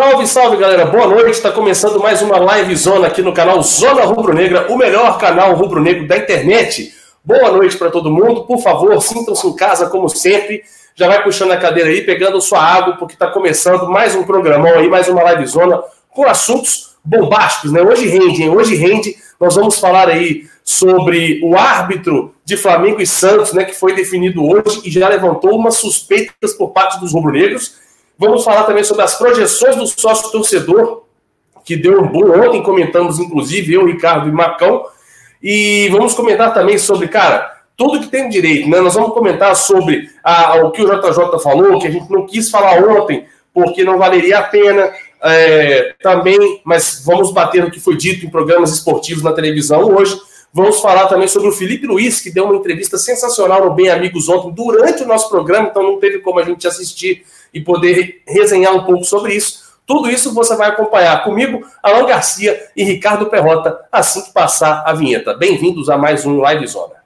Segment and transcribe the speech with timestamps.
[0.00, 0.86] Salve, salve, galera.
[0.86, 1.32] Boa noite.
[1.32, 5.54] Está começando mais uma live zona aqui no canal Zona Rubro Negra, o melhor canal
[5.54, 6.94] rubro negro da internet.
[7.22, 8.46] Boa noite para todo mundo.
[8.46, 10.62] Por favor, sintam-se em casa como sempre.
[10.94, 14.72] Já vai puxando a cadeira aí, pegando sua água, porque está começando mais um programão
[14.72, 17.82] aí, mais uma live zona com assuntos bombásticos, né?
[17.82, 18.48] Hoje rende, hein?
[18.48, 19.14] Hoje rende.
[19.38, 24.42] Nós vamos falar aí sobre o árbitro de Flamengo e Santos, né, que foi definido
[24.42, 27.89] hoje e já levantou umas suspeitas por parte dos rubro-negros.
[28.20, 31.04] Vamos falar também sobre as projeções do sócio torcedor,
[31.64, 34.84] que deu um bom ontem, comentamos inclusive eu, Ricardo e Macão.
[35.42, 38.78] E vamos comentar também sobre, cara, tudo que tem direito, né?
[38.82, 42.50] Nós vamos comentar sobre a, o que o JJ falou, que a gente não quis
[42.50, 44.92] falar ontem, porque não valeria a pena.
[45.22, 50.14] É, também, mas vamos bater no que foi dito em programas esportivos na televisão hoje.
[50.52, 54.28] Vamos falar também sobre o Felipe Luiz, que deu uma entrevista sensacional no Bem Amigos
[54.28, 58.74] ontem, durante o nosso programa, então não teve como a gente assistir e poder resenhar
[58.74, 59.70] um pouco sobre isso.
[59.86, 64.92] Tudo isso você vai acompanhar comigo, Alan Garcia e Ricardo Perrota, assim que passar a
[64.92, 65.34] vinheta.
[65.34, 67.00] Bem-vindos a mais um Live Zona.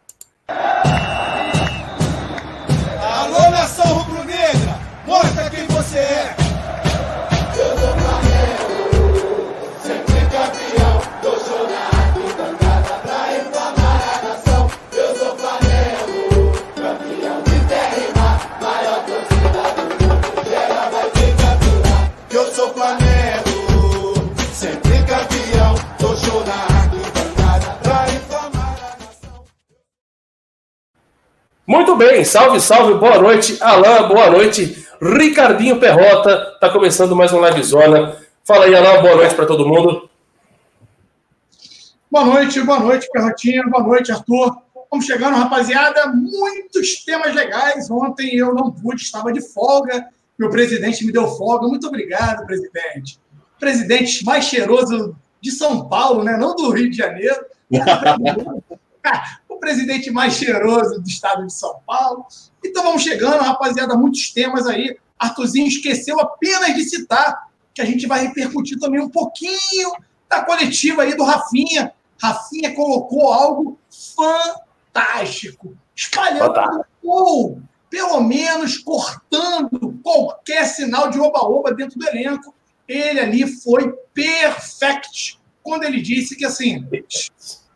[31.67, 37.41] Muito bem, salve, salve, boa noite, Alain, boa noite, Ricardinho Perrota, tá começando mais um
[37.41, 38.19] Live Zona.
[38.45, 40.11] Fala aí, Alain, boa noite para todo mundo.
[42.11, 44.59] Boa noite, boa noite, Perrotinha, boa noite, Arthur.
[44.91, 47.91] Vamos chegando, rapaziada, muitos temas legais.
[47.91, 50.07] Ontem eu não pude, estava de folga,
[50.39, 51.67] meu presidente me deu folga.
[51.67, 53.19] Muito obrigado, presidente.
[53.59, 56.37] Presidente mais cheiroso de São Paulo, né?
[56.37, 57.43] Não do Rio de Janeiro.
[59.65, 62.27] presidente mais cheiroso do estado de São Paulo.
[62.63, 64.95] Então vamos chegando, rapaziada, muitos temas aí.
[65.19, 69.91] Arthurzinho esqueceu apenas de citar que a gente vai repercutir também um pouquinho
[70.29, 71.95] da coletiva aí do Rafinha.
[72.21, 73.79] Rafinha colocou algo
[74.15, 77.59] fantástico, espalhando ou
[77.89, 82.55] pelo menos cortando qualquer sinal de oba-oba dentro do elenco.
[82.87, 86.87] Ele ali foi perfect quando ele disse que assim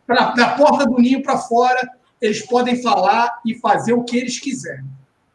[0.09, 1.87] pra, da porta do ninho para fora,
[2.19, 4.83] eles podem falar e fazer o que eles quiserem.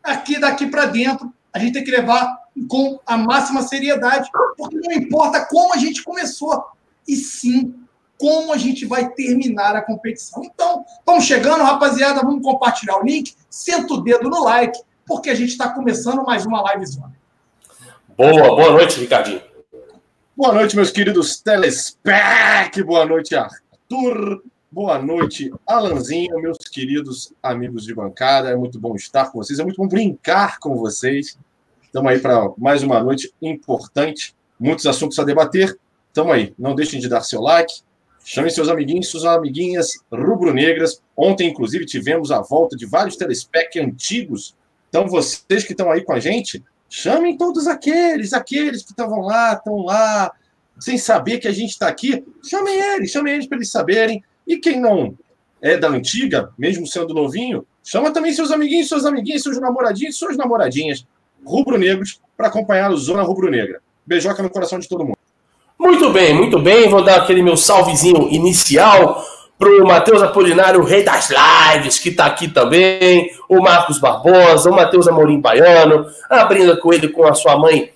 [0.02, 2.36] Aqui, daqui para dentro, a gente tem que levar
[2.68, 6.64] com a máxima seriedade, porque não importa como a gente começou,
[7.06, 7.72] e sim
[8.18, 10.42] como a gente vai terminar a competição.
[10.44, 15.34] Então, vamos chegando, rapaziada, vamos compartilhar o link, senta o dedo no like, porque a
[15.34, 17.12] gente está começando mais uma live zona.
[18.16, 19.42] Boa, boa noite, Ricardinho.
[20.36, 22.82] Boa noite, meus queridos telespec.
[22.82, 24.42] Boa noite, Arthur.
[24.74, 28.50] Boa noite, Alanzinho, meus queridos amigos de bancada.
[28.50, 31.38] É muito bom estar com vocês, é muito bom brincar com vocês.
[31.80, 35.78] Estamos aí para mais uma noite importante, muitos assuntos a debater.
[36.08, 37.72] Estamos aí, não deixem de dar seu like,
[38.24, 41.00] chamem seus amiguinhos, suas amiguinhas rubro-negras.
[41.16, 44.56] Ontem, inclusive, tivemos a volta de vários telespec antigos.
[44.88, 49.52] Então, vocês que estão aí com a gente, chamem todos aqueles, aqueles que estavam lá,
[49.52, 50.32] estão lá,
[50.80, 52.24] sem saber que a gente está aqui.
[52.42, 55.14] Chamem eles, chamem eles para eles saberem e quem não
[55.60, 60.36] é da antiga, mesmo sendo novinho, chama também seus amiguinhos, suas amiguinhas, seus namoradinhos, suas
[60.36, 61.06] namoradinhas
[61.44, 63.80] rubro-negros para acompanhar o Zona Rubro-Negra.
[64.06, 65.18] Beijoca no coração de todo mundo.
[65.78, 66.88] Muito bem, muito bem.
[66.88, 69.22] Vou dar aquele meu salvezinho inicial
[69.58, 74.74] pro Matheus Apolinário, o rei das lives, que está aqui também, o Marcos Barbosa, o
[74.74, 77.92] Matheus Amorim Baiano, abrindo com ele com a sua mãe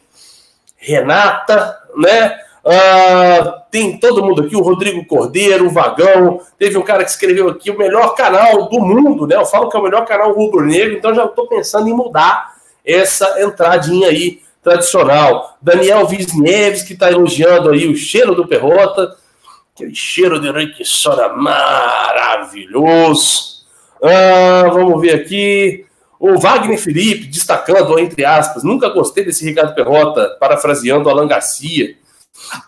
[0.76, 2.38] Renata, né?
[2.68, 6.42] Uh, tem todo mundo aqui, o Rodrigo Cordeiro, o Vagão.
[6.58, 9.36] Teve um cara que escreveu aqui o melhor canal do mundo, né?
[9.36, 13.42] Eu falo que é o melhor canal rubro-negro, então já estou pensando em mudar essa
[13.42, 15.56] entradinha aí tradicional.
[15.62, 19.16] Daniel Visneves, que está elogiando aí o cheiro do Perrota,
[19.74, 22.82] aquele cheiro de Requissona maravilhoso.
[23.96, 25.86] Uh, vamos ver aqui.
[26.20, 31.96] O Wagner Felipe, destacando, entre aspas, nunca gostei desse Ricardo Perrota, parafraseando Alan Garcia.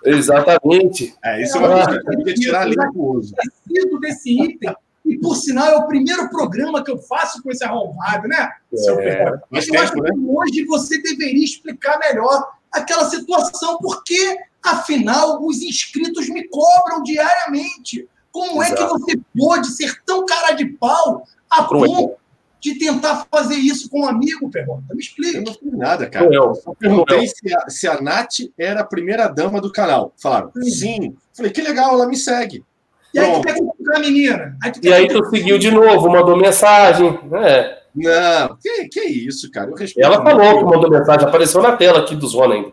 [0.05, 1.15] Exatamente.
[1.25, 3.35] É, isso é uma coisa que eu queria tirar ali do uso.
[3.35, 4.75] Preciso desse item.
[5.05, 8.51] E, por sinal, é o primeiro programa que eu faço com esse arrombado, né?
[8.73, 10.11] É, eu tempo, acho que né?
[10.29, 18.09] hoje você deveria explicar melhor aquela situação, porque, afinal, os inscritos me cobram diariamente.
[18.31, 18.73] Como Exato.
[18.73, 22.20] é que você pode ser tão cara de pau a ponto
[22.61, 24.95] de tentar fazer isso com um amigo, Pergunta?
[24.95, 25.39] Me explica.
[25.39, 26.27] Eu não fiz nada, cara.
[26.27, 30.13] Eu, eu perguntei se a, se a Nath era a primeira dama do canal.
[30.21, 30.71] Falaram, sim.
[30.71, 31.17] sim.
[31.35, 32.65] Falei, que legal, ela me segue.
[33.13, 34.57] E aí tu quer a menina.
[34.63, 37.19] Aí e aí tu seguiu de novo, mandou mensagem.
[37.45, 37.81] É.
[37.95, 39.73] Não, que, que isso, cara?
[39.99, 42.73] ela falou que mandou mensagem, apareceu na tela aqui do Zona ainda.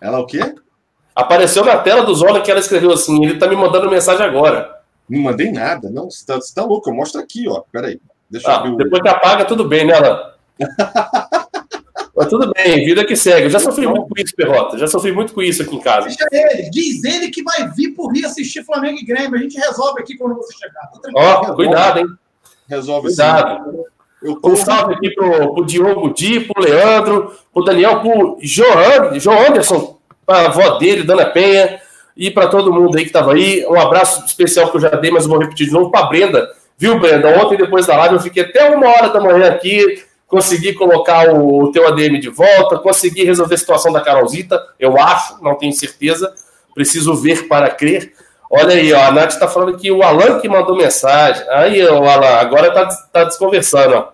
[0.00, 0.54] Ela o quê?
[1.14, 4.80] Apareceu na tela do Zona que ela escreveu assim: ele tá me mandando mensagem agora.
[5.08, 6.10] Não mandei nada, não.
[6.10, 7.62] Você tá, você tá louco, eu mostro aqui, ó.
[7.70, 8.00] Peraí.
[8.32, 8.84] Deixa ah, eu ver.
[8.84, 10.32] Depois que apaga, tudo bem, né, Alan?
[12.16, 13.46] Mas tudo bem, vida que segue.
[13.46, 14.78] Eu já sofri muito com isso, Perrota.
[14.78, 16.08] Já sofri muito com isso aqui em casa.
[16.08, 16.70] Deixa ele.
[16.70, 19.34] Diz ele que vai vir por Rio assistir Flamengo e Grêmio.
[19.34, 20.90] A gente resolve aqui quando você chegar.
[20.90, 22.06] Tá Ó, oh, cuidado, hein?
[22.68, 23.70] Resolve cuidado.
[23.70, 23.82] sim.
[24.22, 29.48] Eu um salve aqui pro, pro Diogo Di, pro Leandro, pro Daniel, pro João, João
[29.48, 31.80] Anderson, pra avó dele, Dona Penha,
[32.16, 33.66] e para todo mundo aí que tava aí.
[33.66, 36.48] Um abraço especial que eu já dei, mas vou repetir de novo pra Brenda.
[36.82, 37.28] Viu, Brenda?
[37.40, 41.70] Ontem, depois da live, eu fiquei até uma hora da manhã aqui, consegui colocar o,
[41.70, 46.34] teu ADM de volta, consegui resolver a situação da Carolzita, eu acho, não tenho certeza,
[46.74, 48.12] preciso ver para crer.
[48.50, 51.48] Olha aí, ó, a Nath está falando que o Alan que mandou mensagem.
[51.50, 54.08] Aí, o Alan, agora tá, tá desconversando, ó.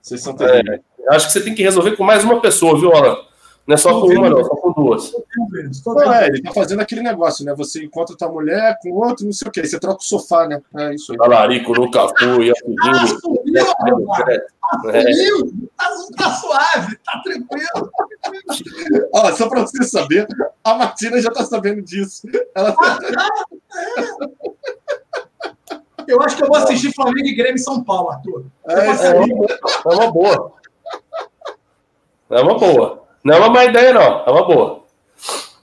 [0.00, 0.80] Vocês são é,
[1.10, 3.18] Acho que você tem que resolver com mais uma pessoa, viu, Alan?
[3.66, 5.10] Não é só com uma, não, só com duas.
[5.86, 7.54] Não, é, ele tá fazendo aquele negócio, né?
[7.54, 9.64] Você encontra tua mulher com outro, não sei o quê.
[9.64, 10.60] Você troca o sofá, né?
[10.76, 11.18] É isso aí.
[11.18, 12.78] Talarico nunca fui, assumiu.
[13.62, 14.06] Assumiu,
[15.78, 15.86] tá,
[16.18, 17.90] tá suave, tá tranquilo.
[19.14, 20.26] Ó, só pra você saber,
[20.62, 22.28] a Martina já tá sabendo disso.
[22.54, 22.70] Ela...
[22.78, 22.98] Ah, tá,
[24.28, 25.74] é.
[26.06, 28.44] Eu acho que eu vou assistir Flamengo e Grêmio em São Paulo, Arthur.
[28.68, 30.52] É, é, é uma boa.
[32.28, 33.03] É uma boa.
[33.24, 34.22] Não é uma má ideia, não.
[34.26, 34.84] É uma boa.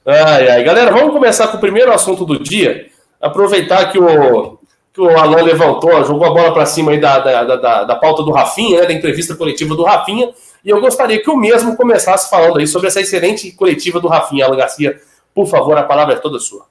[0.05, 0.63] Ai, ai.
[0.63, 2.89] Galera, vamos começar com o primeiro assunto do dia.
[3.21, 4.57] Aproveitar que o,
[4.91, 8.23] que o Alan levantou, jogou a bola para cima aí da, da, da, da, pauta
[8.23, 10.31] do Rafinha, né, da entrevista coletiva do Rafinha.
[10.65, 14.45] E eu gostaria que o mesmo começasse falando aí sobre essa excelente coletiva do Rafinha.
[14.45, 14.99] Alan Garcia,
[15.33, 16.65] por favor, a palavra é toda sua.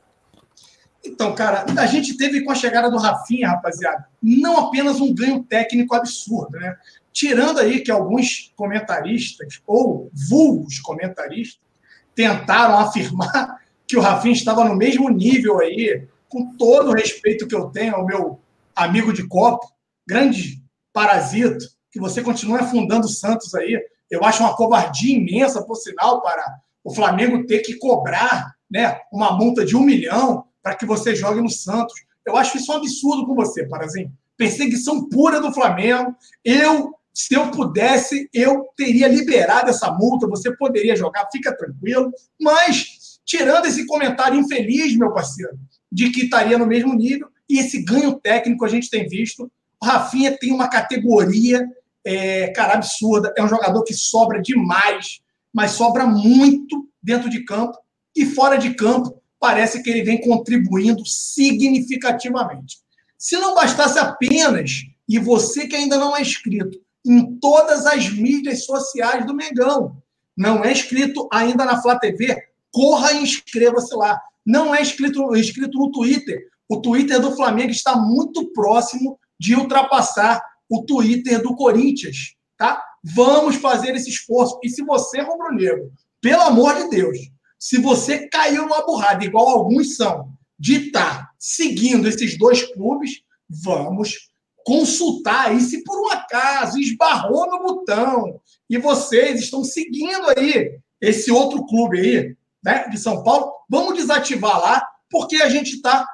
[1.05, 5.43] Então, cara, a gente teve com a chegada do Rafinha, rapaziada, não apenas um ganho
[5.43, 6.77] técnico absurdo, né?
[7.13, 11.67] Tirando aí que alguns comentaristas, ou vulgos comentaristas,
[12.15, 17.55] tentaram afirmar que o Rafinha estava no mesmo nível aí, com todo o respeito que
[17.55, 18.41] eu tenho ao meu
[18.75, 19.67] amigo de copo,
[20.07, 20.63] grande
[20.93, 23.81] parasito, que você continua afundando o Santos aí.
[24.09, 29.33] Eu acho uma covardia imensa, por sinal, para o Flamengo ter que cobrar né, uma
[29.33, 31.95] multa de um milhão para que você jogue no Santos.
[32.25, 34.13] Eu acho isso um absurdo com você, Parazinho.
[34.37, 36.15] Perseguição pura do Flamengo.
[36.45, 42.13] Eu se eu pudesse, eu teria liberado essa multa, você poderia jogar, fica tranquilo.
[42.41, 45.59] Mas, tirando esse comentário infeliz, meu parceiro,
[45.91, 49.51] de que estaria no mesmo nível, e esse ganho técnico a gente tem visto,
[49.83, 51.67] o Rafinha tem uma categoria,
[52.05, 53.33] é, cara, absurda.
[53.37, 55.21] É um jogador que sobra demais,
[55.53, 57.77] mas sobra muito dentro de campo
[58.15, 59.21] e fora de campo.
[59.39, 62.79] Parece que ele vem contribuindo significativamente.
[63.19, 68.65] Se não bastasse apenas, e você que ainda não é inscrito, em todas as mídias
[68.65, 69.97] sociais do Mengão.
[70.37, 72.37] Não é inscrito ainda na Flá TV?
[72.73, 74.21] Corra e inscreva-se lá.
[74.45, 76.49] Não é inscrito, inscrito no Twitter.
[76.69, 82.83] O Twitter do Flamengo está muito próximo de ultrapassar o Twitter do Corinthians, tá?
[83.03, 84.59] Vamos fazer esse esforço.
[84.63, 87.19] E se você, rubro-negro, pelo amor de Deus,
[87.59, 93.23] se você caiu numa burrada, igual alguns são, de estar tá seguindo esses dois clubes,
[93.49, 94.30] vamos
[94.71, 101.33] consultar e se por um acaso esbarrou no botão e vocês estão seguindo aí esse
[101.33, 106.07] outro clube aí, né, de São Paulo, vamos desativar lá, porque a gente está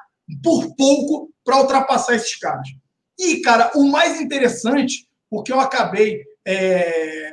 [0.43, 2.67] por pouco para ultrapassar esses caras.
[3.19, 7.29] E, cara, o mais interessante, o que eu acabei é,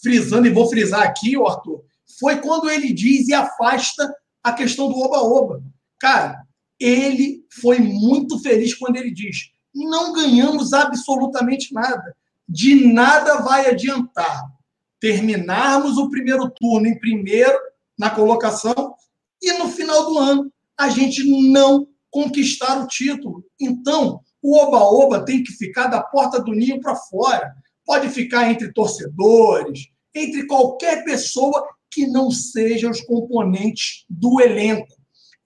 [0.00, 1.82] frisando e vou frisar aqui, Arthur,
[2.20, 5.60] foi quando ele diz e afasta a questão do oba-oba.
[5.98, 6.40] Cara,
[6.78, 12.16] ele foi muito feliz quando ele diz: não ganhamos absolutamente nada.
[12.48, 14.46] De nada vai adiantar
[15.00, 17.56] terminarmos o primeiro turno em primeiro
[17.98, 18.94] na colocação
[19.40, 23.44] e no final do ano a gente não conquistar o título.
[23.60, 27.52] Então, o oba-oba tem que ficar da porta do ninho para fora.
[27.84, 34.96] Pode ficar entre torcedores, entre qualquer pessoa que não seja os componentes do elenco.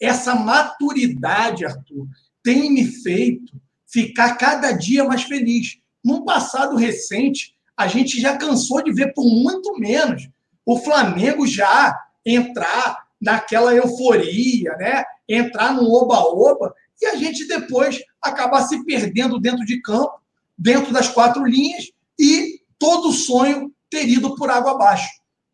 [0.00, 2.06] Essa maturidade, Arthur,
[2.42, 3.52] tem me feito
[3.92, 5.78] ficar cada dia mais feliz.
[6.02, 10.28] Num passado recente, a gente já cansou de ver por muito menos
[10.64, 15.04] o Flamengo já entrar naquela euforia, né?
[15.28, 20.22] Entrar num oba-oba e a gente depois acabar se perdendo dentro de campo
[20.56, 25.08] dentro das quatro linhas e todo o sonho ter ido por água abaixo.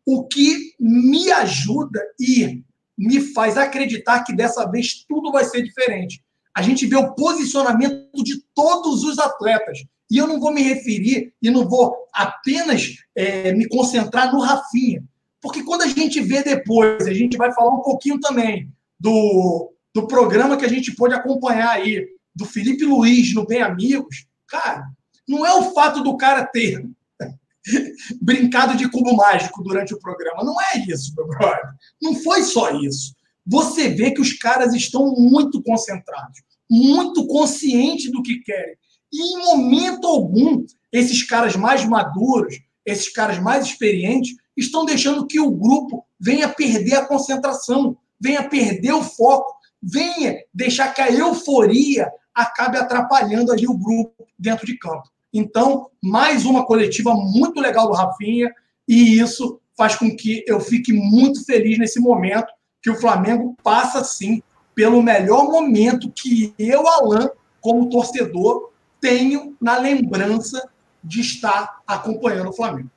[0.05, 2.63] O que me ajuda e
[2.97, 6.23] me faz acreditar que dessa vez tudo vai ser diferente.
[6.55, 9.79] A gente vê o posicionamento de todos os atletas.
[10.11, 15.03] E eu não vou me referir e não vou apenas é, me concentrar no Rafinha.
[15.41, 20.07] Porque quando a gente vê depois, a gente vai falar um pouquinho também do, do
[20.07, 24.25] programa que a gente pôde acompanhar aí, do Felipe Luiz no Bem Amigos.
[24.47, 24.83] Cara,
[25.27, 26.83] não é o fato do cara ter
[28.21, 30.43] brincado de cubo mágico durante o programa.
[30.43, 31.69] Não é isso, meu brother.
[32.01, 33.15] Não foi só isso.
[33.49, 38.75] Você vê que os caras estão muito concentrados, muito conscientes do que querem.
[39.11, 45.39] E em momento algum, esses caras mais maduros, esses caras mais experientes, estão deixando que
[45.39, 52.07] o grupo venha perder a concentração, venha perder o foco, venha deixar que a euforia
[52.35, 55.09] acabe atrapalhando ali o grupo dentro de campo.
[55.33, 58.53] Então, mais uma coletiva muito legal do Rafinha,
[58.87, 64.03] e isso faz com que eu fique muito feliz nesse momento que o Flamengo passa,
[64.03, 64.41] sim,
[64.73, 68.71] pelo melhor momento que eu, Alain, como torcedor,
[69.01, 70.69] tenho na lembrança
[71.03, 72.89] de estar acompanhando o Flamengo.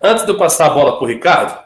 [0.00, 1.62] Antes de eu passar a bola para o Ricardo,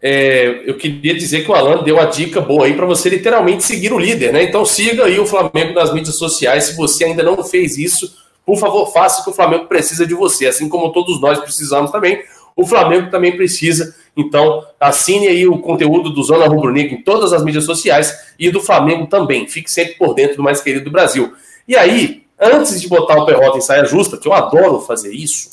[0.00, 3.64] é, eu queria dizer que o Alan deu uma dica boa aí para você literalmente
[3.64, 4.42] seguir o líder, né?
[4.42, 6.64] Então siga aí o Flamengo nas mídias sociais.
[6.64, 10.46] Se você ainda não fez isso, por favor, faça que o Flamengo precisa de você,
[10.46, 12.22] assim como todos nós precisamos também.
[12.54, 13.94] O Flamengo também precisa.
[14.16, 18.50] Então, assine aí o conteúdo do Zona Rubro Negro em todas as mídias sociais e
[18.50, 19.46] do Flamengo também.
[19.46, 21.34] Fique sempre por dentro do mais querido do Brasil.
[21.68, 25.50] E aí, antes de botar o Perrota em saia justa, que eu adoro fazer isso,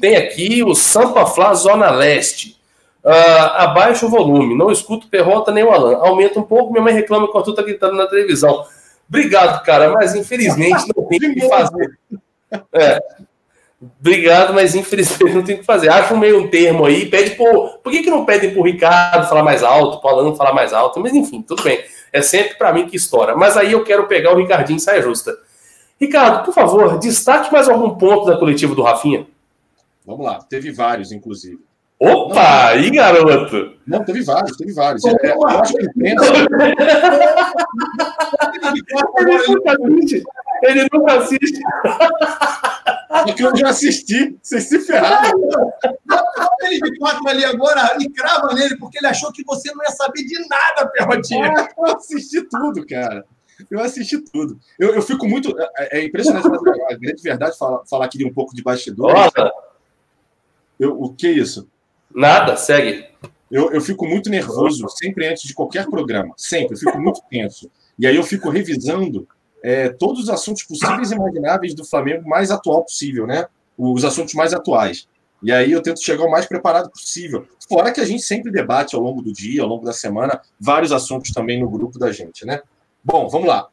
[0.00, 2.58] tem aqui o Sampa Flá Zona Leste.
[3.02, 5.96] Uh, abaixa o volume, não escuto Perrota nem o Alan.
[5.98, 8.64] Aumenta um pouco, minha mãe reclama que o Arthur tá gritando na televisão.
[9.08, 11.98] Obrigado, cara, mas infelizmente não tem o que fazer.
[12.72, 13.00] É.
[13.98, 15.88] Obrigado, mas infelizmente não tem o que fazer.
[15.88, 17.78] Acha um meio termo aí, pede por.
[17.78, 21.00] Por que, que não pedem pro Ricardo falar mais alto, pro Alan falar mais alto?
[21.00, 21.82] Mas enfim, tudo bem.
[22.12, 23.34] É sempre para mim que estoura.
[23.34, 25.34] Mas aí eu quero pegar o Ricardinho e saia justa.
[25.98, 29.26] Ricardo, por favor, destaque mais algum ponto da coletiva do Rafinha.
[30.04, 31.58] Vamos lá, teve vários, inclusive.
[32.02, 33.76] Opa, não, aí, garoto!
[33.86, 35.04] Não, teve vários, teve vários.
[35.04, 36.14] É, eu acho que ele
[39.48, 40.22] nunca assiste.
[40.62, 41.60] Ele nunca assiste.
[43.28, 45.38] É que eu já assisti, vocês se ferraram.
[46.62, 49.90] Ele de quatro ali agora e crava nele, porque ele achou que você não ia
[49.90, 51.52] saber de nada, Perrotinha.
[51.54, 53.26] Ah, eu assisti tudo, cara.
[53.70, 54.58] Eu assisti tudo.
[54.78, 55.54] Eu, eu fico muito.
[55.76, 59.12] É, é impressionante, a grande verdade, falar, falar aqui um pouco de bastidor.
[59.12, 59.52] Nossa.
[60.78, 61.68] Eu, o que é isso?
[62.14, 63.06] Nada, segue.
[63.50, 66.32] Eu, eu fico muito nervoso sempre antes de qualquer programa.
[66.36, 66.74] Sempre.
[66.74, 67.70] Eu fico muito tenso.
[67.98, 69.26] E aí eu fico revisando
[69.62, 73.46] é, todos os assuntos possíveis e imagináveis do Flamengo mais atual possível, né?
[73.76, 75.06] Os assuntos mais atuais.
[75.42, 77.46] E aí eu tento chegar o mais preparado possível.
[77.68, 80.92] Fora que a gente sempre debate ao longo do dia, ao longo da semana, vários
[80.92, 82.60] assuntos também no grupo da gente, né?
[83.02, 83.68] Bom, vamos lá.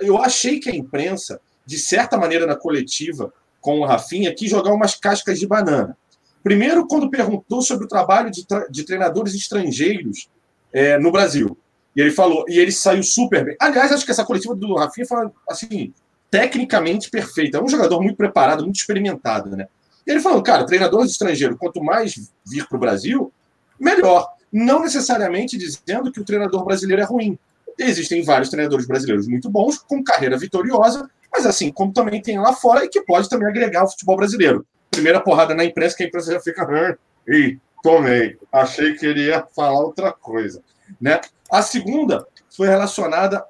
[0.00, 4.72] Eu achei que a imprensa, de certa maneira, na coletiva com o Rafinha, quis jogar
[4.72, 5.96] umas cascas de banana.
[6.44, 10.28] Primeiro, quando perguntou sobre o trabalho de, de treinadores estrangeiros
[10.70, 11.56] é, no Brasil.
[11.96, 13.56] E ele falou, e ele saiu super bem.
[13.58, 15.94] Aliás, acho que essa coletiva do Rafinha foi, assim,
[16.30, 17.56] tecnicamente perfeita.
[17.56, 19.68] É um jogador muito preparado, muito experimentado, né?
[20.06, 23.32] E ele falou, cara, treinadores estrangeiros, quanto mais vir para o Brasil,
[23.80, 24.28] melhor.
[24.52, 27.38] Não necessariamente dizendo que o treinador brasileiro é ruim.
[27.78, 32.52] Existem vários treinadores brasileiros muito bons, com carreira vitoriosa, mas assim, como também tem lá
[32.52, 34.66] fora e que pode também agregar ao futebol brasileiro.
[34.94, 36.98] Primeira porrada na imprensa, que a imprensa já fica.
[37.28, 38.38] E tomei.
[38.52, 40.62] Achei que ele ia falar outra coisa.
[41.00, 41.20] Né?
[41.50, 43.44] A segunda foi relacionada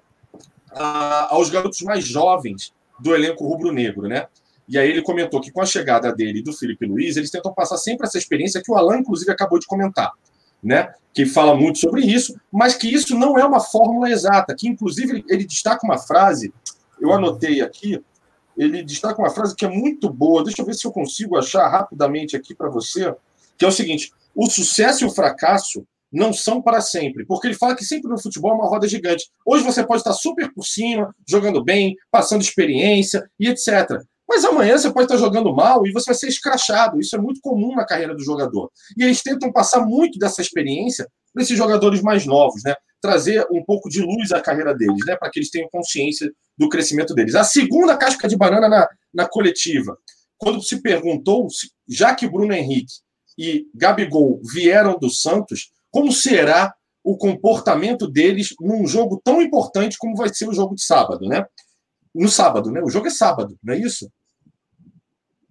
[0.72, 4.26] a, aos garotos mais jovens do elenco rubro-negro, né?
[4.66, 7.52] E aí ele comentou que com a chegada dele e do Felipe Luiz, eles tentam
[7.52, 10.12] passar sempre essa experiência que o Alan, inclusive, acabou de comentar
[10.64, 10.94] né?
[11.12, 15.12] que fala muito sobre isso, mas que isso não é uma fórmula exata, que inclusive
[15.12, 16.52] ele, ele destaca uma frase,
[16.98, 18.02] eu anotei aqui,
[18.56, 21.68] ele destaca uma frase que é muito boa, deixa eu ver se eu consigo achar
[21.68, 23.14] rapidamente aqui para você,
[23.58, 27.56] que é o seguinte: o sucesso e o fracasso não são para sempre, porque ele
[27.56, 29.28] fala que sempre no futebol é uma roda gigante.
[29.44, 34.00] Hoje você pode estar super por cima, jogando bem, passando experiência e etc.
[34.28, 37.00] Mas amanhã você pode estar jogando mal e você vai ser escrachado.
[37.00, 38.70] Isso é muito comum na carreira do jogador.
[38.96, 42.75] E eles tentam passar muito dessa experiência para esses jogadores mais novos, né?
[43.04, 45.16] Trazer um pouco de luz à carreira deles, né?
[45.16, 47.34] Para que eles tenham consciência do crescimento deles.
[47.34, 49.99] A segunda casca de banana na, na coletiva,
[50.38, 51.46] quando se perguntou,
[51.87, 52.94] já que Bruno Henrique
[53.37, 60.16] e Gabigol vieram do Santos, como será o comportamento deles num jogo tão importante como
[60.16, 61.44] vai ser o jogo de sábado, né?
[62.14, 62.80] no sábado, né?
[62.80, 64.11] O jogo é sábado, não é isso?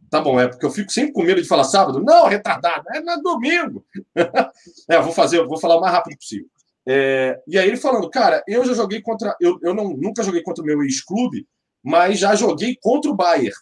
[0.09, 1.99] Tá bom, é porque eu fico sempre com medo de falar sábado.
[2.01, 3.83] Não, retardado, é no domingo.
[4.87, 6.47] é, vou fazer, vou falar o mais rápido possível.
[6.87, 9.35] É, e aí ele falando, cara, eu já joguei contra.
[9.39, 11.47] Eu, eu não, nunca joguei contra o meu ex-clube,
[11.81, 13.55] mas já joguei contra o Bayern.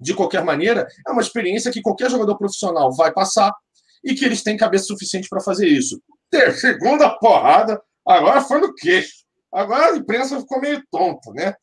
[0.00, 3.54] De qualquer maneira, é uma experiência que qualquer jogador profissional vai passar
[4.02, 6.02] e que eles têm cabeça suficiente para fazer isso.
[6.30, 9.24] Ter segunda porrada, agora foi no queixo.
[9.52, 11.54] Agora a imprensa ficou meio tonta, né?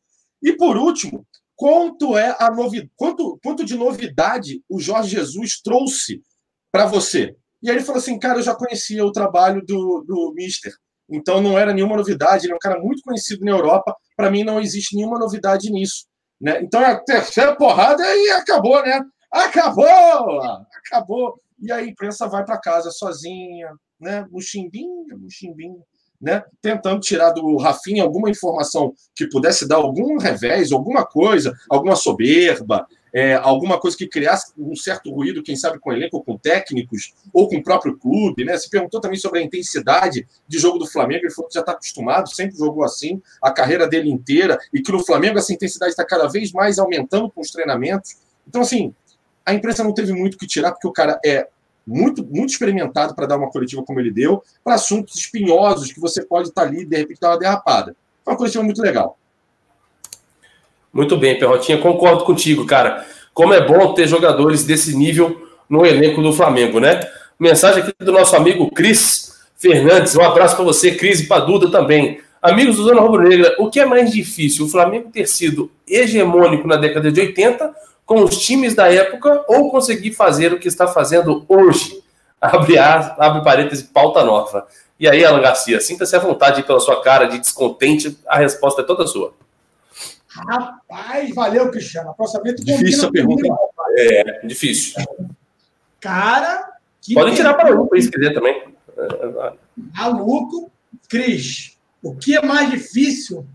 [0.42, 6.24] E por último, quanto é a novidade, quanto, quanto de novidade o Jorge Jesus trouxe
[6.72, 7.36] para você?
[7.62, 10.74] E aí ele falou assim, cara, eu já conhecia o trabalho do, do Mister,
[11.10, 14.44] então não era nenhuma novidade, ele é um cara muito conhecido na Europa, para mim
[14.44, 16.06] não existe nenhuma novidade nisso.
[16.40, 16.62] Né?
[16.62, 19.00] Então é a terceira porrada e acabou, né?
[19.32, 20.42] Acabou!
[20.86, 21.40] Acabou!
[21.60, 24.26] E a imprensa vai para casa sozinha, né?
[24.32, 25.78] Muximbinha, muximbinha
[26.22, 31.96] né, tentando tirar do Rafinha alguma informação que pudesse dar algum revés, alguma coisa, alguma
[31.96, 36.24] soberba, é, alguma coisa que criasse um certo ruído, quem sabe com o elenco, ou
[36.24, 38.46] com técnicos, ou com o próprio clube.
[38.46, 38.58] Né?
[38.58, 41.74] Se perguntou também sobre a intensidade de jogo do Flamengo, ele falou que já está
[41.74, 46.06] acostumado, sempre jogou assim, a carreira dele inteira, e que no Flamengo essa intensidade está
[46.06, 48.18] cada vez mais aumentando com os treinamentos.
[48.48, 48.94] Então, assim,
[49.46, 51.48] a imprensa não teve muito que tirar, porque o cara é
[51.86, 56.24] muito, muito experimentado para dar uma coletiva como ele deu, para assuntos espinhosos que você
[56.24, 57.96] pode estar tá ali e de repente dar uma derrapada.
[58.24, 59.18] Foi uma coletiva muito legal.
[60.94, 63.06] Muito bem, Perrotinha, concordo contigo, cara.
[63.34, 67.00] Como é bom ter jogadores desse nível no elenco do Flamengo, né?
[67.40, 70.16] Mensagem aqui do nosso amigo Cris Fernandes.
[70.16, 72.20] Um abraço para você, Cris, e para Duda também.
[72.42, 74.66] Amigos do Zona Rubro Negra, o que é mais difícil?
[74.66, 77.74] O Flamengo ter sido hegemônico na década de 80
[78.06, 82.02] com os times da época ou conseguir fazer o que está fazendo hoje.
[82.42, 84.68] Abre, abre parênteses, pauta nova.
[85.00, 88.86] E aí, Alan Garcia, sinta-se à vontade pela sua cara de descontente, a resposta é
[88.86, 89.34] toda sua.
[90.34, 92.12] Rapaz, valeu, Cristiano.
[92.12, 93.48] A próxima vez Difícil a pergunta.
[93.98, 95.04] É, difícil.
[96.00, 96.72] Cara.
[97.14, 98.74] Pode tirar para um, se quiser também.
[99.76, 100.72] Maluco.
[101.10, 103.46] Cris, o que é mais difícil?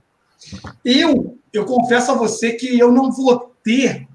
[0.84, 4.06] Eu, eu confesso a você que eu não vou ter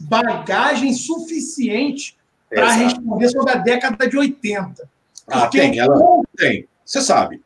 [0.00, 2.16] bagagem suficiente
[2.48, 4.88] para responder sobre a década de 80.
[5.28, 6.66] Ah, tem, ela tem.
[6.84, 7.40] Você sabe.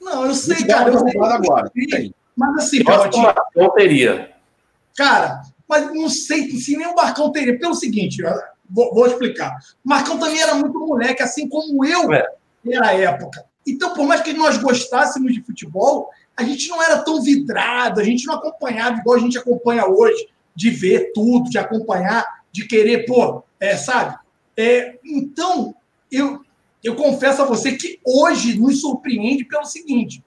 [0.00, 0.90] Não, eu sei, cara.
[0.90, 1.70] Eu sei, agora.
[1.70, 2.14] Tem.
[2.38, 3.20] Mas assim, Pode...
[3.20, 4.30] Barcão teria.
[4.96, 7.58] Cara, mas não sei se nem o Marcão teria.
[7.58, 8.22] Pelo seguinte,
[8.70, 9.58] vou, vou, explicar.
[9.84, 12.24] O Marcão também era muito moleque, assim como eu é.
[12.70, 13.44] era época.
[13.66, 18.04] Então, por mais que nós gostássemos de futebol, a gente não era tão vidrado, a
[18.04, 23.04] gente não acompanhava igual a gente acompanha hoje de ver tudo, de acompanhar, de querer,
[23.04, 24.16] pô, é, sabe?
[24.56, 25.74] É, então,
[26.10, 26.40] eu,
[26.84, 30.22] eu confesso a você que hoje nos surpreende pelo seguinte: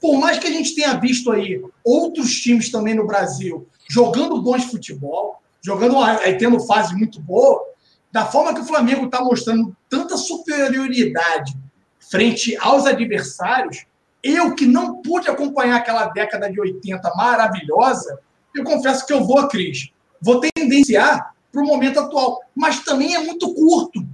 [0.00, 4.64] por mais que a gente tenha visto aí outros times também no Brasil jogando bons
[4.64, 7.60] futebol, jogando aí tendo fase muito boa,
[8.12, 11.52] da forma que o Flamengo está mostrando tanta superioridade
[12.10, 13.84] frente aos adversários,
[14.22, 18.18] eu que não pude acompanhar aquela década de 80 maravilhosa,
[18.54, 22.40] eu confesso que eu vou, Cris, vou tendenciar para o momento atual.
[22.54, 24.04] Mas também é muito curto.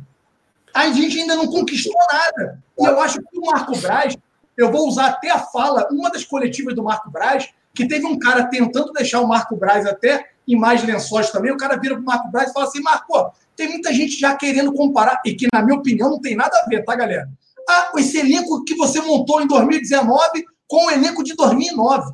[0.73, 2.63] A gente ainda não conquistou nada.
[2.79, 4.17] E eu acho que o Marco Braz,
[4.57, 8.19] eu vou usar até a fala, uma das coletivas do Marco Braz, que teve um
[8.19, 11.53] cara tentando deixar o Marco Braz até em mais lençóis também.
[11.53, 14.35] O cara vira para o Marco Braz e fala assim: Marco, tem muita gente já
[14.35, 17.29] querendo comparar, e que, na minha opinião, não tem nada a ver, tá, galera?
[17.69, 22.13] Ah, esse elenco que você montou em 2019 com o elenco de 2009.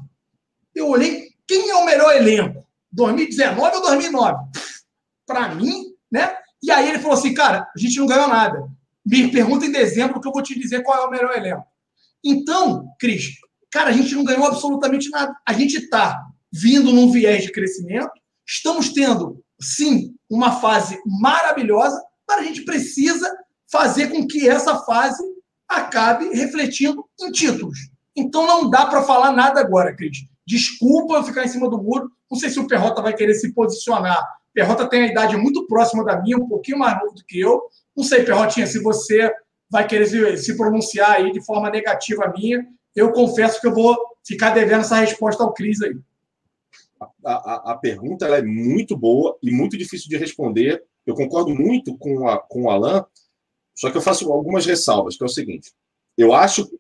[0.75, 2.65] Eu olhei, quem é o melhor elenco?
[2.91, 4.45] 2019 ou 2009?
[5.27, 6.35] Para mim, né?
[6.63, 8.69] E aí ele falou assim, cara, a gente não ganhou nada.
[9.05, 11.67] Me pergunta em dezembro que eu vou te dizer qual é o melhor elenco.
[12.25, 13.33] Então, Cris,
[13.71, 15.35] cara, a gente não ganhou absolutamente nada.
[15.47, 18.11] A gente está vindo num viés de crescimento,
[18.47, 23.31] estamos tendo, sim, uma fase maravilhosa, mas a gente precisa
[23.71, 25.23] fazer com que essa fase
[25.69, 27.79] acabe refletindo em títulos.
[28.15, 30.19] Então não dá para falar nada agora, Cris.
[30.47, 32.11] Desculpa eu ficar em cima do muro.
[32.31, 34.23] Não sei se o Perrota vai querer se posicionar.
[34.53, 37.63] Perrota tem a idade muito próxima da minha, um pouquinho mais novo do que eu.
[37.97, 39.33] Não sei, Perrotinha, se você
[39.73, 42.63] vai querer se, se pronunciar aí de forma negativa a minha.
[42.95, 45.97] Eu confesso que eu vou ficar devendo essa resposta ao Cris aí.
[47.25, 50.85] A, a, a pergunta é muito boa e muito difícil de responder.
[51.07, 53.05] Eu concordo muito com, a, com o Alan,
[53.75, 55.73] só que eu faço algumas ressalvas, que é o seguinte.
[56.19, 56.71] Eu acho.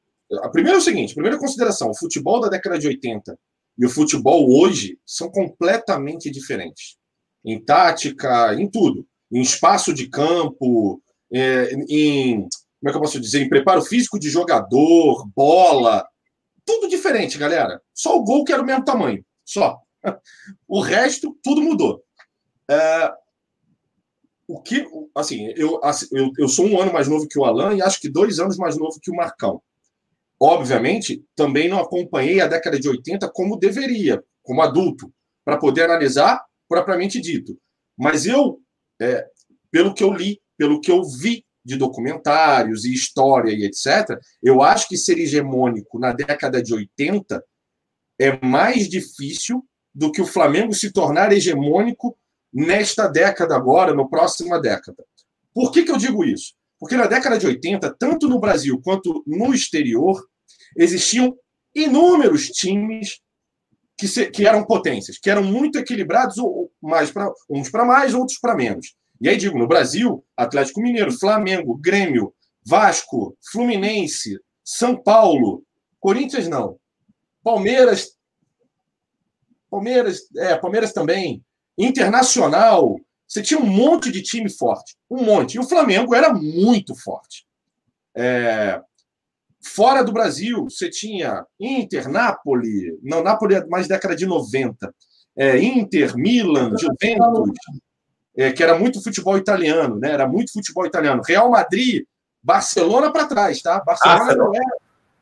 [0.43, 3.39] A primeira é o seguinte: primeira consideração, o futebol da década de 80
[3.79, 6.99] e o futebol hoje são completamente diferentes.
[7.43, 9.07] Em tática, em tudo.
[9.33, 11.03] Em espaço de campo,
[11.33, 12.47] é, em.
[12.83, 13.41] Como é que eu posso dizer?
[13.41, 16.05] Em preparo físico de jogador, bola.
[16.67, 17.81] Tudo diferente, galera.
[17.95, 19.25] Só o gol que era o mesmo tamanho.
[19.45, 19.79] Só.
[20.67, 22.03] O resto, tudo mudou.
[22.69, 23.13] É,
[24.49, 27.83] o que, assim, eu, eu, eu sou um ano mais novo que o Alan e
[27.83, 29.63] acho que dois anos mais novo que o Marcão.
[30.41, 35.13] Obviamente, também não acompanhei a década de 80 como deveria, como adulto,
[35.45, 37.57] para poder analisar propriamente dito.
[37.97, 38.61] Mas eu,
[39.01, 39.25] é,
[39.71, 44.63] pelo que eu li, pelo que eu vi de documentários e história e etc., eu
[44.63, 47.43] acho que ser hegemônico na década de 80
[48.19, 52.17] é mais difícil do que o Flamengo se tornar hegemônico
[52.53, 55.05] nesta década agora, na próxima década.
[55.55, 56.55] Por que, que eu digo isso?
[56.79, 60.21] Porque na década de 80, tanto no Brasil quanto no exterior,
[60.77, 61.37] existiam
[61.75, 63.21] inúmeros times
[63.97, 66.37] que, se, que eram potências, que eram muito equilibrados,
[66.83, 68.95] mais pra, uns para mais, outros para menos.
[69.23, 72.35] E aí digo, no Brasil, Atlético Mineiro, Flamengo, Grêmio,
[72.67, 75.63] Vasco, Fluminense, São Paulo,
[76.01, 76.77] Corinthians não,
[77.41, 78.17] Palmeiras,
[79.71, 81.41] Palmeiras, é, Palmeiras também,
[81.79, 85.55] Internacional, você tinha um monte de time forte, um monte.
[85.55, 87.47] E o Flamengo era muito forte.
[88.17, 88.83] É,
[89.65, 94.93] fora do Brasil, você tinha Inter, Napoli, não, Napoli é mais década de 90,
[95.37, 97.53] é, Inter, Milan, Juventus,
[98.37, 100.11] é, que era muito futebol italiano, né?
[100.13, 101.23] Era muito futebol italiano.
[101.27, 102.05] Real Madrid,
[102.43, 103.81] Barcelona para trás, tá?
[103.85, 104.47] Barcelona Arsenal.
[104.47, 104.77] não era.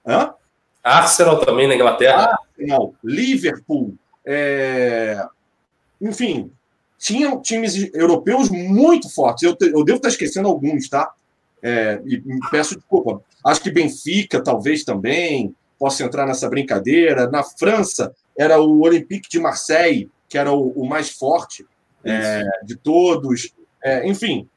[0.06, 0.34] Hã?
[0.82, 2.38] Arsenal também na Inglaterra.
[2.56, 3.94] Arsenal, Liverpool,
[4.24, 5.22] é,
[6.00, 6.50] enfim,
[6.98, 9.42] tinham times europeus muito fortes.
[9.42, 11.12] Eu, te- eu devo estar esquecendo alguns, tá?
[11.62, 13.22] É, e peço desculpa.
[13.44, 17.28] Acho que Benfica, talvez também, possa entrar nessa brincadeira.
[17.30, 21.66] Na França, era o Olympique de Marseille, que era o, o mais forte
[22.04, 23.52] é, de todos.
[23.82, 24.48] É, enfim,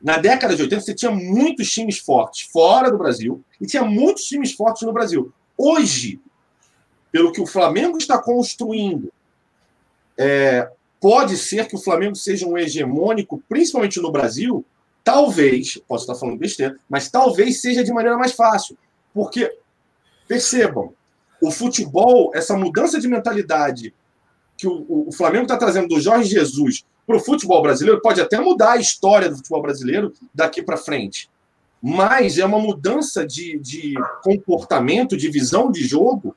[0.00, 4.24] na década de 80, você tinha muitos times fortes fora do Brasil e tinha muitos
[4.24, 5.32] times fortes no Brasil.
[5.56, 6.20] Hoje,
[7.10, 9.12] pelo que o Flamengo está construindo,
[10.16, 14.64] é, pode ser que o Flamengo seja um hegemônico, principalmente no Brasil,
[15.02, 18.76] talvez, posso estar falando besteira, mas talvez seja de maneira mais fácil.
[19.12, 19.52] Porque,
[20.28, 20.92] percebam,
[21.40, 23.94] o futebol, essa mudança de mentalidade
[24.58, 28.38] que o, o- Flamengo está trazendo do Jorge Jesus para o futebol brasileiro, pode até
[28.38, 31.30] mudar a história do futebol brasileiro daqui para frente.
[31.80, 36.34] Mas é uma mudança de, de comportamento, de visão de jogo,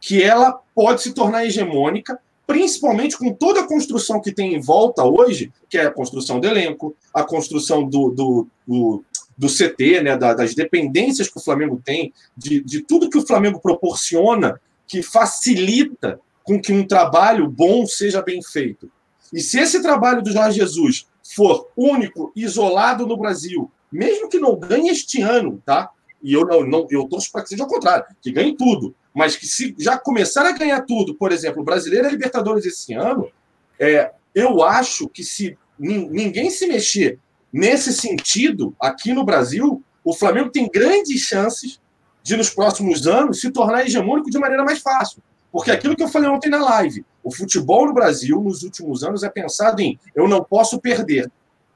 [0.00, 5.02] que ela pode se tornar hegemônica, principalmente com toda a construção que tem em volta
[5.04, 9.04] hoje, que é a construção do elenco, a construção do, do, do,
[9.36, 13.26] do CT, né, da- das dependências que o Flamengo tem, de, de tudo que o
[13.26, 18.90] Flamengo proporciona, que facilita com que um trabalho bom seja bem feito.
[19.30, 21.06] E se esse trabalho do Jorge Jesus
[21.36, 25.90] for único, isolado no Brasil, mesmo que não ganhe este ano, tá?
[26.22, 29.36] E eu não, não eu torço para que seja o contrário, que ganhe tudo, mas
[29.36, 32.94] que se já começar a ganhar tudo, por exemplo, o Brasileiro e a Libertadores esse
[32.94, 33.30] ano,
[33.78, 37.18] é, eu acho que se nin- ninguém se mexer
[37.52, 41.78] nesse sentido aqui no Brasil, o Flamengo tem grandes chances
[42.22, 45.22] de nos próximos anos se tornar hegemônico de maneira mais fácil.
[45.58, 49.24] Porque aquilo que eu falei ontem na live, o futebol no Brasil nos últimos anos
[49.24, 51.28] é pensado em eu não posso perder.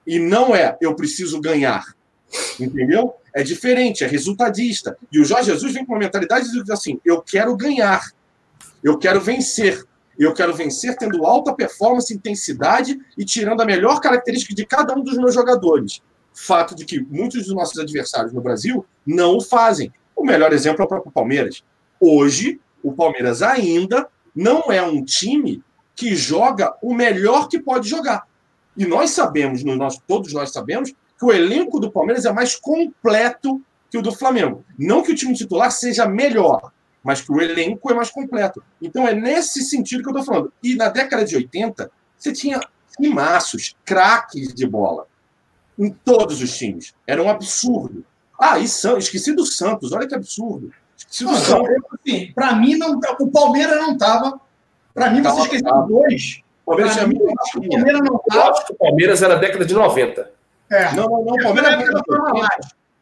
[0.07, 1.85] E não é eu preciso ganhar.
[2.61, 3.13] Entendeu?
[3.35, 4.97] É diferente, é resultadista.
[5.11, 8.13] E o Jorge Jesus vem com uma mentalidade de dizer assim: eu quero ganhar,
[8.85, 9.85] eu quero vencer.
[10.17, 15.03] Eu quero vencer tendo alta performance, intensidade e tirando a melhor característica de cada um
[15.03, 16.01] dos meus jogadores.
[16.33, 19.93] Fato de que muitos dos nossos adversários no Brasil não o fazem.
[20.15, 21.65] O melhor exemplo é o próprio Palmeiras.
[22.01, 25.63] Hoje, o Palmeiras ainda não é um time
[25.95, 28.27] que joga o melhor que pode jogar.
[28.77, 29.63] E nós sabemos,
[30.07, 34.65] todos nós sabemos, que o elenco do Palmeiras é mais completo que o do Flamengo.
[34.79, 36.73] Não que o time titular seja melhor,
[37.05, 38.63] mas que o elenco é mais completo.
[38.81, 40.53] Então é nesse sentido que eu estou falando.
[40.63, 42.61] E na década de 80, você tinha
[42.99, 45.07] timaços, craques de bola
[45.79, 46.95] em todos os times.
[47.07, 48.05] Era um absurdo.
[48.39, 50.73] Ah, e esqueci do Santos, olha que absurdo.
[51.21, 51.69] Do Não, Santos.
[51.71, 54.41] eu, assim, pra mim, não, o Palmeiras não tava.
[54.95, 55.87] Pra mim, Tava, você esqueceu tava.
[55.87, 56.43] dois.
[56.65, 57.69] O Palmeiras Pra mim, o.
[57.71, 58.51] Palmeiras não Eu tava.
[58.51, 60.31] acho que o Palmeiras era década de 90.
[60.71, 60.93] É.
[60.95, 61.35] Não, não, não.
[61.35, 62.49] O Palmeiras época da Fórmula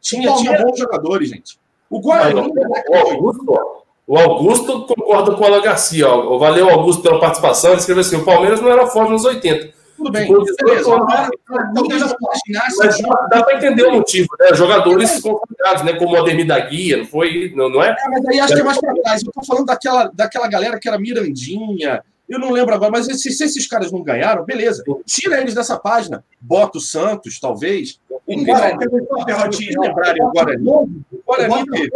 [0.01, 1.57] tinha, tinha, bons jogadores, gente.
[1.89, 2.51] O Guarani.
[2.89, 6.07] o, Augusto, o Augusto concorda com o Alan Garcia.
[6.09, 6.37] Ó.
[6.37, 7.71] Valeu, Augusto, pela participação.
[7.71, 9.73] Ele escreveu assim: o Palmeiras não era forte nos 80.
[10.01, 10.23] Tudo bem.
[10.23, 10.65] Ficou 18
[11.87, 12.15] Beleza.
[12.19, 14.55] imaginasse Mas dá, dá para entender o motivo, né?
[14.55, 15.93] Jogadores consagrados, né?
[15.93, 17.53] Como o Ademir da Guia, não foi?
[17.55, 17.89] Não, não é?
[17.89, 19.23] É, mas aí acho que é mais pra trás.
[19.23, 22.03] Eu tô falando daquela, daquela galera que era Mirandinha.
[22.27, 24.83] Eu não lembro agora, mas se, se esses caras não ganharam, beleza.
[25.05, 26.23] Tira eles dessa página.
[26.39, 27.99] Bota o Santos, talvez.
[28.09, 30.67] O Então, Guarani, lembrarem o Guarani.
[30.67, 30.89] O
[31.25, 31.89] Guarani teve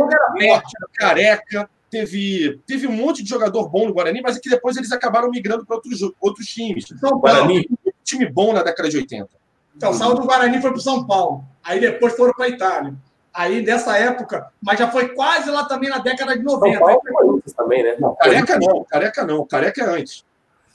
[0.94, 4.92] Careca, teve, teve um monte de jogador bom no Guarani, mas é que depois eles
[4.92, 6.86] acabaram migrando para outros, outros times.
[6.88, 7.22] São Paulo.
[7.22, 7.70] Guarani,
[8.06, 9.28] time bom na década de 80.
[9.76, 11.44] Então, saiu do Guarani foi para São Paulo.
[11.64, 12.94] Aí depois foram para a Itália.
[13.34, 16.78] Aí dessa época, mas já foi quase lá também na década de 90.
[16.78, 17.96] São Paulo foi antes também, né?
[18.00, 20.24] Não, careca não, careca não, careca é antes.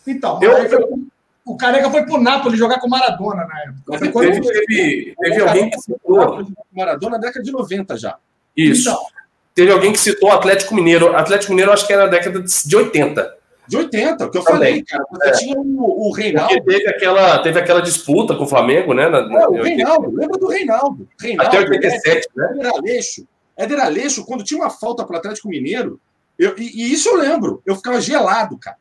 [0.07, 0.85] Então, Eu- aí foi-
[1.47, 4.11] o Careca foi pro Napoli jogar com o Maradona na época.
[4.13, 6.45] Quando- Teve, teve, teve alguém que citou.
[6.71, 8.17] Maradona na década de 90 já.
[8.57, 8.89] Isso.
[8.91, 9.01] Então,
[9.53, 11.15] Teve alguém que citou o Atlético Mineiro.
[11.17, 13.35] Atlético Mineiro, acho que era na década de 80.
[13.71, 14.59] De 80, o que eu Também.
[14.59, 15.05] falei, cara.
[15.13, 15.33] Você É.
[15.33, 16.55] tinha o, o Reinaldo.
[16.55, 19.09] Porque teve aquela, teve aquela disputa com o Flamengo, né?
[19.09, 21.09] Na, na- É, o em 80, Reinaldo, lembra do Reinaldo?
[21.21, 22.49] Reinaldo até 87, né?
[22.53, 23.27] Éder Aleixo.
[23.57, 26.01] Éder Aleixo, quando tinha uma falta para o Atlético Mineiro,
[26.37, 28.77] eu- e, e isso eu lembro, eu ficava gelado, cara.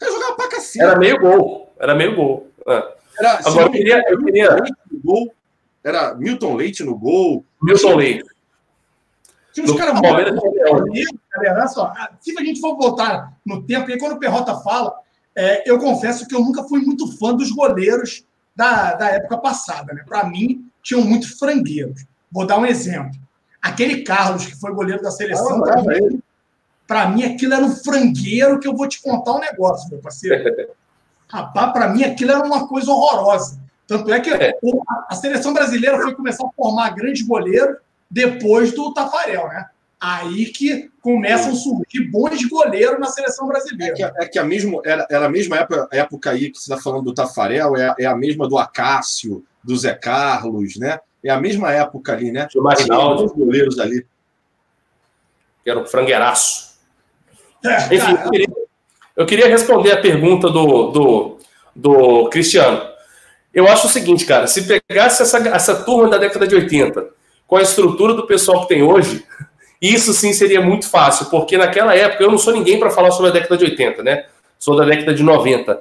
[0.00, 0.82] Cara jogava pra cacete.
[0.84, 1.72] Era meio gol.
[1.78, 2.48] Era meio gol.
[2.66, 2.84] É.
[3.20, 5.34] Era, Agora, eu queria- eu queria- Milton Leite no gol.
[5.84, 7.44] Era Milton Leite no gol.
[7.62, 8.24] Milton Leite.
[9.52, 10.34] Tinha uns Do caras galera,
[11.38, 14.94] olha só, se a gente for voltar no tempo, e aí quando o Perrota fala,
[15.36, 18.24] é, eu confesso que eu nunca fui muito fã dos goleiros
[18.56, 19.92] da, da época passada.
[19.92, 20.04] Né?
[20.06, 22.04] Para mim, tinham muitos frangueiros.
[22.30, 23.18] Vou dar um exemplo.
[23.60, 25.82] Aquele Carlos, que foi goleiro da seleção, Ah, pra
[26.86, 30.68] bravo, mim, aquilo era um frangueiro que eu vou te contar um negócio, meu parceiro.
[31.28, 33.58] Rapaz, para mim, aquilo era uma coisa horrorosa.
[33.86, 34.52] Tanto é que É.
[35.08, 37.76] a seleção brasileira foi começar a formar grandes goleiros
[38.12, 39.66] depois do Tafarel, né?
[39.98, 43.94] Aí que começam a surgir bons goleiros na seleção É brasileira.
[43.94, 46.76] que, é que a, mesmo, era, era a mesma época, época aí que você está
[46.82, 50.98] falando do Tafarel, é, a- é a mesma do Acácio, do Zé Carlos, né?
[51.24, 52.46] É a mesma época ali, né?
[52.50, 54.04] Tinha Rinaldi, alguns goleiros ali.
[55.62, 56.72] que era um frangueiraço.
[57.64, 58.48] É, Enfim, eu queria,
[59.18, 61.38] eu queria responder a pergunta do, do,
[61.76, 62.82] do Cristiano.
[63.54, 67.21] Eu acho o seguinte, cara, se pegasse essa, essa turma da década de 80
[67.52, 69.26] com a estrutura do pessoal que tem hoje,
[69.78, 73.28] isso sim seria muito fácil, porque naquela época eu não sou ninguém para falar sobre
[73.28, 74.24] a década de 80, né?
[74.58, 75.78] Sou da década de 90.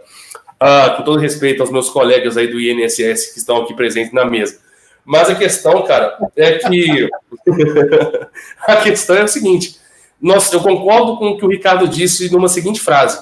[0.60, 4.26] Ah, com todo respeito aos meus colegas aí do INSS que estão aqui presentes na
[4.26, 4.60] mesa.
[5.06, 7.08] Mas a questão, cara, é que
[8.68, 9.78] a questão é o seguinte:
[10.22, 13.18] nós, eu concordo com o que o Ricardo disse numa seguinte frase.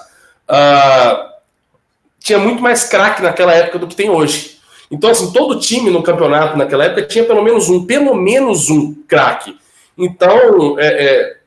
[0.47, 1.35] Ah,
[2.19, 4.58] tinha muito mais craque naquela época do que tem hoje.
[4.91, 8.93] Então, assim, todo time no campeonato naquela época tinha pelo menos um, pelo menos um
[9.07, 9.55] craque.
[9.97, 11.37] Então, é, é,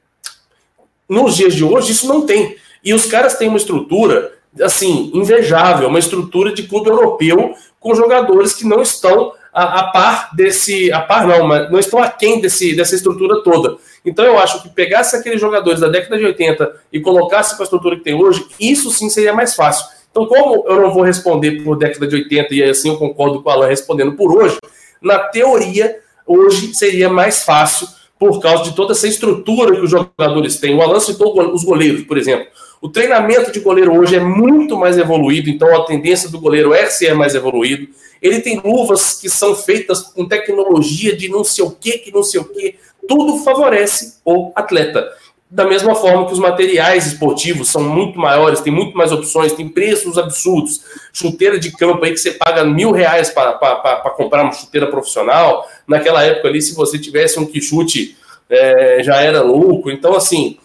[1.09, 2.57] nos dias de hoje, isso não tem.
[2.85, 8.55] E os caras têm uma estrutura, assim, invejável, uma estrutura de clube europeu com jogadores
[8.55, 10.93] que não estão a, a par desse.
[10.93, 13.77] A par não, mas não estão aquém desse, dessa estrutura toda.
[14.05, 17.65] Então eu acho que pegasse aqueles jogadores da década de 80 e colocasse com a
[17.65, 19.87] estrutura que tem hoje, isso sim seria mais fácil.
[20.12, 23.48] Então, como eu não vou responder por década de 80, e assim eu concordo com
[23.48, 24.59] o Alan respondendo por hoje,
[25.01, 30.61] na teoria, hoje seria mais fácil por causa de toda essa estrutura que os jogadores
[30.61, 30.77] têm.
[30.77, 32.46] O Alan citou os goleiros, por exemplo.
[32.81, 36.87] O treinamento de goleiro hoje é muito mais evoluído, então a tendência do goleiro é
[36.87, 37.88] ser mais evoluído.
[38.20, 42.22] Ele tem luvas que são feitas com tecnologia de não sei o que, que não
[42.22, 42.77] sei o que.
[43.09, 45.09] Tudo favorece o atleta.
[45.55, 49.69] Da mesma forma que os materiais esportivos são muito maiores, tem muito mais opções, tem
[49.69, 50.81] preços absurdos.
[51.12, 55.69] Chuteira de campo aí que você paga mil reais para comprar uma chuteira profissional.
[55.87, 58.17] Naquela época ali, se você tivesse um que chute,
[58.49, 59.91] é, já era louco.
[59.91, 60.57] Então, assim,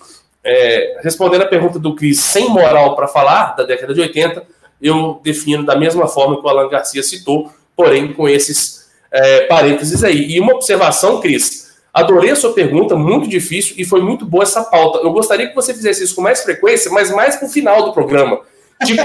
[0.42, 4.42] é, respondendo a pergunta do Cris, sem moral para falar da década de 80,
[4.82, 10.02] eu defino da mesma forma que o Alan Garcia citou, porém com esses é, parênteses
[10.02, 10.32] aí.
[10.32, 11.67] E uma observação, Cris,
[11.98, 15.00] adorei a sua pergunta, muito difícil e foi muito boa essa pauta.
[15.00, 17.94] Eu gostaria que você fizesse isso com mais frequência, mas mais para o final do
[17.94, 18.40] programa.
[18.86, 19.04] Tipo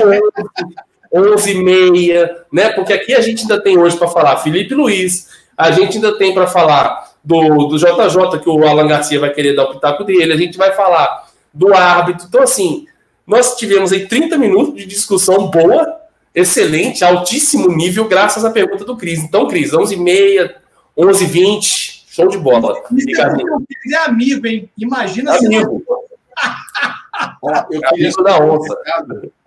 [1.11, 2.70] 11 e meia, né?
[2.70, 6.35] Porque aqui a gente ainda tem hoje para falar Felipe Luiz, a gente ainda tem
[6.35, 10.33] para falar do, do JJ, que o Alan Garcia vai querer dar o pitaco dele,
[10.33, 12.26] a gente vai falar do árbitro.
[12.28, 12.87] Então, assim,
[13.26, 16.00] nós tivemos aí 30 minutos de discussão boa,
[16.35, 19.20] excelente, altíssimo nível, graças à pergunta do Cris.
[19.20, 20.50] Então, Cris, 11h30,
[20.98, 22.79] 11h20, show de bola.
[22.79, 24.70] É é amigo, hein?
[24.77, 25.83] Imagina se Amigo.
[27.42, 28.77] Ó, eu queria Amigo da onça.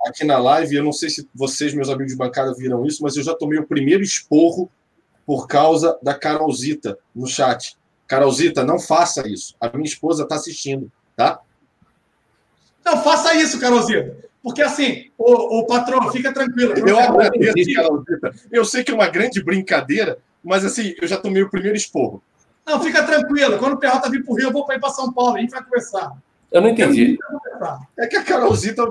[0.08, 3.16] aqui na live, eu não sei se vocês, meus amigos de bancada, viram isso, mas
[3.16, 4.70] eu já tomei o primeiro esporro
[5.26, 7.78] por causa da Carolzita no chat.
[8.08, 9.56] Carolzita, não faça isso.
[9.60, 11.40] A minha esposa está assistindo, tá?
[12.84, 14.16] Não, faça isso, Carolzito.
[14.44, 16.74] Porque assim, o, o patrão, fica tranquilo.
[16.88, 18.36] Eu agradeço, Carolzita.
[18.52, 22.22] Eu sei que é uma grande brincadeira, mas assim, eu já tomei o primeiro esporro.
[22.66, 23.60] Não, fica tranquilo.
[23.60, 25.36] Quando o Perrota vir pro Rio, eu vou para ir para São Paulo.
[25.36, 26.12] A gente vai conversar.
[26.52, 27.18] Eu não entendi.
[27.98, 28.84] É que a Carolzita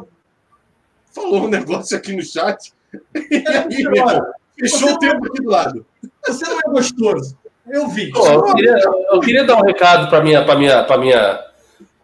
[1.13, 2.73] falou um negócio aqui no chat.
[3.29, 4.23] E aí, meu irmão,
[4.57, 5.85] fechou o tempo aqui do lado.
[6.29, 7.37] Você não é gostoso.
[7.67, 8.13] Eu vi.
[8.13, 8.77] Pô, eu, queria,
[9.11, 11.41] eu queria dar um recado para minha, para minha, para minha,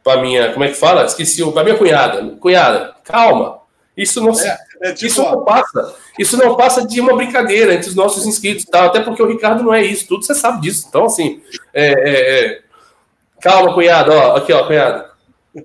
[0.03, 1.05] para minha, como é que fala?
[1.05, 2.37] Esqueci, para minha cunhada.
[2.41, 3.60] Cunhada, calma.
[3.97, 5.95] Isso não, é, é tipo, isso não passa.
[6.19, 8.87] Isso não passa de uma brincadeira entre os nossos inscritos, tá?
[8.87, 10.87] Até porque o Ricardo não é isso, tudo você sabe disso.
[10.89, 11.43] Então, assim,
[11.75, 12.63] é, é, é.
[13.41, 15.11] calma, cunhado, ó, aqui, ó, cunhado.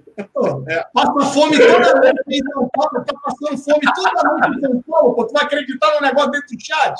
[0.67, 4.81] É, passa fome toda noite em São Paulo, tá passando fome toda noite em São
[4.81, 6.95] Paulo, pô, tu vai acreditar no negócio dentro do chat?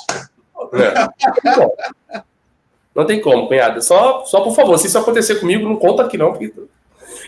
[2.94, 3.82] Não tem como, cunhado.
[3.82, 6.32] Só, só por favor, se isso acontecer comigo, não conta aqui não.
[6.32, 6.54] Porque...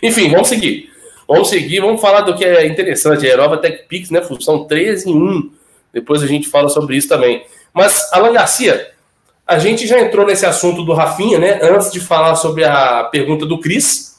[0.02, 0.90] Enfim, vamos seguir.
[1.28, 3.26] Vamos seguir, vamos falar do que é interessante.
[3.26, 4.22] A Aerova Tech Pix, né?
[4.22, 5.50] Função 13 em 1.
[5.92, 7.44] Depois a gente fala sobre isso também.
[7.74, 8.92] Mas, Alan Garcia,
[9.46, 11.60] a gente já entrou nesse assunto do Rafinha, né?
[11.62, 14.18] Antes de falar sobre a pergunta do Cris.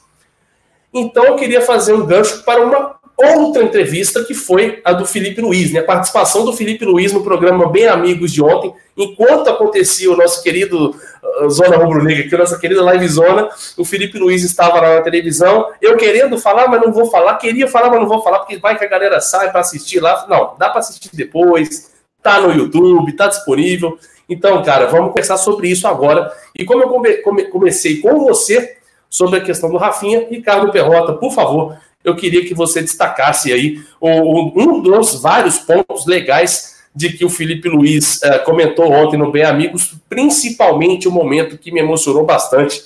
[0.94, 5.40] Então eu queria fazer um gancho para uma outra entrevista que foi a do Felipe
[5.40, 5.80] Luiz, né?
[5.80, 10.42] A participação do Felipe Luiz no programa Bem Amigos de ontem, enquanto acontecia o nosso
[10.42, 14.80] querido uh, Zona Rubro Negra, aqui, a nossa querida Live Zona, o Felipe Luiz estava
[14.80, 18.22] lá na televisão, eu querendo falar, mas não vou falar, queria falar, mas não vou
[18.22, 20.26] falar, porque vai que a galera sai para assistir lá.
[20.28, 21.90] Não, dá para assistir depois,
[22.22, 23.98] tá no YouTube, tá disponível.
[24.28, 26.32] Então, cara, vamos conversar sobre isso agora.
[26.56, 28.76] E como eu come comecei com você
[29.08, 33.82] sobre a questão do Rafinha, Ricardo Perrota, por favor, eu queria que você destacasse aí
[34.00, 39.44] um dos vários pontos legais de que o Felipe Luiz uh, comentou ontem no Bem
[39.44, 42.82] Amigos, principalmente o momento que me emocionou bastante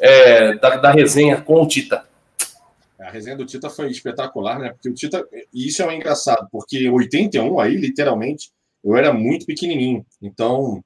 [0.00, 2.04] é, da, da, resenha com o Tita.
[2.98, 4.70] A resenha do Tita foi espetacular, né?
[4.70, 8.50] Porque o Tita, e isso é engraçado, porque 81 aí, literalmente,
[8.82, 10.04] eu era muito pequenininho.
[10.20, 10.82] Então,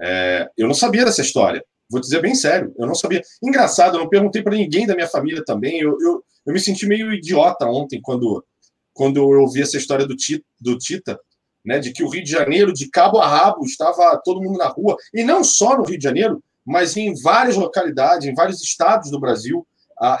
[0.00, 1.64] é, eu não sabia dessa história.
[1.88, 3.22] Vou dizer bem sério, eu não sabia.
[3.42, 5.80] Engraçado, eu não perguntei para ninguém da minha família também.
[5.80, 8.44] Eu, eu, eu, me senti meio idiota ontem quando,
[8.92, 11.18] quando eu ouvi essa história do Tita, do Tita,
[11.64, 14.68] né, de que o Rio de Janeiro, de cabo a rabo, estava todo mundo na
[14.68, 14.96] rua.
[15.14, 19.20] E não só no Rio de Janeiro, mas em várias localidades, em vários estados do
[19.20, 19.66] Brasil,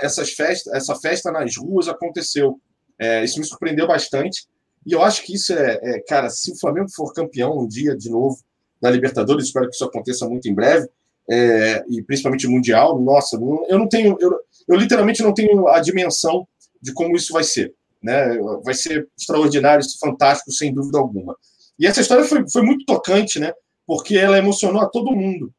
[0.00, 2.60] essas festas, essa festa nas ruas aconteceu.
[2.98, 4.46] É, isso me surpreendeu bastante.
[4.86, 7.96] E eu acho que isso é, é, cara, se o Flamengo for campeão um dia
[7.96, 8.36] de novo
[8.80, 10.88] da Libertadores, espero que isso aconteça muito em breve
[11.30, 13.36] é, e principalmente mundial, nossa,
[13.68, 16.46] eu não tenho, eu, eu literalmente não tenho a dimensão
[16.80, 17.74] de como isso vai ser.
[18.02, 18.36] Né?
[18.64, 21.36] Vai ser extraordinário, fantástico, sem dúvida alguma.
[21.78, 23.52] E essa história foi, foi muito tocante, né?
[23.86, 25.52] Porque ela emocionou a todo mundo,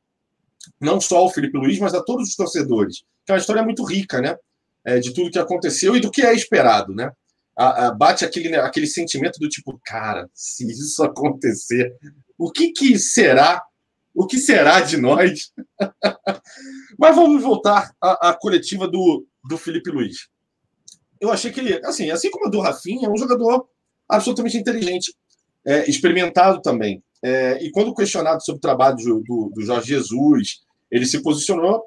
[0.80, 3.04] não só ao Felipe Luiz, mas a todos os torcedores.
[3.26, 4.38] Que é uma história muito rica, né?
[4.86, 7.12] É, de tudo que aconteceu e do que é esperado, né?
[7.56, 11.96] A, a, bate aquele, aquele sentimento do tipo, cara, se isso acontecer,
[12.38, 13.62] o que, que será
[14.14, 15.52] o que será de nós?
[16.98, 20.28] Mas vamos voltar à, à, coletiva do, do Felipe Luiz.
[21.20, 23.68] Eu achei que ele, assim, assim como a do Rafinha, é um jogador
[24.08, 25.14] absolutamente inteligente,
[25.66, 27.04] é, experimentado também.
[27.24, 30.60] É, e quando questionado sobre o trabalho do, do, Jorge Jesus,
[30.92, 31.84] ele se posicionou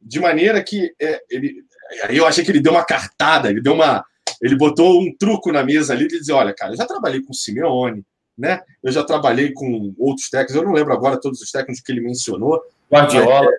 [0.00, 1.64] de maneira que é, ele,
[2.10, 4.04] eu achei que ele deu uma cartada, ele deu uma,
[4.40, 7.32] ele botou um truco na mesa ali de dizer, olha, cara, eu já trabalhei com
[7.32, 8.04] o Simeone,
[8.36, 8.60] né?
[8.82, 12.00] Eu já trabalhei com outros técnicos, eu não lembro agora todos os técnicos que ele
[12.00, 12.62] mencionou.
[12.92, 13.50] Guardiola.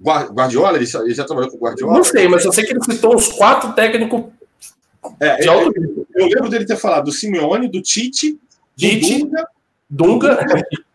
[0.00, 1.94] Mas, Guardiola, ele já, ele já, trabalhou com Guardiola?
[1.94, 4.24] Não sei, mas eu sei que ele citou os quatro técnicos
[5.20, 6.06] é, de alto nível.
[6.14, 8.38] Eu, lembro dele ter falado do Simeone, do Tite,
[8.76, 9.48] Tite, do Dunga.
[9.90, 10.46] Dunga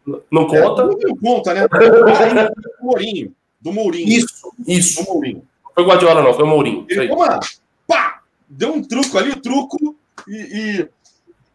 [0.32, 0.84] não conta.
[0.84, 1.68] É, não conta, né?
[1.70, 3.36] do Mourinho.
[3.62, 4.10] Do Mourinho.
[4.10, 5.04] Isso, isso.
[5.04, 5.44] Do Mourinho.
[5.74, 6.86] Foi Guardiola, não, foi o Mourinho.
[6.90, 7.40] Ele, uma,
[7.88, 9.96] pá, deu um truco ali, truco,
[10.28, 10.90] e, e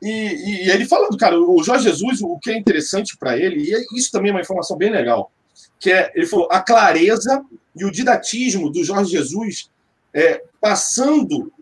[0.01, 3.99] e, e, ele falando, cara, o Jorge Jesus, o que é interessante para ele, e
[3.99, 5.31] isso também é uma informação bem legal,
[5.79, 9.71] que é, ele falou, a clareza e o didatismo do Jorge Jesus
[10.15, 11.53] é, passando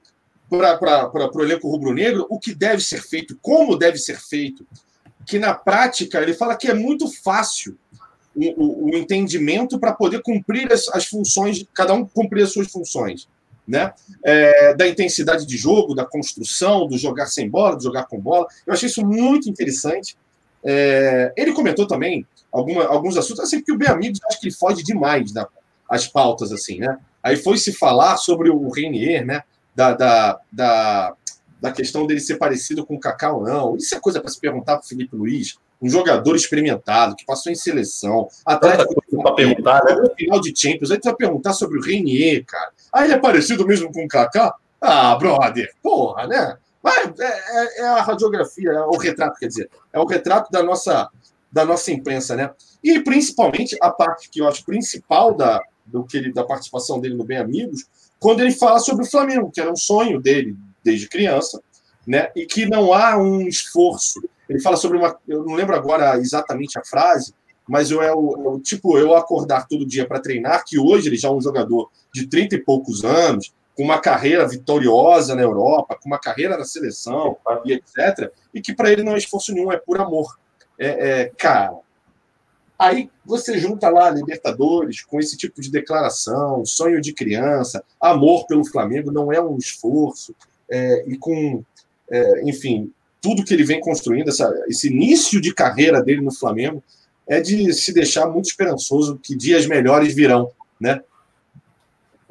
[0.49, 4.67] para o elenco rubro-negro o que deve ser feito, como deve ser feito,
[5.27, 7.77] que na prática ele fala que é muito fácil
[8.35, 12.71] o, o, o entendimento para poder cumprir as, as funções, cada um cumprir as suas
[12.71, 13.27] funções
[13.67, 13.93] né?
[14.25, 18.47] É, da intensidade de jogo, da construção, do jogar sem bola, do jogar com bola.
[18.67, 20.17] Eu achei isso muito interessante.
[20.65, 24.55] É, ele comentou também alguma, alguns assuntos, assim, porque o bem amigo acho que ele
[24.55, 25.47] foge demais das
[25.89, 26.99] as pautas, assim, né?
[27.23, 29.43] Aí foi se falar sobre o Renier, né?
[29.75, 31.15] Da, da, da,
[31.61, 33.77] da questão dele ser parecido com o Kaká ou não.
[33.77, 37.53] Isso é coisa para se perguntar para o Felipe Luiz, um jogador experimentado, que passou
[37.53, 39.95] em seleção, Atlético para perguntar, né?
[40.17, 42.73] final de Champions, aí tu vai perguntar sobre o Renier, cara.
[42.97, 44.55] Ah, ele é parecido mesmo com o Kaká?
[44.81, 46.57] Ah, brother, porra, né?
[46.83, 50.63] Mas é, é, é, a radiografia, é o retrato, quer dizer, é o retrato da
[50.63, 51.11] nossa,
[51.53, 52.51] da nossa imprensa, né?
[52.83, 57.17] E principalmente a parte que eu acho principal da, do que ele, da participação dele
[57.17, 57.85] no Bem Amigos,
[58.19, 61.61] quando ele fala sobre o Flamengo, que era um sonho dele desde criança,
[62.07, 62.31] né?
[62.35, 64.27] E que não há um esforço.
[64.49, 67.35] Ele fala sobre uma, eu não lembro agora exatamente a frase,
[67.69, 71.09] mas eu é o, é o tipo eu acordar todo dia para treinar, que hoje
[71.09, 75.43] ele já é um jogador de 30 e poucos anos, com uma carreira vitoriosa na
[75.43, 78.33] Europa, com uma carreira na seleção e etc.
[78.55, 80.39] E que para ele não é esforço nenhum, é por amor.
[80.79, 80.87] É,
[81.23, 81.77] é, cara,
[82.79, 88.65] aí você junta lá Libertadores com esse tipo de declaração, sonho de criança, amor pelo
[88.65, 90.35] Flamengo, não é um esforço,
[90.71, 91.63] é, e com,
[92.11, 92.91] é, enfim,
[93.21, 96.83] tudo que ele vem construindo, essa, esse início de carreira dele no Flamengo,
[97.29, 100.51] é de se deixar muito esperançoso que dias melhores virão,
[100.81, 101.01] né?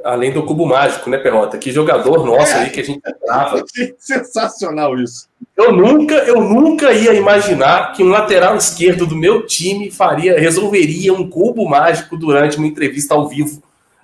[0.04, 1.58] Além do cubo mágico, né, Perrota?
[1.58, 2.64] Que jogador nosso é.
[2.64, 3.64] aí que a gente trava.
[3.98, 5.28] Sensacional isso.
[5.58, 11.14] Eu nunca, eu nunca ia imaginar que um lateral esquerdo do meu time faria, resolveria
[11.14, 13.64] um cubo mágico durante uma entrevista ao vivo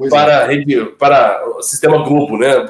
[0.10, 0.86] para, é.
[0.98, 2.66] para o sistema Globo, né?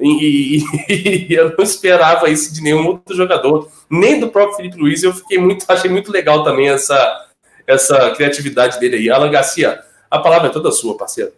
[0.00, 4.78] E, e, e, eu não esperava isso de nenhum outro jogador, nem do próprio Felipe
[4.78, 5.02] Luiz.
[5.02, 7.26] Eu fiquei muito, achei muito legal também essa,
[7.66, 9.10] essa criatividade dele aí.
[9.10, 11.32] Alan Garcia, a palavra é toda sua, parceiro.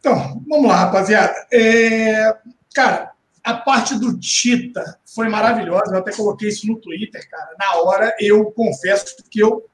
[0.00, 1.34] Então, vamos lá, rapaziada.
[1.52, 2.36] É,
[2.74, 5.92] cara, a parte do Tita foi maravilhosa.
[5.94, 7.50] Eu até coloquei isso no Twitter, cara.
[7.58, 9.64] Na hora, eu confesso que eu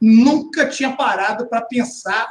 [0.00, 2.26] nunca tinha parado para pensar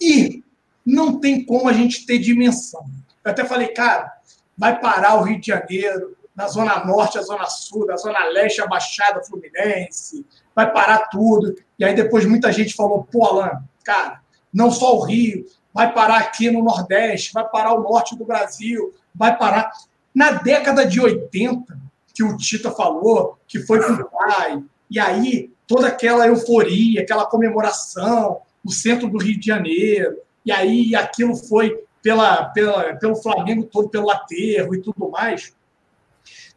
[0.00, 0.42] e
[0.84, 2.84] não tem como a gente ter dimensão.
[3.24, 4.12] Eu até falei, cara,
[4.56, 8.60] vai parar o Rio de Janeiro, na Zona Norte, a Zona Sul, da Zona Leste,
[8.60, 11.54] a Baixada Fluminense, vai parar tudo.
[11.78, 14.20] E aí depois muita gente falou, pô, Alan, cara,
[14.52, 18.94] não só o Rio, vai parar aqui no Nordeste, vai parar o Norte do Brasil,
[19.14, 19.72] vai parar.
[20.14, 21.76] Na década de 80,
[22.14, 27.26] que o Tita falou, que foi com o pai, e aí toda aquela euforia, aquela
[27.26, 33.64] comemoração no centro do Rio de Janeiro, e aí aquilo foi pela, pela, pelo Flamengo
[33.64, 35.52] todo, pelo aterro e tudo mais.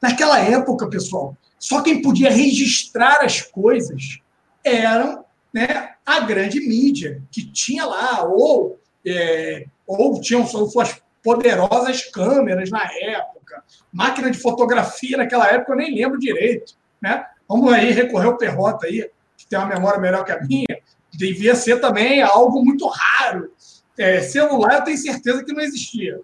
[0.02, 4.20] Naquela época, pessoal, só quem podia registrar as coisas
[4.64, 12.70] eram né, a grande mídia, que tinha lá, ou, é, ou tinham suas poderosas câmeras
[12.70, 16.76] na época, máquina de fotografia naquela época eu nem lembro direito.
[17.02, 17.26] Né?
[17.48, 20.82] Vamos aí recorrer ao Perrota aí, que tem uma memória melhor que a minha,
[21.14, 23.52] devia ser também algo muito raro.
[23.98, 26.20] É, celular eu tenho certeza que não existia,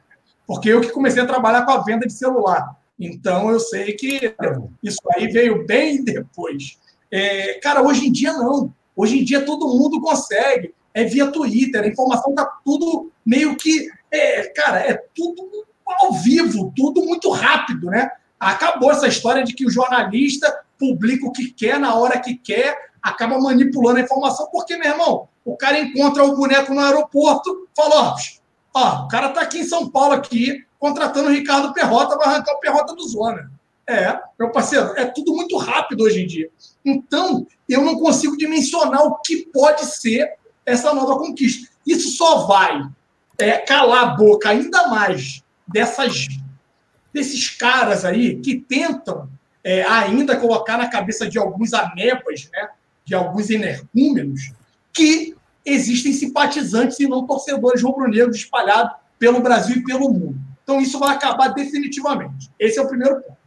[0.45, 2.75] porque eu que comecei a trabalhar com a venda de celular.
[2.99, 4.35] Então eu sei que
[4.81, 6.77] isso aí veio bem depois.
[7.11, 8.73] É, cara, hoje em dia não.
[8.95, 10.73] Hoje em dia todo mundo consegue.
[10.93, 13.89] É via Twitter, a informação tá tudo meio que.
[14.11, 18.11] É, cara, é tudo ao vivo, tudo muito rápido, né?
[18.39, 22.77] Acabou essa história de que o jornalista publica o que quer na hora que quer,
[23.01, 27.95] acaba manipulando a informação, porque, meu irmão, o cara encontra o boneco no aeroporto, fala,
[27.95, 28.15] ó,
[28.73, 32.55] ó o cara tá aqui em São Paulo aqui, contratando o Ricardo Perrota, vai arrancar
[32.55, 33.49] o Perrota do Zona.
[33.87, 36.49] É, meu parceiro, é tudo muito rápido hoje em dia.
[36.83, 40.33] Então, eu não consigo dimensionar o que pode ser
[40.65, 41.71] essa nova conquista.
[41.87, 42.85] Isso só vai
[43.37, 46.27] é, calar a boca ainda mais dessas,
[47.13, 49.29] desses caras aí que tentam
[49.63, 52.67] é, ainda colocar na cabeça de alguns amebas, né,
[53.05, 54.51] de alguns energúmenos,
[54.91, 55.33] que
[55.65, 60.42] existem simpatizantes e não torcedores rubro-negros espalhados pelo Brasil e pelo mundo.
[60.63, 62.49] Então, isso vai acabar definitivamente.
[62.57, 63.43] Esse é o primeiro ponto.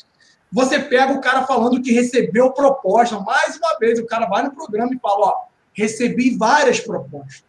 [0.52, 3.18] Você pega o cara falando que recebeu proposta.
[3.20, 5.34] Mais uma vez, o cara vai no programa e fala: Ó,
[5.72, 7.44] recebi várias propostas.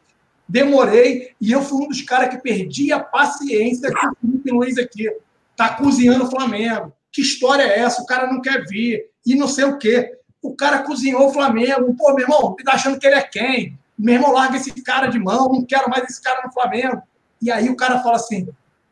[0.47, 4.77] Demorei e eu fui um dos caras que perdi a paciência com o Felipe Luiz
[4.77, 5.09] aqui.
[5.55, 6.93] Tá cozinhando o Flamengo.
[7.11, 8.01] Que história é essa?
[8.01, 9.09] O cara não quer vir.
[9.25, 10.17] E não sei o quê.
[10.41, 11.93] O cara cozinhou o Flamengo.
[11.95, 13.77] Pô, meu irmão, tá achando que ele é quem?
[13.97, 15.49] Meu irmão, larga esse cara de mão.
[15.49, 17.01] Não quero mais esse cara no Flamengo.
[17.41, 18.47] E aí o cara fala assim: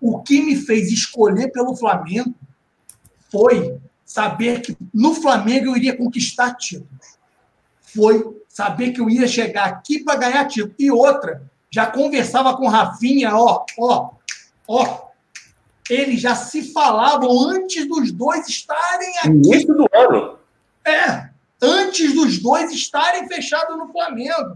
[0.05, 2.35] o que me fez escolher pelo Flamengo
[3.31, 3.75] foi
[4.05, 7.17] saber que no Flamengo eu iria conquistar títulos.
[7.81, 10.75] Foi saber que eu ia chegar aqui para ganhar título.
[10.77, 11.41] E outra,
[11.71, 14.11] já conversava com Rafinha, ó, ó,
[14.67, 15.05] ó.
[15.89, 19.29] Eles já se falavam antes dos dois estarem aqui.
[19.29, 20.37] Início do ano.
[20.85, 21.29] É,
[21.59, 24.55] antes dos dois estarem fechados no Flamengo.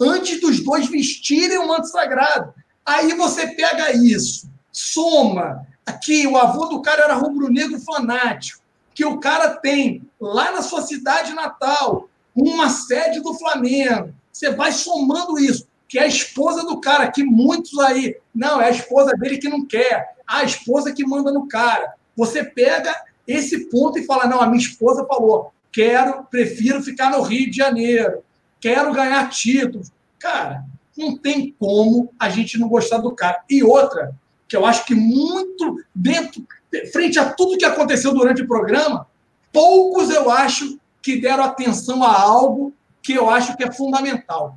[0.00, 2.54] Antes dos dois vestirem o manto sagrado.
[2.86, 8.60] Aí você pega isso soma aqui, o avô do cara era rubro-negro fanático,
[8.92, 14.12] que o cara tem lá na sua cidade natal uma sede do Flamengo.
[14.32, 18.66] Você vai somando isso, que é a esposa do cara, que muitos aí, não, é
[18.66, 21.94] a esposa dele que não quer, a esposa que manda no cara.
[22.16, 22.94] Você pega
[23.26, 27.56] esse ponto e fala: não, a minha esposa falou, quero, prefiro ficar no Rio de
[27.56, 28.24] Janeiro,
[28.60, 29.92] quero ganhar títulos.
[30.18, 30.64] Cara,
[30.96, 33.42] não tem como a gente não gostar do cara.
[33.48, 34.14] E outra,
[34.48, 36.46] que eu acho que muito dentro,
[36.92, 39.06] frente a tudo que aconteceu durante o programa,
[39.52, 44.56] poucos eu acho que deram atenção a algo que eu acho que é fundamental.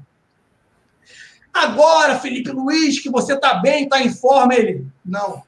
[1.54, 4.86] Agora, Felipe Luiz, que você está bem, está em forma, ele.
[5.04, 5.44] Não.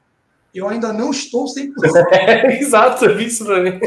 [0.54, 1.72] eu ainda não estou 100%.
[2.12, 3.80] É, exato, eu vi isso também.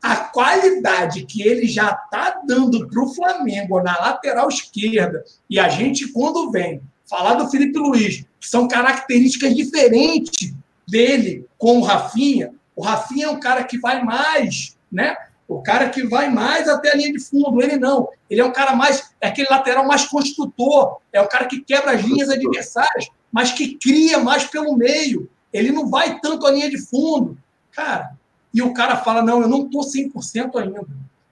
[0.00, 5.68] A qualidade que ele já está dando para o Flamengo na lateral esquerda, e a
[5.68, 10.54] gente, quando vem falar do Felipe Luiz, que são características diferentes
[10.86, 15.16] dele com o Rafinha, o Rafinha é um cara que vai mais, né?
[15.46, 18.08] O cara que vai mais até a linha de fundo, ele não.
[18.28, 21.92] Ele é um cara mais, é aquele lateral mais construtor, é o cara que quebra
[21.92, 25.28] as linhas adversárias, mas que cria mais pelo meio.
[25.52, 27.38] Ele não vai tanto à linha de fundo.
[27.70, 28.16] Cara,
[28.52, 30.86] e o cara fala: não, eu não estou 100% ainda.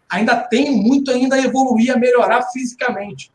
[0.09, 3.33] Ainda tem muito ainda a evoluir, a melhorar fisicamente.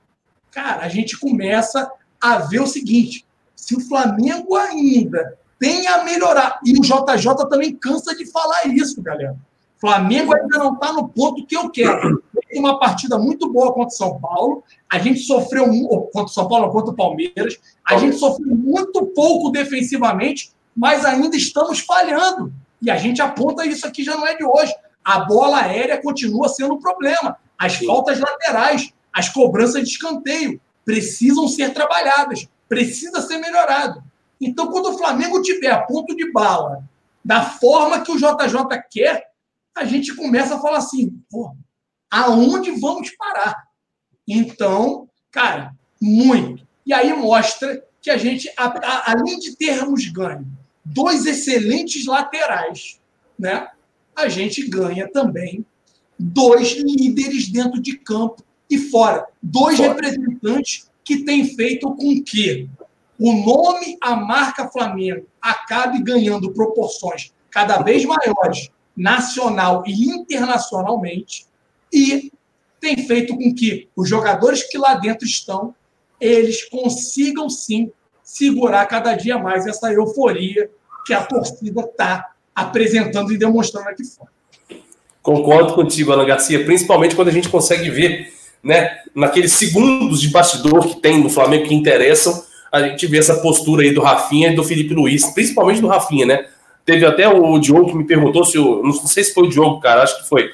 [0.52, 6.60] Cara, a gente começa a ver o seguinte: se o Flamengo ainda tem a melhorar,
[6.64, 9.36] e o JJ também cansa de falar isso, galera.
[9.80, 12.24] Flamengo ainda não está no ponto que eu quero.
[12.50, 14.64] Tem uma partida muito boa contra o São Paulo.
[14.90, 15.66] A gente sofreu
[16.12, 17.58] contra o São Paulo, contra o Palmeiras.
[17.88, 22.52] A gente sofreu muito pouco defensivamente, mas ainda estamos falhando.
[22.82, 24.74] E a gente aponta isso aqui já não é de hoje.
[25.04, 27.38] A bola aérea continua sendo um problema.
[27.58, 34.02] As faltas laterais, as cobranças de escanteio precisam ser trabalhadas, precisa ser melhorado.
[34.40, 36.88] Então, quando o Flamengo tiver a ponto de bala
[37.26, 39.32] da forma que o JJ quer,
[39.76, 41.54] a gente começa a falar assim, pô,
[42.10, 43.68] aonde vamos parar?
[44.26, 46.66] Então, cara, muito.
[46.86, 50.48] E aí mostra que a gente, a, a, além de termos ganho
[50.86, 52.98] dois excelentes laterais,
[53.38, 53.68] né?
[54.16, 55.66] A gente ganha também
[56.18, 59.26] dois líderes dentro de campo e fora.
[59.42, 59.94] Dois fora.
[59.94, 62.70] representantes que têm feito com que
[63.20, 71.46] o nome, a marca Flamengo, acabe ganhando proporções cada vez maiores nacional e internacionalmente,
[71.94, 72.32] e
[72.80, 75.74] tem feito com que os jogadores que lá dentro estão,
[76.20, 77.92] eles consigam sim
[78.24, 80.70] segurar cada dia mais essa euforia
[81.06, 84.30] que a torcida está apresentando e demonstrando aqui fora.
[85.22, 88.34] Concordo contigo, Ana Garcia, principalmente quando a gente consegue ver,
[88.68, 93.38] né, naqueles segundos de bastidor que tem no Flamengo que interessam, a gente vê essa
[93.38, 96.46] postura aí do Rafinha e do Felipe Luiz, principalmente do Rafinha, né?
[96.86, 98.84] Teve até o Diogo que me perguntou se o.
[98.84, 100.52] Não sei se foi o Diogo, cara, acho que foi.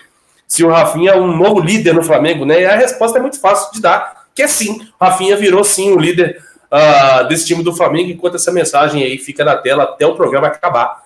[0.48, 2.62] Se o Rafinha é um novo líder no Flamengo, né?
[2.62, 4.88] E a resposta é muito fácil de dar, que é sim.
[5.02, 6.40] Rafinha virou sim o líder
[6.72, 10.48] uh, desse time do Flamengo, enquanto essa mensagem aí fica na tela até o programa
[10.48, 11.02] acabar.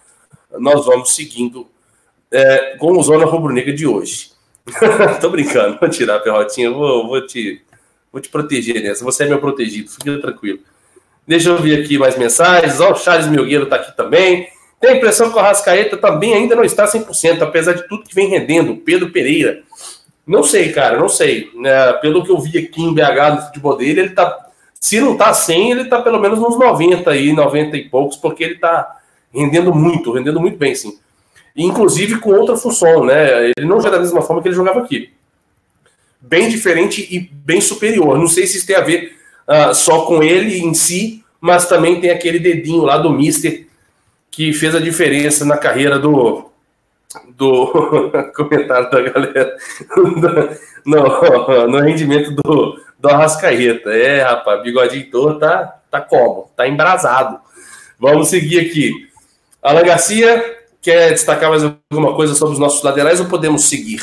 [0.59, 1.67] Nós vamos seguindo
[2.29, 4.36] é, com o Zona Rubro-Negra de hoje.
[5.21, 7.61] Tô brincando, vou tirar a perrotinha, vou, vou, te,
[8.11, 9.03] vou te proteger nessa.
[9.03, 10.59] Você é meu protegido, fica tranquilo.
[11.25, 12.79] Deixa eu ver aqui mais mensagens.
[12.79, 14.47] Ó, o Charles Milgueiro tá aqui também.
[14.79, 18.13] Tem a impressão que o Arrascaeta também ainda não está 100%, apesar de tudo que
[18.13, 18.75] vem rendendo.
[18.77, 19.63] Pedro Pereira.
[20.25, 21.49] Não sei, cara, não sei.
[21.65, 24.45] É, pelo que eu vi aqui em BH no futebol dele, ele tá.
[24.79, 28.43] Se não tá 100, ele tá pelo menos uns 90 aí, 90 e poucos, porque
[28.43, 28.97] ele tá
[29.33, 30.99] rendendo muito, rendendo muito bem, sim.
[31.57, 33.45] Inclusive com outra função, né?
[33.57, 35.11] Ele não joga da mesma forma que ele jogava aqui.
[36.21, 38.17] Bem diferente e bem superior.
[38.17, 41.99] Não sei se isso tem a ver uh, só com ele em si, mas também
[41.99, 43.65] tem aquele dedinho lá do Mister
[44.29, 46.51] que fez a diferença na carreira do,
[47.29, 49.57] do comentário da galera
[50.85, 53.89] no, no rendimento do, do Arrascaeta.
[53.89, 56.51] É, rapaz, bigodinho todo tá, tá como?
[56.55, 57.39] Tá embrasado.
[57.99, 59.09] Vamos seguir aqui.
[59.63, 60.56] Alan Garcia,
[60.87, 64.01] quer destacar mais alguma coisa sobre os nossos laterais ou podemos seguir?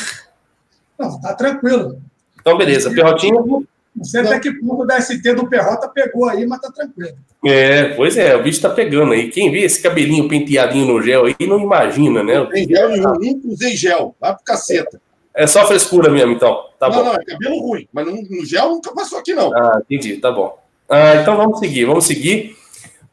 [0.99, 1.99] Não, tá tranquilo.
[2.39, 2.91] Então, beleza.
[2.91, 3.65] Perrotinho?
[3.95, 7.17] Não sei até que ponto o DST do Perrota pegou aí, mas tá tranquilo.
[7.43, 9.31] É, pois é, o bicho tá pegando aí.
[9.31, 12.35] Quem vê esse cabelinho penteadinho no gel aí não imagina, né?
[12.35, 14.15] Não tem gel nenhum, nunca usei gel.
[14.21, 15.01] Vai pro caceta.
[15.33, 16.65] É só frescura mesmo, então.
[16.79, 17.03] Tá não, bom.
[17.05, 19.51] não, é cabelo ruim, mas no, no gel nunca passou aqui, não.
[19.55, 20.55] Ah, entendi, tá bom.
[20.87, 22.55] Ah, então vamos seguir, vamos seguir.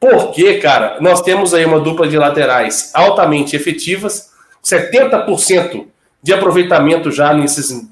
[0.03, 5.87] Porque, cara, nós temos aí uma dupla de laterais altamente efetivas, 70%
[6.21, 7.87] de aproveitamento já nesses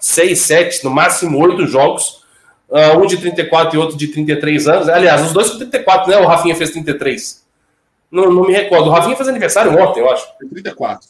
[0.00, 2.24] 6, 7, no máximo 8 jogos
[2.68, 4.88] uh, um de 34 e outro de 33 anos.
[4.88, 6.16] Aliás, os dois com 34, né?
[6.16, 7.44] O Rafinha fez 33.
[8.10, 8.88] Não, não me recordo.
[8.88, 10.26] O Rafinha fez aniversário ontem, eu acho.
[10.52, 11.08] 34.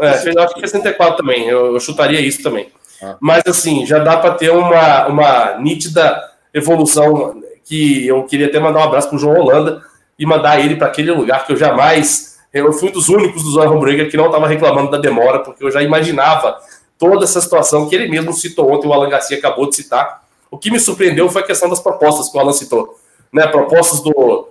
[0.00, 1.46] É, fez, eu acho que fez 34 também.
[1.46, 2.72] Eu, eu chutaria isso também.
[3.02, 3.18] Ah.
[3.20, 8.80] Mas, assim, já dá para ter uma, uma nítida evolução que eu queria até mandar
[8.80, 9.89] um abraço para o João Holanda
[10.20, 12.38] e mandar ele para aquele lugar que eu jamais.
[12.52, 15.64] Eu fui um dos únicos do Zona Rubro que não estava reclamando da demora, porque
[15.64, 16.58] eu já imaginava
[16.98, 20.58] toda essa situação que ele mesmo citou ontem, o Alan Garcia acabou de citar, o
[20.58, 22.98] que me surpreendeu foi a questão das propostas que o Alan citou.
[23.32, 23.46] Né?
[23.46, 24.48] Propostas do,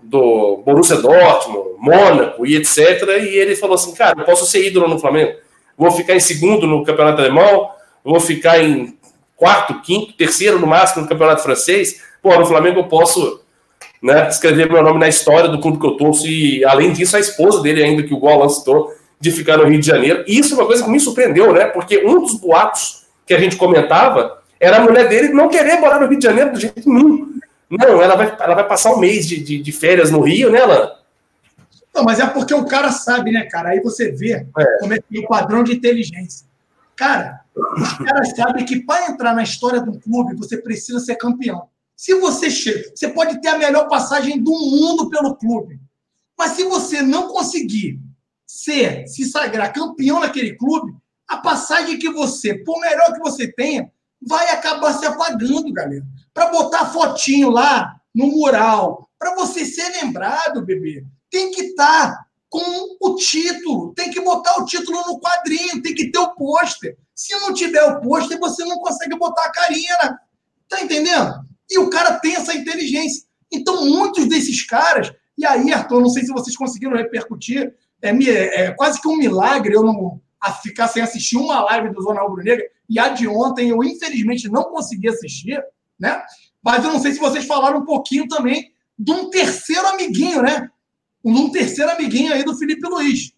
[0.00, 2.78] do Borussia Dortmund, Mônaco e etc.
[3.20, 5.32] E ele falou assim, cara, eu posso ser ídolo no Flamengo.
[5.76, 7.70] Vou ficar em segundo no Campeonato Alemão,
[8.04, 8.96] vou ficar em
[9.36, 12.02] quarto, quinto, terceiro no máximo no Campeonato Francês.
[12.22, 13.40] Pô, no Flamengo eu posso
[14.02, 17.20] né, escrever meu nome na história do clube que eu torço, e além disso, a
[17.20, 20.24] esposa dele ainda, que o Golan citou, de ficar no Rio de Janeiro.
[20.26, 21.66] E isso é uma coisa que me surpreendeu, né?
[21.66, 26.00] Porque um dos boatos que a gente comentava era a mulher dele não querer morar
[26.00, 27.38] no Rio de Janeiro do jeito nenhum.
[27.68, 30.62] Não, ela vai, ela vai passar um mês de, de, de férias no Rio, né,
[30.62, 30.90] Alan?
[31.94, 33.70] Não, mas é porque o cara sabe, né, cara?
[33.70, 34.46] Aí você vê é.
[34.78, 36.46] como é que é o padrão de inteligência.
[36.96, 41.68] Cara, os caras sabem que para entrar na história do clube, você precisa ser campeão.
[41.98, 45.80] Se você chega, você pode ter a melhor passagem do mundo pelo clube.
[46.38, 48.00] Mas se você não conseguir
[48.46, 50.94] ser, se sagrar campeão naquele clube,
[51.26, 53.90] a passagem que você, por melhor que você tenha,
[54.22, 56.06] vai acabar se apagando, galera.
[56.32, 62.26] Para botar fotinho lá no mural, para você ser lembrado, bebê, tem que estar tá
[62.48, 66.96] com o título, tem que botar o título no quadrinho, tem que ter o pôster.
[67.12, 69.98] Se não tiver o pôster, você não consegue botar a carinha.
[70.04, 70.18] Né?
[70.68, 71.47] Tá entendendo?
[71.70, 73.26] E o cara tem essa inteligência.
[73.52, 78.70] Então, muitos desses caras, e aí, Arthur, não sei se vocês conseguiram repercutir, é, é,
[78.72, 80.20] quase que um milagre eu não
[80.62, 84.48] ficar sem assistir uma live do Zona Rubro Negra, e a de ontem eu, infelizmente,
[84.48, 85.62] não consegui assistir,
[85.98, 86.22] né?
[86.62, 90.70] Mas eu não sei se vocês falaram um pouquinho também de um terceiro amiguinho, né?
[91.24, 93.32] Um terceiro amiguinho aí do Felipe Luiz,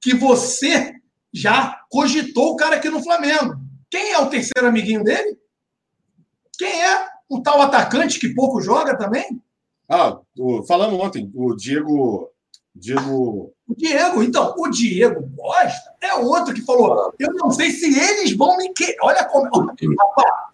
[0.00, 0.94] que você
[1.32, 3.54] já cogitou o cara aqui no Flamengo.
[3.90, 5.38] Quem é o terceiro amiguinho dele?
[6.58, 9.40] Quem é o tal atacante que pouco joga também?
[9.88, 12.28] Ah, o, falamos ontem, o Diego.
[12.74, 13.52] Diego.
[13.66, 18.36] O Diego, então, o Diego Costa é outro que falou: eu não sei se eles
[18.36, 18.96] vão me querer.
[19.02, 19.48] Olha como.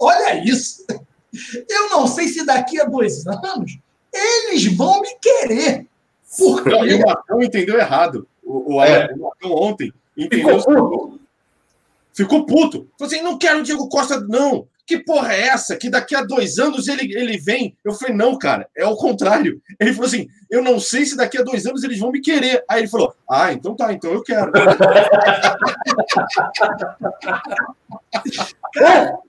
[0.01, 0.85] Olha isso.
[1.69, 3.79] Eu não sei se daqui a dois anos
[4.13, 5.87] eles vão me querer.
[6.39, 6.71] Porque...
[6.71, 8.27] Não, e o Marcão entendeu errado.
[8.43, 9.13] O, o, é.
[9.13, 10.59] o Marcão ontem entendeu.
[10.59, 11.21] Ficou puto.
[12.15, 12.89] Ficou puto.
[12.99, 14.67] Falou assim: não quero o Diego Costa, não.
[14.87, 15.77] Que porra é essa?
[15.77, 17.77] Que daqui a dois anos ele, ele vem?
[17.85, 19.61] Eu falei, não, cara, é o contrário.
[19.81, 22.63] Ele falou assim: eu não sei se daqui a dois anos eles vão me querer.
[22.69, 24.53] Aí ele falou: ah, então tá, então eu quero.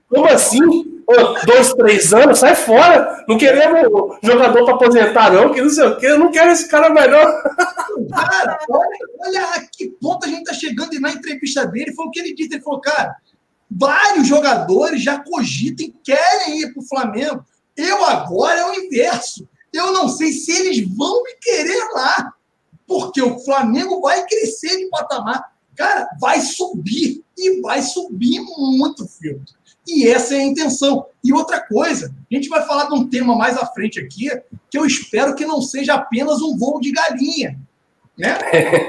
[0.08, 0.60] como assim?
[1.44, 3.24] dois, três anos, sai fora.
[3.26, 6.06] Não queremos jogador para aposentar, não, que não sei o quê.
[6.06, 7.18] Eu não quero esse cara mais, não.
[8.10, 12.06] Cara, olha, olha a que ponto a gente tá chegando e na entrevista dele foi
[12.06, 12.54] o que ele disse.
[12.54, 13.16] Ele falou, cara
[13.70, 17.44] Vários jogadores já cogitam e querem ir para o Flamengo.
[17.76, 19.48] Eu agora é o inverso.
[19.72, 22.32] Eu não sei se eles vão me querer lá,
[22.86, 25.52] porque o Flamengo vai crescer de patamar.
[25.76, 29.42] Cara, vai subir e vai subir muito, filho.
[29.86, 31.06] E essa é a intenção.
[31.22, 34.28] E outra coisa, a gente vai falar de um tema mais à frente aqui,
[34.70, 37.58] que eu espero que não seja apenas um voo de galinha,
[38.16, 38.38] né?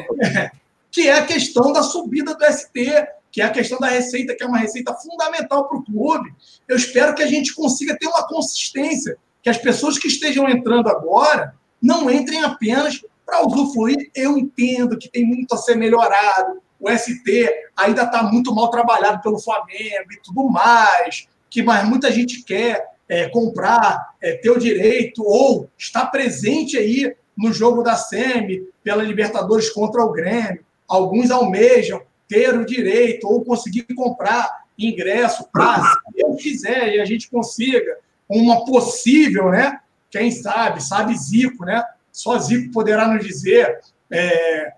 [0.92, 4.44] que é a questão da subida do ST, que é a questão da receita, que
[4.44, 6.34] é uma receita fundamental para o clube.
[6.68, 10.90] Eu espero que a gente consiga ter uma consistência, que as pessoas que estejam entrando
[10.90, 14.10] agora não entrem apenas para usufruir.
[14.16, 19.22] Eu entendo que tem muito a ser melhorado, o ST ainda está muito mal trabalhado
[19.22, 24.60] pelo Flamengo e tudo mais, que mais muita gente quer é, comprar, é, ter o
[24.60, 30.64] direito ou estar presente aí no jogo da SEMI pela Libertadores contra o Grêmio.
[30.88, 37.06] Alguns almejam ter o direito ou conseguir comprar ingresso para, se eu quiser e a
[37.06, 37.98] gente consiga
[38.30, 39.80] uma possível, né?
[40.12, 41.84] Quem sabe, sabe Zico, né?
[42.12, 43.80] Só Zico poderá nos dizer
[44.12, 44.74] é,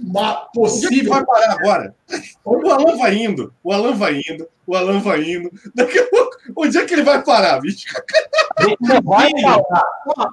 [0.00, 1.12] uma possível.
[1.12, 1.94] vai parar agora?
[2.44, 5.50] O Alan vai indo, o Alan vai indo, o Alan vai indo.
[5.74, 7.86] Daqui a pouco, onde é que ele vai parar, bicho?
[8.58, 9.84] Ainda vai falar.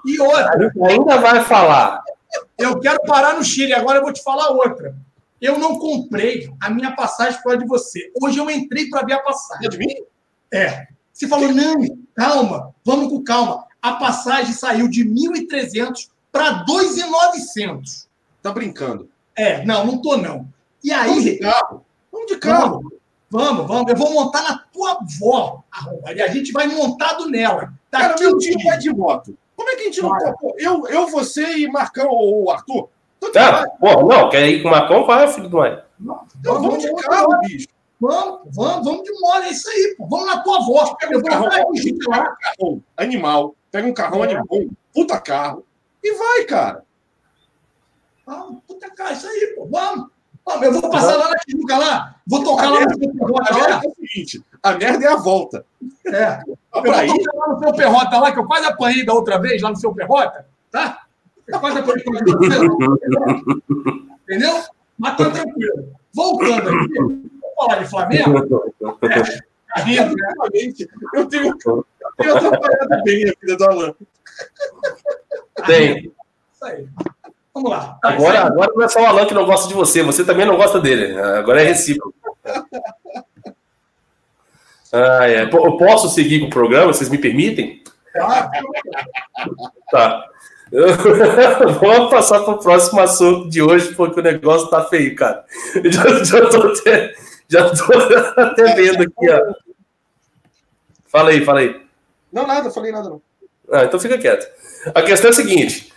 [0.06, 0.72] E outra.
[0.90, 2.04] Ainda vai falar.
[2.58, 4.96] Eu quero parar no Chile, agora eu vou te falar outra.
[5.44, 8.10] Eu não comprei a minha passagem para de você.
[8.22, 9.70] Hoje eu entrei para ver a passagem.
[9.70, 9.94] De mim?
[10.54, 10.88] É.
[11.12, 11.76] Você falou, não,
[12.16, 13.66] calma, vamos com calma.
[13.82, 18.08] A passagem saiu de 1.300 para 2.900.
[18.42, 19.10] Tá brincando?
[19.36, 20.48] É, não, não tô não.
[20.82, 21.10] E aí...
[21.10, 21.86] Vamos de carro.
[22.10, 22.94] Vamos de carro.
[23.30, 23.92] Vamos, vamos.
[23.92, 25.62] Eu vou montar na tua avó,
[26.16, 27.74] E a gente vai montado nela.
[27.92, 29.38] Daqui Cara, meu tio vai de moto.
[29.58, 30.12] Como é que a gente não...
[30.58, 32.88] Eu, eu, você e Marcão ou Arthur,
[33.36, 35.06] ah, porra, não, quer ir com o Macron?
[35.06, 35.82] Vai, filho do mãe.
[36.40, 37.68] Então vamos de carro, bicho.
[38.04, 40.06] Vamos, vamos, vamos de moto, é isso aí, pô.
[40.08, 40.94] Vamos na tua voz.
[41.00, 44.28] Pega um carrão, pega um carrão animal, pega um carrão é.
[44.28, 44.46] animal,
[44.94, 45.66] puta carro,
[46.04, 46.84] e vai, cara.
[48.28, 49.68] Ah, puta carro, isso aí, pô.
[49.72, 50.10] Vamos.
[50.46, 53.14] vamos eu vou passar lá na Tijuca lá, vou tocar a lá merda, no seu
[53.14, 53.82] perrota lá.
[53.82, 55.66] É o seguinte, a merda é a volta.
[56.06, 56.42] É.
[56.46, 59.62] Eu vou tocar lá no seu perrota lá, que eu quase apanhei da outra vez
[59.62, 61.03] lá no seu perrota, tá?
[61.52, 61.80] Faz a
[64.24, 64.64] Entendeu?
[64.98, 65.92] Mas tá tranquilo.
[66.14, 68.74] Voltando aqui, vamos falar de Flamengo.
[69.76, 70.34] É, rindo, né?
[71.14, 71.86] Eu tenho, eu
[72.18, 73.96] tenho atrapalhado bem a vida do Alan.
[75.66, 76.14] Tem.
[76.54, 76.88] Isso aí.
[77.54, 78.00] Vamos lá.
[78.04, 80.56] Agora, agora não é só o Alan que não gosta de você, você também não
[80.58, 81.20] gosta dele.
[81.20, 82.14] Agora é recíproco.
[84.92, 85.44] Ah, é.
[85.44, 86.94] Eu posso seguir com o programa?
[86.94, 87.84] Vocês me permitem?
[89.92, 90.30] Tá.
[91.80, 95.46] Vamos passar para o próximo assunto de hoje, porque o negócio tá feio, cara.
[95.86, 97.16] Já, já, tô, até,
[97.48, 97.94] já tô
[98.42, 99.54] até vendo aqui, ó.
[101.06, 101.80] Fala aí, fala aí.
[102.32, 103.22] Não, nada, falei nada não.
[103.72, 104.48] Ah, então fica quieto.
[104.96, 105.94] A questão é a seguinte: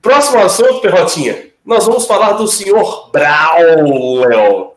[0.00, 4.72] próximo assunto, Perrotinha, nós vamos falar do senhor Braulio.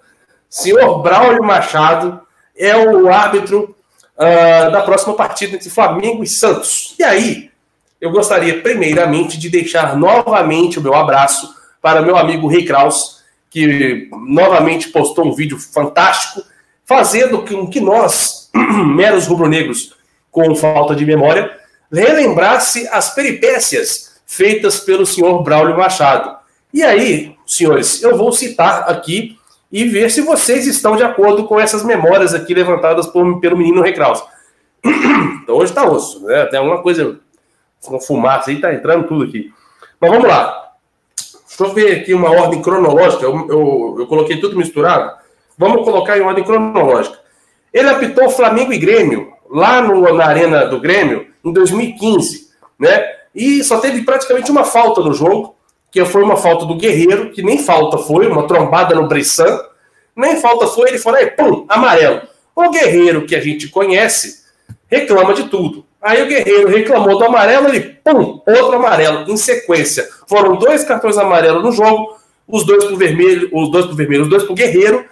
[0.50, 2.22] Senhor Braulio Machado
[2.58, 3.76] é o árbitro
[4.18, 6.96] uh, da próxima partida entre Flamengo e Santos.
[6.98, 7.52] E aí,
[8.00, 14.10] eu gostaria primeiramente de deixar novamente o meu abraço para meu amigo Rei Kraus, que
[14.28, 16.42] novamente postou um vídeo fantástico,
[16.84, 18.50] fazendo com que nós,
[18.96, 19.96] meros rubro-negros
[20.32, 21.52] com falta de memória,
[21.92, 26.36] relembrasse as peripécias feitas pelo senhor Braulio Machado.
[26.74, 29.38] E aí, senhores, eu vou citar aqui
[29.72, 33.82] e ver se vocês estão de acordo com essas memórias aqui levantadas por, pelo menino
[33.82, 34.24] Recraus.
[35.46, 36.44] Então hoje está osso, né?
[36.46, 37.20] Tem alguma coisa
[37.86, 39.54] com fumaça aí, tá entrando tudo aqui.
[40.00, 40.72] Mas vamos lá.
[41.48, 43.24] Deixa eu ver aqui uma ordem cronológica.
[43.24, 45.14] Eu, eu, eu coloquei tudo misturado.
[45.58, 47.18] Vamos colocar em ordem cronológica.
[47.74, 53.16] Ele apitou Flamengo e Grêmio lá no, na Arena do Grêmio em 2015, né?
[53.34, 55.56] E só teve praticamente uma falta no jogo,
[55.92, 59.60] que foi uma falta do Guerreiro, que nem falta foi, uma trombada no Bressan,
[60.16, 62.22] nem falta foi, ele falou, aí, pum, amarelo.
[62.56, 64.46] O Guerreiro, que a gente conhece,
[64.88, 65.86] reclama de tudo.
[66.06, 70.08] Aí o Guerreiro reclamou do amarelo, ele, pum, outro amarelo, em sequência.
[70.28, 72.16] Foram dois cartões amarelos no jogo,
[72.48, 75.04] os dois pro vermelho, os dois pro vermelho, os dois pro Guerreiro,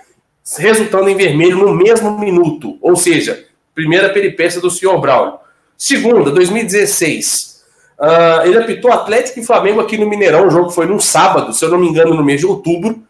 [0.56, 2.78] resultando em vermelho no mesmo minuto.
[2.80, 5.40] Ou seja, primeira peripécia do senhor Brown.
[5.76, 7.64] Segunda, 2016.
[7.98, 10.46] Uh, ele apitou Atlético e Flamengo aqui no Mineirão.
[10.46, 13.04] O jogo foi num sábado, se eu não me engano, no mês de outubro.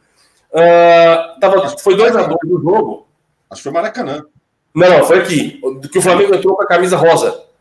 [0.54, 3.08] Uh, tava, foi 2x2 o jogo.
[3.50, 4.26] Acho que foi Maracanã.
[4.74, 5.60] Não, não, foi aqui.
[5.92, 7.52] Que o Flamengo entrou com a camisa rosa.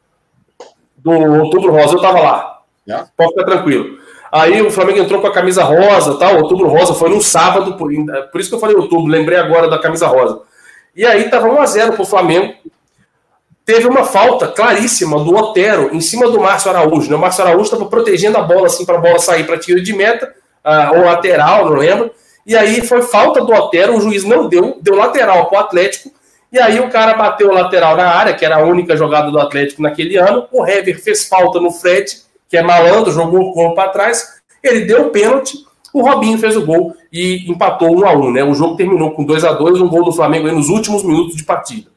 [1.03, 2.61] Do outubro rosa, eu tava lá.
[2.87, 3.09] Yeah.
[3.17, 3.99] Pode ficar tranquilo.
[4.31, 6.37] Aí o Flamengo entrou com a camisa rosa, tal.
[6.39, 7.91] Outubro rosa foi num sábado, por,
[8.31, 10.41] por isso que eu falei outubro, lembrei agora da camisa rosa.
[10.95, 12.55] E aí tava 1x0 pro Flamengo
[13.65, 17.09] teve uma falta claríssima do Otero em cima do Márcio Araújo.
[17.09, 17.17] Né?
[17.17, 19.93] O Márcio Araújo estava protegendo a bola assim para a bola sair para tiro de
[19.93, 20.35] meta,
[20.65, 22.11] uh, ou lateral, não lembro.
[22.45, 26.11] E aí foi falta do Otero, o juiz não deu, deu lateral para o Atlético.
[26.53, 29.41] E aí o cara bateu o lateral na área, que era a única jogada do
[29.41, 30.47] Atlético naquele ano.
[30.53, 32.15] O Hever fez falta no Fred,
[32.47, 34.43] que é malandro, jogou o corpo para trás.
[34.63, 35.57] Ele deu o pênalti.
[35.95, 38.45] O Robinho fez o gol e empatou 1 a 1 né?
[38.45, 41.45] O jogo terminou com 2 a 2 um gol do Flamengo nos últimos minutos de
[41.45, 41.91] partida.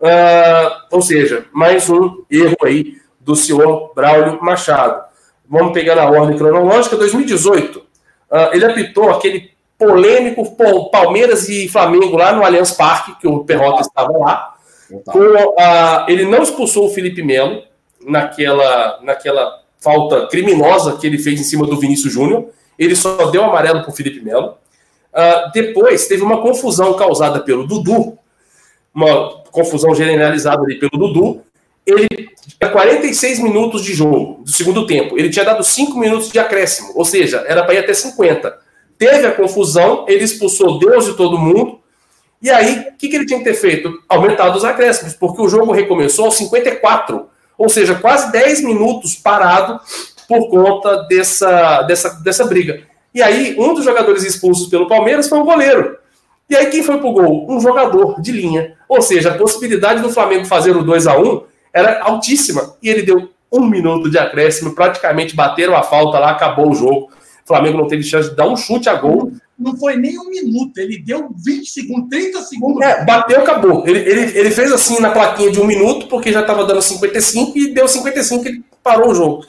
[0.00, 5.04] Uh, ou seja, mais um erro aí do senhor Braulio Machado.
[5.48, 6.96] Vamos pegar na ordem cronológica.
[6.96, 7.82] 2018, uh,
[8.30, 9.49] ah, ele apitou aquele
[9.80, 10.54] polêmico
[10.90, 14.54] Palmeiras e Flamengo lá no Allianz Parque, que o Perrota estava lá.
[14.92, 17.62] Uh, ele não expulsou o Felipe Melo
[18.06, 22.48] naquela, naquela falta criminosa que ele fez em cima do Vinícius Júnior.
[22.78, 24.58] Ele só deu amarelo para o Felipe Melo.
[25.14, 28.18] Uh, depois teve uma confusão causada pelo Dudu,
[28.94, 31.42] uma confusão generalizada ali pelo Dudu.
[31.86, 32.06] Ele
[32.58, 35.18] tinha 46 minutos de jogo, do segundo tempo.
[35.18, 38.59] Ele tinha dado 5 minutos de acréscimo, ou seja, era para ir até 50.
[39.00, 41.80] Teve a confusão, ele expulsou Deus e todo mundo.
[42.42, 43.98] E aí, o que, que ele tinha que ter feito?
[44.06, 47.26] Aumentado os acréscimos, porque o jogo recomeçou aos 54,
[47.56, 49.80] ou seja, quase 10 minutos parado
[50.28, 52.82] por conta dessa, dessa, dessa briga.
[53.14, 55.96] E aí, um dos jogadores expulsos pelo Palmeiras foi o goleiro.
[56.50, 57.50] E aí, quem foi pro gol?
[57.50, 58.76] Um jogador de linha.
[58.86, 61.42] Ou seja, a possibilidade do Flamengo fazer o 2 a 1
[61.72, 62.76] era altíssima.
[62.82, 67.10] E ele deu um minuto de acréscimo, praticamente bateram a falta lá, acabou o jogo.
[67.50, 69.32] O Flamengo não teve chance de dar um chute a gol.
[69.58, 72.80] Não foi nem um minuto, ele deu 20 segundos, 30 segundos.
[72.80, 73.82] É, bateu, acabou.
[73.88, 77.58] Ele, ele, ele fez assim na plaquinha de um minuto, porque já estava dando 55
[77.58, 79.44] e deu 55 e parou o jogo.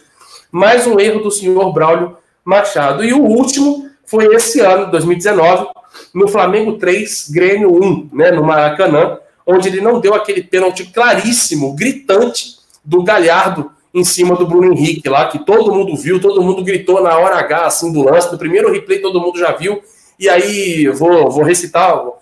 [0.51, 3.03] Mais um erro do senhor Braulio Machado.
[3.03, 5.67] E o último foi esse ano, 2019,
[6.11, 11.75] no Flamengo 3, Grêmio 1, né, no Maracanã, onde ele não deu aquele pênalti claríssimo,
[11.75, 16.63] gritante, do Galhardo em cima do Bruno Henrique lá, que todo mundo viu, todo mundo
[16.63, 18.31] gritou na hora H, assim, do lance.
[18.31, 19.81] No primeiro replay todo mundo já viu.
[20.17, 22.19] E aí, vou, vou recitar, vou,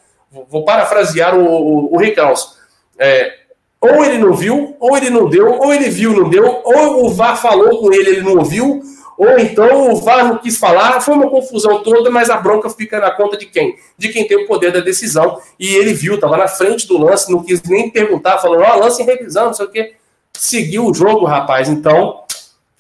[0.50, 2.58] vou parafrasear o, o, o Ricaus.
[2.98, 3.34] É,
[3.82, 7.10] ou ele não viu, ou ele não deu, ou ele viu, não deu, ou o
[7.10, 8.82] VAR falou com ele, ele não ouviu,
[9.18, 13.00] ou então o VAR não quis falar, foi uma confusão toda, mas a bronca fica
[13.00, 13.76] na conta de quem?
[13.98, 15.40] De quem tem o poder da decisão.
[15.58, 18.80] E ele viu, estava na frente do lance, não quis nem perguntar, falando, ó, oh,
[18.80, 19.94] lance em revisão, não sei o quê.
[20.40, 21.68] Seguiu o jogo, rapaz.
[21.68, 22.22] Então,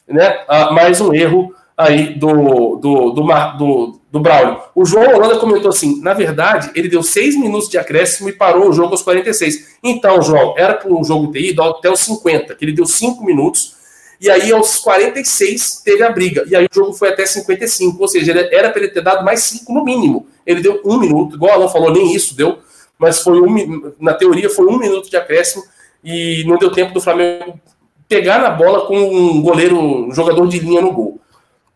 [0.07, 0.43] né?
[0.47, 3.23] Ah, mais um erro aí do, do, do,
[3.57, 4.61] do, do Braulio.
[4.73, 8.69] O João Holanda comentou assim: na verdade, ele deu seis minutos de acréscimo e parou
[8.69, 9.77] o jogo aos 46.
[9.83, 13.25] Então, João, era para o jogo ter ido até os 50, que ele deu cinco
[13.25, 13.75] minutos,
[14.21, 18.07] e aí aos 46 teve a briga, e aí o jogo foi até 55, ou
[18.07, 20.27] seja, era para ele ter dado mais cinco no mínimo.
[20.47, 22.59] Ele deu um minuto, igual o Alan falou, nem isso deu,
[22.97, 25.63] mas foi um, na teoria foi um minuto de acréscimo
[26.03, 27.59] e não deu tempo do Flamengo
[28.07, 31.21] pegar na bola com um goleiro, um jogador de linha no gol.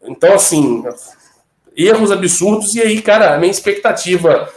[0.02, 0.84] Então, assim,
[1.76, 2.74] erros absurdos.
[2.76, 4.50] E aí, cara, a minha expectativa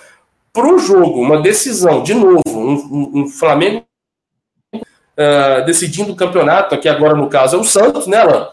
[0.52, 3.84] para o jogo, uma decisão, de novo, um, um, Flamengo
[4.74, 8.48] uh, decidindo o campeonato, aqui agora no caso é o Santos, né, Alan?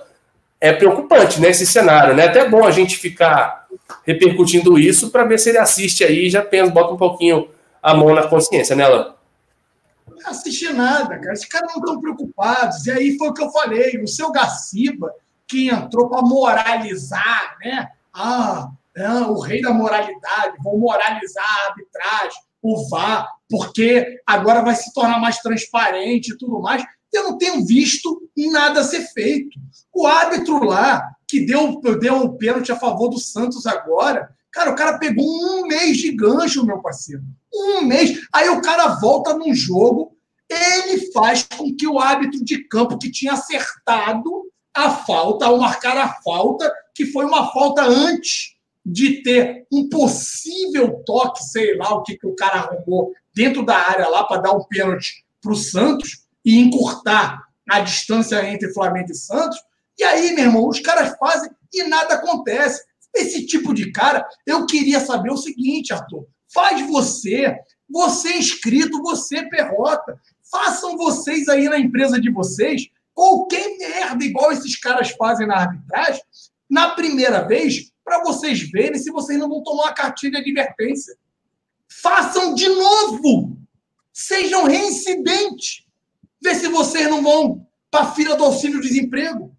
[0.59, 2.25] É preocupante, né, cenário, né?
[2.25, 3.67] Até bom a gente ficar
[4.05, 7.47] repercutindo isso para ver se ele assiste aí e já pensa, bota um pouquinho
[7.81, 9.13] a mão na consciência, né, Alan?
[10.23, 11.33] Não assiste nada, cara.
[11.33, 12.85] Esses caras não estão preocupados.
[12.85, 14.01] E aí foi o que eu falei.
[14.01, 15.13] O seu Gaciba,
[15.47, 17.89] que entrou para moralizar, né?
[18.13, 24.75] Ah, é, o rei da moralidade, vou moralizar a arbitragem, o VAR, porque agora vai
[24.75, 26.83] se tornar mais transparente e tudo mais.
[27.11, 29.59] Eu não tenho visto nada ser feito.
[29.93, 34.75] O árbitro lá, que deu, deu um pênalti a favor do Santos agora, cara, o
[34.75, 37.23] cara pegou um mês de gancho, meu parceiro.
[37.53, 38.19] Um mês.
[38.31, 40.12] Aí o cara volta num jogo,
[40.53, 44.43] ele faz com que o árbitro de campo que tinha acertado
[44.75, 48.53] a falta, ao marcar a falta, que foi uma falta antes
[48.85, 53.77] de ter um possível toque, sei lá o que, que o cara arrumou dentro da
[53.77, 59.11] área lá para dar um pênalti para o Santos e encurtar a distância entre Flamengo
[59.11, 59.57] e Santos.
[59.97, 62.83] E aí, meu irmão, os caras fazem e nada acontece.
[63.15, 66.27] Esse tipo de cara, eu queria saber o seguinte, Arthur.
[66.53, 67.55] Faz você,
[67.89, 70.19] você inscrito, você perrota.
[70.53, 76.21] Façam vocês aí na empresa de vocês qualquer merda igual esses caras fazem na arbitragem,
[76.69, 81.17] na primeira vez, para vocês verem se vocês não vão tomar uma cartilha de advertência.
[81.89, 83.57] Façam de novo!
[84.13, 85.85] Sejam reincidentes!
[86.39, 89.55] Vê se vocês não vão para a fila do auxílio-desemprego.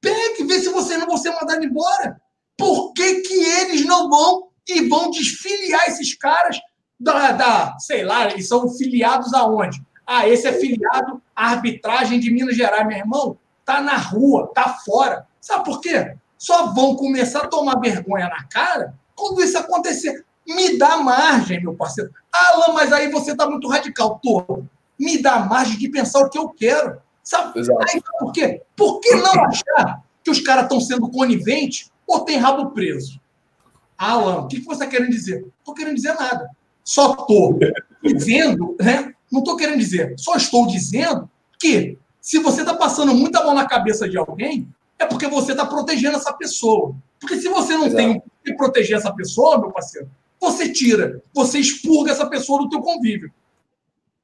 [0.00, 2.20] Pegue, vê se vocês não vão ser mandados embora.
[2.56, 6.60] Por que, que eles não vão e vão desfiliar esses caras
[6.98, 9.82] da, da, sei lá, eles são filiados aonde?
[10.10, 13.36] Ah, esse é filiado à arbitragem de Minas Gerais, meu irmão.
[13.62, 15.26] Tá na rua, tá fora.
[15.38, 16.14] Sabe por quê?
[16.38, 20.24] Só vão começar a tomar vergonha na cara quando isso acontecer.
[20.46, 22.10] Me dá margem, meu parceiro.
[22.32, 24.18] Alan, mas aí você tá muito radical.
[24.22, 24.62] Tô.
[24.98, 27.02] Me dá margem de pensar o que eu quero.
[27.22, 27.60] Sabe?
[27.60, 27.78] Exato.
[27.82, 28.62] Aí, sabe por quê?
[28.74, 33.20] Por que não achar que os caras estão sendo coniventes ou tem rabo preso?
[33.98, 35.42] Alan, o que você está querendo dizer?
[35.42, 36.48] Não estou querendo dizer nada.
[36.82, 37.58] Só estou
[38.02, 43.42] dizendo né, não estou querendo dizer, só estou dizendo que se você está passando muita
[43.44, 44.68] mão na cabeça de alguém,
[44.98, 46.94] é porque você está protegendo essa pessoa.
[47.20, 47.96] Porque se você não Exato.
[47.96, 50.10] tem que proteger essa pessoa, meu parceiro,
[50.40, 53.32] você tira, você expurga essa pessoa do teu convívio.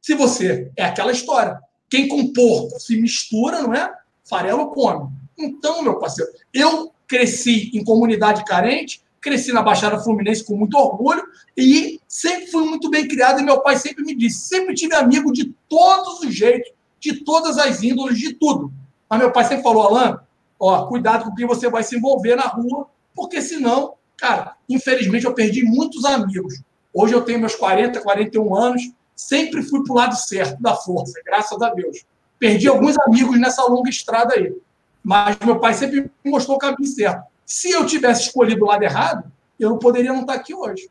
[0.00, 3.92] Se você é aquela história, quem com porco se mistura, não é?
[4.24, 5.10] Farelo come.
[5.38, 11.24] Então, meu parceiro, eu cresci em comunidade carente, cresci na Baixada Fluminense com muito orgulho
[11.56, 13.40] e sempre fui muito bem criado.
[13.40, 17.58] E meu pai sempre me disse: sempre tive amigo de todos os jeitos, de todas
[17.58, 18.72] as índoles, de tudo.
[19.10, 20.20] Mas meu pai sempre falou: Alan,
[20.58, 22.86] ó, cuidado com quem você vai se envolver na rua,
[23.16, 26.62] porque senão, cara, infelizmente eu perdi muitos amigos.
[26.92, 31.20] Hoje eu tenho meus 40, 41 anos, sempre fui para o lado certo da força,
[31.26, 32.04] graças a Deus.
[32.38, 34.54] Perdi alguns amigos nessa longa estrada aí.
[35.02, 37.24] Mas meu pai sempre me mostrou o caminho certo.
[37.44, 40.88] Se eu tivesse escolhido o lado errado, eu não poderia não estar aqui hoje.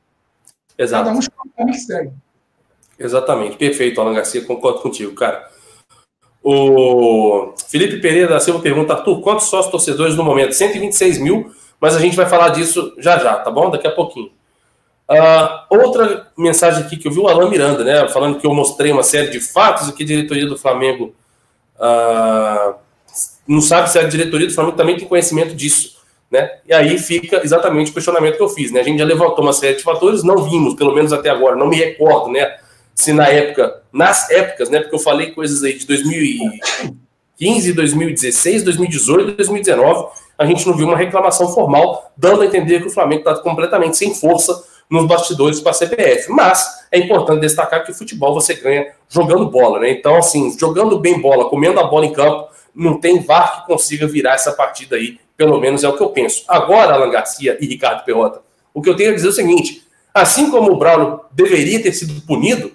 [0.77, 1.05] Exato.
[1.05, 2.11] Cada um escolhe que segue.
[2.97, 5.49] Exatamente, perfeito, Alan Garcia, concordo contigo, cara.
[6.43, 10.53] O Felipe Pereira da Silva pergunta, Arthur, quantos sócios torcedores no momento?
[10.53, 13.69] 126 mil, mas a gente vai falar disso já já, tá bom?
[13.69, 14.31] Daqui a pouquinho.
[15.09, 18.07] Uh, outra mensagem aqui que eu vi o Alan Miranda, né?
[18.09, 21.13] Falando que eu mostrei uma série de fatos e que a diretoria do Flamengo
[21.75, 22.75] uh,
[23.47, 26.02] não sabe se a diretoria do Flamengo também tem conhecimento disso.
[26.33, 26.49] Né?
[26.67, 28.71] E aí fica exatamente o questionamento que eu fiz.
[28.71, 28.79] Né?
[28.79, 31.67] A gente já levantou uma série de fatores, não vimos, pelo menos até agora, não
[31.67, 32.57] me recordo, né?
[32.95, 34.79] Se na época, nas épocas, né?
[34.79, 40.97] Porque eu falei coisas aí de 2015, 2016, 2018, 2019, a gente não viu uma
[40.97, 44.59] reclamação formal, dando a entender que o Flamengo está completamente sem força
[44.89, 46.31] nos bastidores para a CBF.
[46.31, 49.91] Mas é importante destacar que o futebol você ganha jogando bola, né?
[49.91, 54.07] Então, assim, jogando bem bola, comendo a bola em campo, não tem VAR que consiga
[54.07, 56.43] virar essa partida aí pelo menos é o que eu penso.
[56.47, 58.41] Agora, Alan Garcia e Ricardo Perrota,
[58.73, 61.93] o que eu tenho a dizer é o seguinte: assim como o Braulio deveria ter
[61.93, 62.71] sido punido,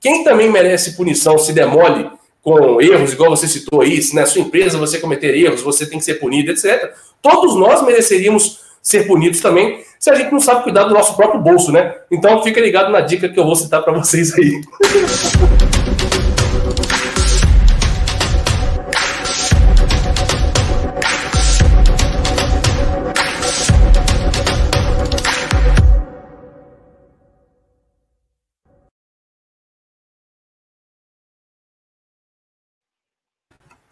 [0.00, 2.10] quem também merece punição se demole
[2.42, 5.98] com erros, igual você citou aí, se na sua empresa você cometer erros, você tem
[5.98, 6.92] que ser punido, etc.
[7.20, 11.40] Todos nós mereceríamos ser punidos também, se a gente não sabe cuidar do nosso próprio
[11.40, 11.96] bolso, né?
[12.08, 14.60] Então fica ligado na dica que eu vou citar para vocês aí.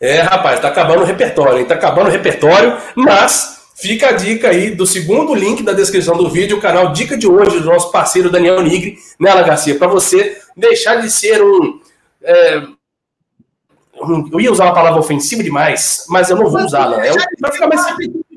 [0.04, 1.64] É, rapaz, tá acabando o repertório, hein?
[1.64, 6.28] Tá acabando o repertório, mas fica a dica aí do segundo link da descrição do
[6.28, 9.88] vídeo, o canal Dica de hoje do nosso parceiro Daniel Nigri, nela, né, Garcia, para
[9.88, 11.80] você deixar de ser um,
[12.22, 12.66] é,
[14.02, 17.02] um, Eu ia usar uma palavra ofensiva demais, mas eu não vou usá-la.
[17.02, 17.82] É um, ficar mais.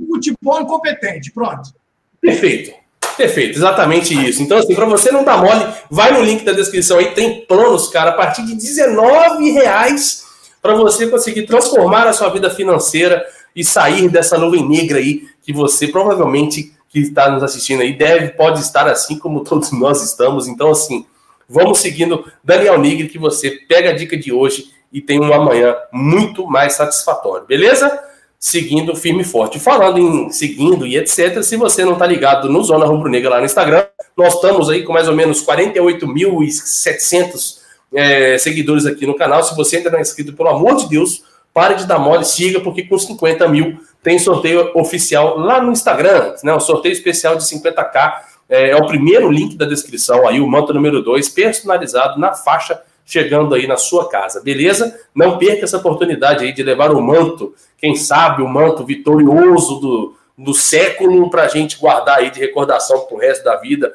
[0.08, 1.74] Futebol incompetente, pronto.
[2.22, 2.72] Perfeito.
[3.18, 4.42] Perfeito, exatamente isso.
[4.42, 7.90] Então, assim, para você não dar mole, vai no link da descrição aí, tem planos,
[7.90, 10.27] cara, a partir de R$19,00
[10.62, 15.54] para você conseguir transformar a sua vida financeira e sair dessa nuvem negra aí que
[15.54, 20.48] você provavelmente que está nos assistindo aí deve, pode estar assim como todos nós estamos.
[20.48, 21.06] Então, assim,
[21.48, 25.76] vamos seguindo Daniel Nigri, que você pega a dica de hoje e tem um amanhã
[25.92, 28.00] muito mais satisfatório, beleza?
[28.40, 29.60] Seguindo firme e forte.
[29.60, 33.40] Falando em seguindo e etc., se você não está ligado no Zona Rubro Negra lá
[33.40, 33.86] no Instagram,
[34.16, 37.58] nós estamos aí com mais ou menos 48.700
[37.94, 39.44] é, seguidores aqui no canal.
[39.44, 41.24] Se você ainda não é inscrito, pelo amor de Deus,
[41.54, 46.36] pare de dar mole, siga, porque com 50 mil tem sorteio oficial lá no Instagram,
[46.44, 46.54] né?
[46.54, 48.14] O sorteio especial de 50k
[48.50, 52.82] é, é o primeiro link da descrição aí, o manto número 2, personalizado na faixa
[53.06, 55.00] chegando aí na sua casa, beleza?
[55.16, 60.16] Não perca essa oportunidade aí de levar o manto, quem sabe o manto vitorioso do,
[60.38, 63.94] do século para a gente guardar aí de recordação para o resto da vida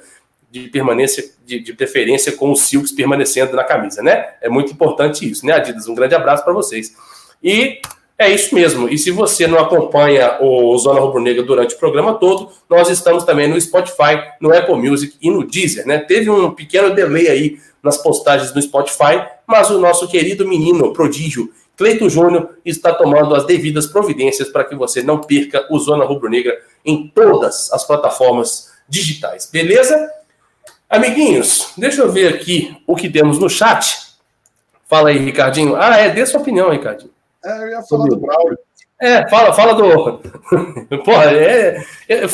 [0.53, 4.35] de permanência, de, de, preferência com os silks permanecendo na camisa, né?
[4.43, 5.89] É muito importante isso, né, Adidas?
[5.89, 6.95] Um grande abraço para vocês.
[7.43, 7.81] E
[8.19, 8.87] é isso mesmo.
[8.87, 13.25] E se você não acompanha o Zona Rubro Negra durante o programa todo, nós estamos
[13.25, 15.99] também no Spotify, no Apple Music e no Deezer, né?
[16.01, 21.51] Teve um pequeno delay aí nas postagens no Spotify, mas o nosso querido menino prodígio
[21.79, 26.29] Cleito Júnior está tomando as devidas providências para que você não perca o Zona Rubro
[26.29, 29.49] Negra em todas as plataformas digitais.
[29.51, 30.11] Beleza?
[30.93, 34.13] Amiguinhos, deixa eu ver aqui o que temos no chat.
[34.85, 35.75] Fala aí, Ricardinho.
[35.75, 37.11] Ah, é, dê sua opinião, Ricardinho.
[37.43, 38.59] É, eu ia falar do Braulio.
[39.01, 40.19] É, fala, fala do.
[41.03, 42.25] Porra, é, é,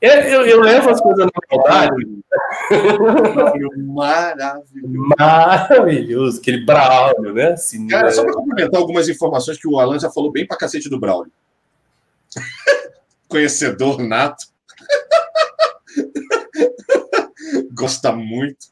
[0.00, 2.22] é, eu, eu levo as coisas na maldade.
[3.76, 4.64] Maravilhoso.
[5.18, 7.54] Maravilhoso, aquele Braulio, né?
[7.90, 10.98] Cara, só para complementar algumas informações que o Alan já falou bem pra cacete do
[10.98, 11.30] Braulio.
[13.28, 14.46] Conhecedor nato
[17.72, 18.66] gosta muito.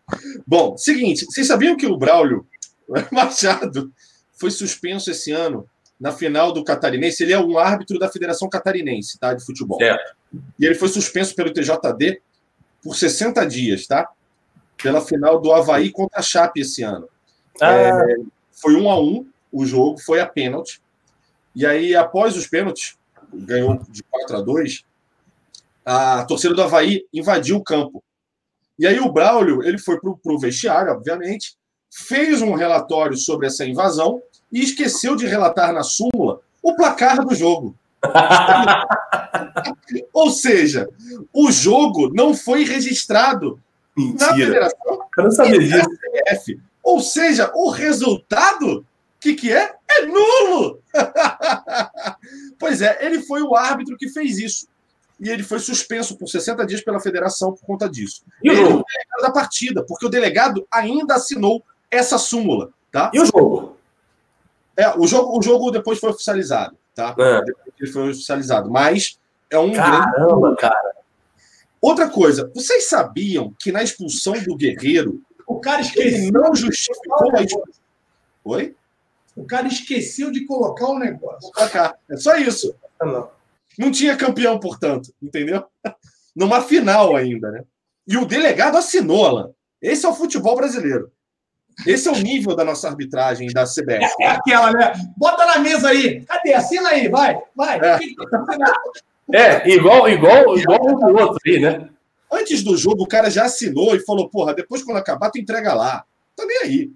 [0.47, 2.47] Bom, seguinte, vocês sabiam que o Braulio
[3.11, 3.93] Machado
[4.35, 5.69] foi suspenso esse ano
[5.99, 7.23] na final do Catarinense?
[7.23, 9.35] Ele é um árbitro da Federação Catarinense, tá?
[9.35, 9.79] De futebol.
[9.79, 10.17] Certo.
[10.59, 12.21] E ele foi suspenso pelo TJD
[12.83, 14.09] por 60 dias, tá?
[14.83, 17.09] Pela final do Havaí contra a Chape esse ano.
[17.61, 17.73] Ah.
[17.73, 18.17] É,
[18.53, 20.81] foi um a um o jogo, foi a pênalti.
[21.55, 22.97] E aí, após os pênaltis,
[23.33, 24.85] ganhou de 4 a 2
[25.85, 28.03] a torcida do Havaí invadiu o campo.
[28.83, 31.55] E aí o Braulio ele foi para o vestiário, obviamente,
[31.89, 34.21] fez um relatório sobre essa invasão
[34.51, 37.77] e esqueceu de relatar na súmula o placar do jogo.
[40.13, 40.89] Ou seja,
[41.33, 43.61] o jogo não foi registrado
[43.97, 44.31] Mentira.
[44.31, 45.85] na federação Eu não sabia.
[46.83, 48.85] Ou seja, o resultado,
[49.21, 49.77] que, que é?
[49.89, 50.81] É nulo!
[52.59, 54.67] pois é, ele foi o árbitro que fez isso
[55.23, 58.25] e ele foi suspenso por 60 dias pela federação por conta disso.
[58.43, 58.85] E o jogo?
[59.21, 63.09] da partida, porque o delegado ainda assinou essa súmula, tá?
[63.15, 63.77] E o jogo?
[64.77, 67.15] É, o jogo, o jogo depois foi oficializado, tá?
[67.17, 67.41] É.
[67.45, 69.17] Depois foi oficializado, mas
[69.49, 70.57] é um Caramba, grande...
[70.57, 70.93] cara.
[71.81, 77.43] Outra coisa, vocês sabiam que na expulsão do Guerreiro, o cara esqueceu não justificou a
[77.43, 77.83] expulsão.
[78.45, 78.75] Oi?
[79.37, 81.49] O cara esqueceu de colocar o negócio.
[82.11, 82.75] É só isso.
[83.01, 83.31] Não.
[83.79, 85.65] Não tinha campeão, portanto, entendeu?
[86.35, 87.65] Numa final ainda, né?
[88.07, 89.51] E o delegado assinou, Alan.
[89.81, 91.11] Esse é o futebol brasileiro.
[91.87, 94.15] Esse é o nível da nossa arbitragem da CBF.
[94.21, 94.93] É aquela, né?
[95.17, 96.23] Bota na mesa aí.
[96.25, 96.53] Cadê?
[96.53, 97.81] Assina aí, vai, vai.
[99.33, 101.89] É, é igual, igual, igual o outro aí, né?
[102.31, 105.75] Antes do jogo, o cara já assinou e falou: porra, depois quando acabar, tu entrega
[105.75, 106.05] lá.
[106.37, 106.91] Tá nem aí.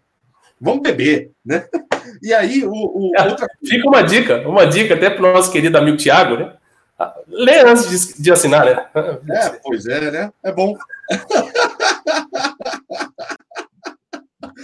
[0.61, 1.67] Vamos beber, né?
[2.23, 3.47] E aí, o, o é, outra...
[3.65, 6.57] Fica uma dica, uma dica até para o nosso querido amigo Tiago, né?
[7.29, 8.89] Lê antes de, de assinar, né?
[9.31, 10.33] É, pois é, né?
[10.43, 10.75] É bom.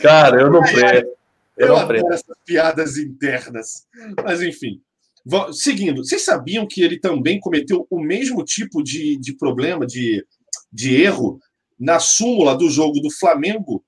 [0.00, 1.08] Cara, eu não presto.
[1.56, 2.12] Eu, eu não presto.
[2.12, 3.86] Essas Piadas internas.
[4.24, 4.80] Mas, enfim.
[5.52, 10.26] Seguindo, vocês sabiam que ele também cometeu o mesmo tipo de, de problema, de,
[10.72, 11.38] de erro,
[11.78, 13.84] na súmula do jogo do Flamengo?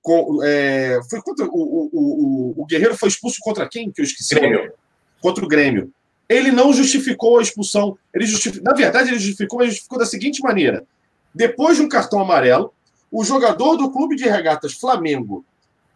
[0.00, 3.90] Com, é, foi contra o, o, o, o, Guerreiro foi expulso contra quem?
[3.90, 4.34] Que eu esqueci.
[4.34, 4.72] Grêmio.
[5.20, 5.92] Contra o Grêmio.
[6.28, 7.98] Ele não justificou a expulsão.
[8.12, 8.62] Ele justific...
[8.62, 10.86] Na verdade, ele justificou, mas justificou da seguinte maneira:
[11.34, 12.72] depois de um cartão amarelo,
[13.10, 15.44] o jogador do clube de regatas Flamengo,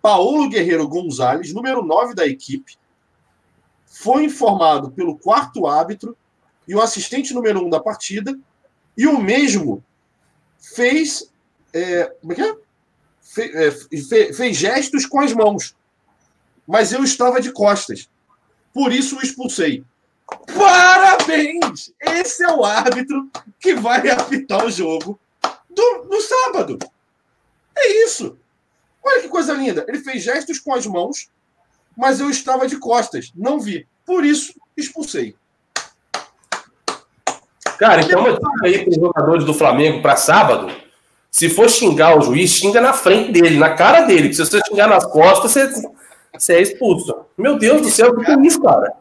[0.01, 2.77] Paulo Guerreiro Gonzalez, número 9 da equipe,
[3.87, 6.17] foi informado pelo quarto árbitro
[6.67, 8.37] e o assistente número 1 da partida,
[8.97, 9.85] e o mesmo
[10.59, 11.31] fez.
[11.73, 12.57] É, como é que é?
[13.21, 15.75] Fe, é, fe, fez gestos com as mãos.
[16.67, 18.09] Mas eu estava de costas.
[18.73, 19.85] Por isso o expulsei.
[20.57, 21.93] Parabéns!
[22.01, 23.29] Esse é o árbitro
[23.61, 25.19] que vai apitar o jogo
[25.69, 26.79] do, no sábado.
[27.77, 28.37] É isso.
[29.03, 29.85] Olha que coisa linda.
[29.89, 31.29] Ele fez gestos com as mãos,
[31.97, 33.87] mas eu estava de costas, não vi.
[34.05, 35.35] Por isso, expulsei.
[37.79, 40.73] Cara, então eu aí para os jogadores do Flamengo para sábado.
[41.31, 44.33] Se for xingar o juiz, xinga na frente dele, na cara dele.
[44.33, 45.91] Se você xingar nas costas, você,
[46.33, 47.25] você é expulso.
[47.37, 48.93] Meu Deus do céu, o que é isso, cara?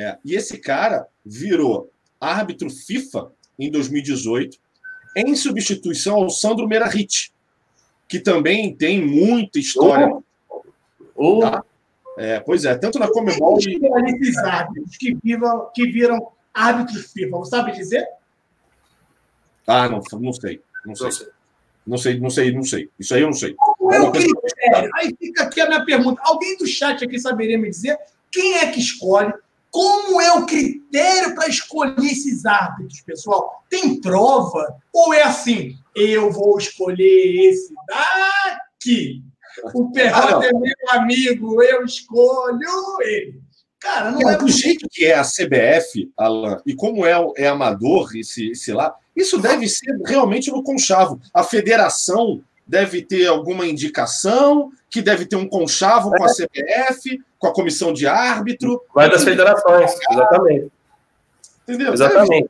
[0.00, 4.56] É, e esse cara virou árbitro FIFA em 2018
[5.14, 7.30] em substituição ao Sandro Merahit,
[8.08, 10.10] que também tem muita história.
[10.48, 10.62] Oh.
[11.14, 11.40] Oh.
[11.40, 11.62] Tá?
[12.16, 13.58] É, pois é, tanto na Comebol...
[13.58, 18.06] Esses árbitros que, viram, que viram árbitros FIFA, você sabe dizer?
[19.66, 20.62] Ah, não, não sei.
[20.86, 21.28] Não sei.
[21.86, 22.88] Não sei, não sei, não sei.
[22.98, 23.54] Isso aí eu não sei.
[23.54, 24.90] Qual é o critério?
[24.94, 26.22] Aí fica aqui a minha pergunta.
[26.24, 27.98] Alguém do chat aqui saberia me dizer
[28.30, 29.32] quem é que escolhe
[29.70, 33.64] como é o critério para escolher esses árbitros, pessoal?
[33.68, 34.76] Tem prova?
[34.92, 39.22] Ou é assim, eu vou escolher esse daqui?
[39.74, 43.40] O Perrota ah, é meu amigo, eu escolho ele.
[43.78, 47.48] Cara, não é, é do jeito que é a CBF, Alan, e como é, é
[47.48, 51.20] amador esse, esse lá, isso deve ser realmente no conchavo.
[51.32, 57.48] A federação deve ter alguma indicação, que deve ter um conchavo com a CBF, com
[57.48, 58.80] a comissão de árbitro.
[58.94, 60.70] Vai das federações, exatamente.
[61.64, 61.92] Entendeu?
[61.92, 62.48] Exatamente.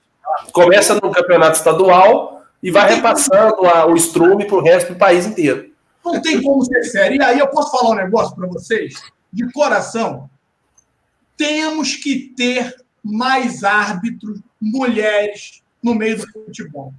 [0.53, 5.25] Começa no campeonato estadual e vai repassando a, o estrume para o resto do país
[5.25, 5.71] inteiro.
[6.05, 7.17] Não tem como ser sério.
[7.17, 8.95] E aí eu posso falar um negócio para vocês?
[9.33, 10.29] De coração.
[11.35, 16.93] Temos que ter mais árbitros, mulheres, no meio do futebol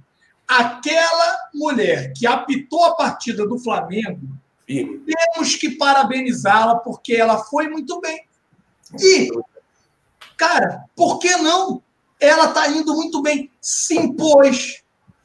[0.58, 4.20] aquela mulher que apitou a partida do Flamengo,
[4.66, 8.24] temos que parabenizá-la porque ela foi muito bem.
[9.00, 9.30] E,
[10.36, 11.82] cara, por que não?
[12.20, 14.82] Ela está indo muito bem, se impôs,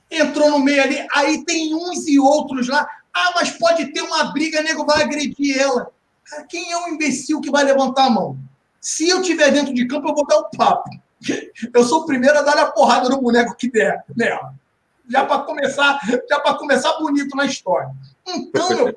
[0.09, 2.87] entrou no meio ali, aí tem uns e outros lá.
[3.13, 5.91] Ah, mas pode ter uma briga, nego vai agredir ela.
[6.23, 8.37] Cara, quem é o imbecil que vai levantar a mão?
[8.79, 10.89] Se eu tiver dentro de campo, eu vou dar um papo.
[11.73, 14.49] Eu sou o primeiro a dar a porrada no boneco que der nela.
[14.49, 14.53] Né?
[15.09, 15.99] Já para começar,
[16.29, 17.89] já para começar bonito na história.
[18.25, 18.93] Então, meu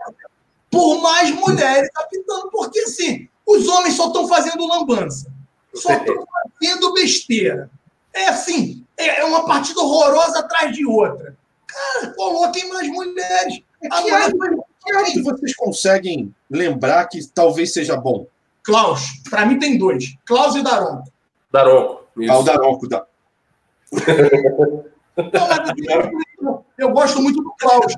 [0.71, 5.31] por mais mulheres apitando, porque assim, os homens só estão fazendo lambança,
[5.75, 6.25] só estão
[6.61, 7.69] fazendo besteira.
[8.13, 11.37] É assim, é, é uma partida horrorosa atrás de outra.
[11.67, 13.63] Cara, coloquem mais mulheres.
[13.91, 15.13] A que, árbitro, mulher...
[15.13, 18.27] que vocês conseguem lembrar que talvez seja bom?
[18.63, 21.11] Klaus, para mim tem dois: Klaus e Daronco.
[21.51, 22.05] Daronco.
[22.17, 22.33] Isso.
[22.33, 22.89] Ah, o Daronco.
[22.89, 23.07] Da...
[26.41, 27.95] Não, eu gosto muito do Klaus.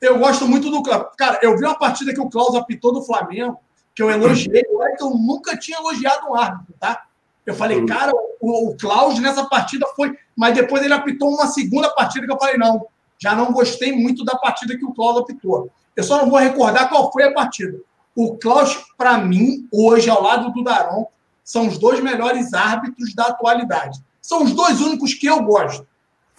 [0.00, 1.06] Eu gosto muito do Klaus.
[1.16, 3.58] Cara, eu vi uma partida que o Klaus apitou do Flamengo,
[3.94, 4.62] que eu elogiei.
[4.62, 7.04] Que eu nunca tinha elogiado um árbitro, tá?
[7.44, 7.86] Eu falei, uhum.
[7.86, 10.16] cara, o, o Klaus nessa partida foi.
[10.36, 12.86] Mas depois ele apitou uma segunda partida que eu falei, não,
[13.18, 15.70] já não gostei muito da partida que o Klaus apitou.
[15.94, 17.78] Eu só não vou recordar qual foi a partida.
[18.14, 21.06] O Klaus, para mim, hoje, ao lado do Daron,
[21.44, 24.00] são os dois melhores árbitros da atualidade.
[24.20, 25.86] São os dois únicos que eu gosto.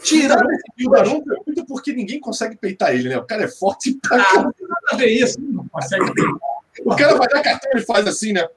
[0.03, 3.17] Tirando esse Pio Daronco, é muito porque ninguém consegue peitar ele, né?
[3.17, 4.53] O cara é forte pra ah, nada
[4.91, 6.35] a ver isso, não consegue peitar.
[6.85, 8.47] O cara vai dar cartão e faz assim, né?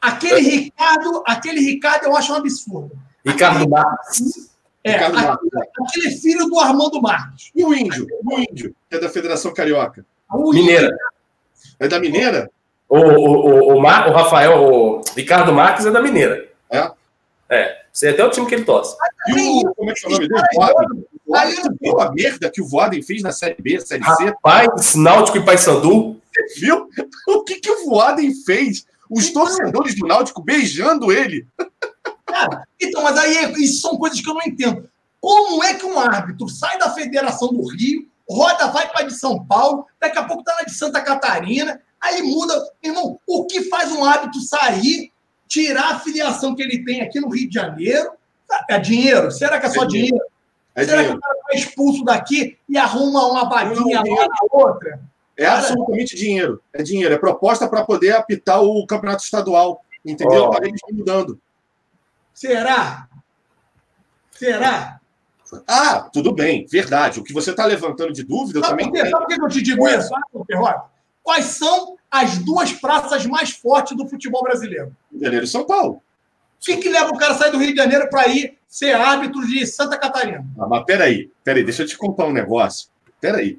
[0.00, 2.90] Aquele Ricardo, aquele Ricardo eu acho um absurdo.
[3.24, 4.50] Ricardo Marques.
[4.82, 5.48] É, Ricardo Marques.
[5.54, 5.86] É.
[5.86, 7.50] aquele filho do Armando Marques.
[7.54, 8.06] E o índio?
[8.24, 10.04] O índio, que é da Federação Carioca.
[10.28, 10.90] O Mineira.
[11.78, 12.50] É da Mineira?
[12.88, 16.51] O, o, o, o, Mar, o Rafael, o Ricardo Marques é da Mineira.
[17.52, 17.56] É?
[17.56, 17.82] É.
[17.92, 18.96] Sei até o time que ele torce.
[19.28, 20.42] E o, como é que é o nome dele?
[20.54, 21.04] Voaden.
[21.26, 24.24] Voaden, viu a merda que o Voaden fez na Série B, Série C?
[24.24, 26.20] Rapaz, Náutico e Paysandu.
[26.32, 26.88] Você viu?
[27.28, 28.86] O que, que o Voaden fez?
[29.10, 31.46] Os torcedores do Náutico beijando ele.
[32.24, 34.88] Cara, então, mas aí isso são coisas que eu não entendo.
[35.20, 39.44] Como é que um árbitro sai da Federação do Rio, roda, vai para de São
[39.44, 42.60] Paulo, daqui a pouco tá na de Santa Catarina, Aí muda.
[42.82, 45.11] Irmão, o que faz um hábito sair,
[45.52, 48.12] tirar a filiação que ele tem aqui no Rio de Janeiro?
[48.70, 49.30] É dinheiro?
[49.30, 50.08] Será que é só é dinheiro?
[50.08, 50.26] dinheiro?
[50.74, 51.12] É Será dinheiro.
[51.12, 55.00] que o cara vai expulso daqui e arruma uma vaguinha lá na outra?
[55.36, 55.58] É cara...
[55.58, 56.62] absolutamente dinheiro.
[56.72, 57.14] É dinheiro.
[57.14, 59.84] É proposta para poder apitar o campeonato estadual.
[60.04, 60.50] Entendeu?
[60.50, 60.64] Oh.
[60.64, 61.38] Eles mudando.
[62.32, 63.06] Será?
[64.30, 65.00] Será?
[65.68, 67.20] Ah, tudo bem, verdade.
[67.20, 69.02] O que você está levantando de dúvida sabe também.
[69.02, 69.10] Por?
[69.10, 70.10] Sabe por que eu te digo isso,
[71.22, 74.94] Quais são as duas praças mais fortes do futebol brasileiro?
[75.10, 75.94] Rio de Janeiro e São Paulo.
[75.94, 78.94] O que, que leva o cara a sair do Rio de Janeiro para ir ser
[78.94, 80.46] árbitro de Santa Catarina?
[80.58, 82.88] Ah, mas peraí, peraí, deixa eu te contar um negócio.
[83.20, 83.58] Peraí.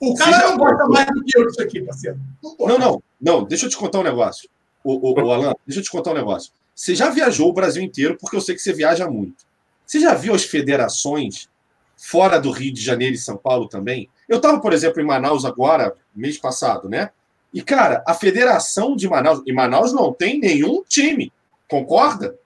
[0.00, 2.18] O cara não gosta mais do que eu disso aqui, parceiro.
[2.42, 4.48] Não, não, não, não, deixa eu te contar um negócio.
[4.82, 6.52] O, o, o Alan, deixa eu te contar um negócio.
[6.74, 9.44] Você já viajou o Brasil inteiro, porque eu sei que você viaja muito.
[9.86, 11.48] Você já viu as federações
[11.96, 14.08] fora do Rio de Janeiro e São Paulo também?
[14.30, 17.10] Eu estava, por exemplo, em Manaus agora, mês passado, né?
[17.52, 19.42] E, cara, a federação de Manaus.
[19.44, 21.32] Em Manaus não tem nenhum time.
[21.68, 22.38] Concorda?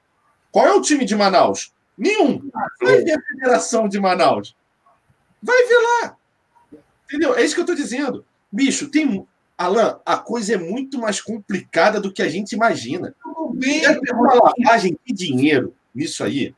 [0.51, 1.75] Qual é o time de Manaus?
[1.97, 2.51] Nenhum.
[2.81, 4.57] Vai ver a federação de Manaus.
[5.43, 6.17] Vai ver lá.
[7.05, 7.37] Entendeu?
[7.37, 8.25] É isso que eu estou dizendo.
[8.51, 9.29] Bicho, tem.
[9.59, 13.15] Alan, a coisa é muito mais complicada do que a gente imagina.
[13.53, 16.55] Deve ter uma lavagem de dinheiro nisso aí.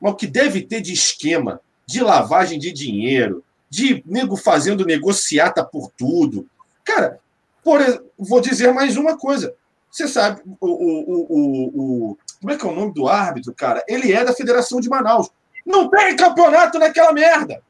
[0.00, 5.64] Mas o que deve ter de esquema, de lavagem de dinheiro, de nego fazendo negociata
[5.64, 6.48] por tudo.
[6.84, 7.20] Cara,
[7.62, 7.80] por,
[8.18, 9.54] vou dizer mais uma coisa.
[9.90, 13.82] Você sabe, o, o, o, o, como é que é o nome do árbitro, cara?
[13.88, 15.30] Ele é da Federação de Manaus.
[15.64, 17.62] Não tem campeonato naquela merda.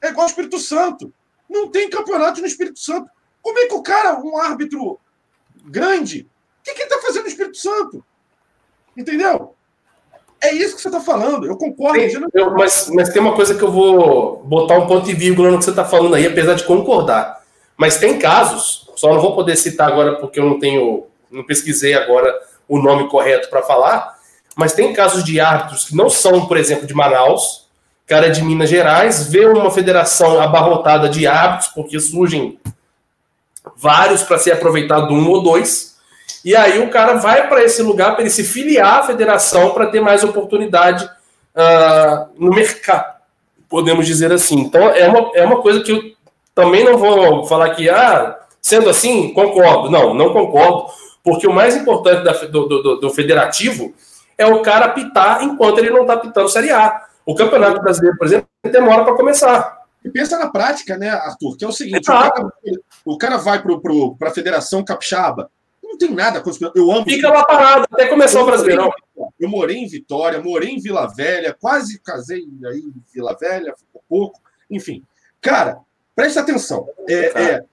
[0.00, 1.12] É igual o Espírito Santo.
[1.48, 3.10] Não tem campeonato no Espírito Santo.
[3.42, 4.98] Como é que o cara, um árbitro
[5.64, 6.28] grande,
[6.60, 8.04] o que, que ele está fazendo no Espírito Santo?
[8.96, 9.54] Entendeu?
[10.42, 11.98] É isso que você está falando, eu concordo.
[11.98, 15.50] Tem, eu, mas, mas tem uma coisa que eu vou botar um ponto e vírgula
[15.50, 17.40] no que você está falando aí, apesar de concordar.
[17.76, 21.94] Mas tem casos, só não vou poder citar agora porque eu não tenho, não pesquisei
[21.94, 22.34] agora
[22.66, 24.18] o nome correto para falar,
[24.56, 27.68] mas tem casos de árbitros que não são, por exemplo, de Manaus,
[28.10, 32.58] cara é de Minas Gerais, vê uma federação abarrotada de árbitros, porque surgem
[33.76, 35.89] vários para ser aproveitado um ou dois,
[36.44, 39.88] e aí o cara vai para esse lugar para ele se filiar à federação para
[39.88, 43.14] ter mais oportunidade uh, no mercado,
[43.68, 44.60] podemos dizer assim.
[44.60, 46.02] Então é uma, é uma coisa que eu
[46.54, 49.90] também não vou falar que, ah, sendo assim, concordo.
[49.90, 50.86] Não, não concordo,
[51.22, 53.94] porque o mais importante da, do, do, do, federativo
[54.36, 57.04] é o cara apitar enquanto ele não está apitando Série A.
[57.24, 59.80] O Campeonato Brasileiro, por exemplo, demora para começar.
[60.04, 61.56] E pensa na prática, né, Arthur?
[61.56, 62.52] Que é o seguinte: o cara,
[63.04, 65.50] o cara, vai para a Federação Capixaba,
[65.90, 67.04] não tem nada contra Eu amo.
[67.04, 68.90] Fica lá parado até começar o Brasileirão.
[69.38, 74.02] Eu morei em Vitória, morei em Vila Velha, quase casei aí em Vila Velha, ficou
[74.08, 74.40] pouco.
[74.70, 75.02] Enfim,
[75.40, 75.80] cara,
[76.14, 76.88] presta atenção.
[77.08, 77.64] É, é,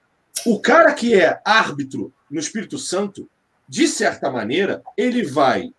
[0.46, 3.28] o cara que é árbitro no Espírito Santo,
[3.68, 5.72] de certa maneira, ele vai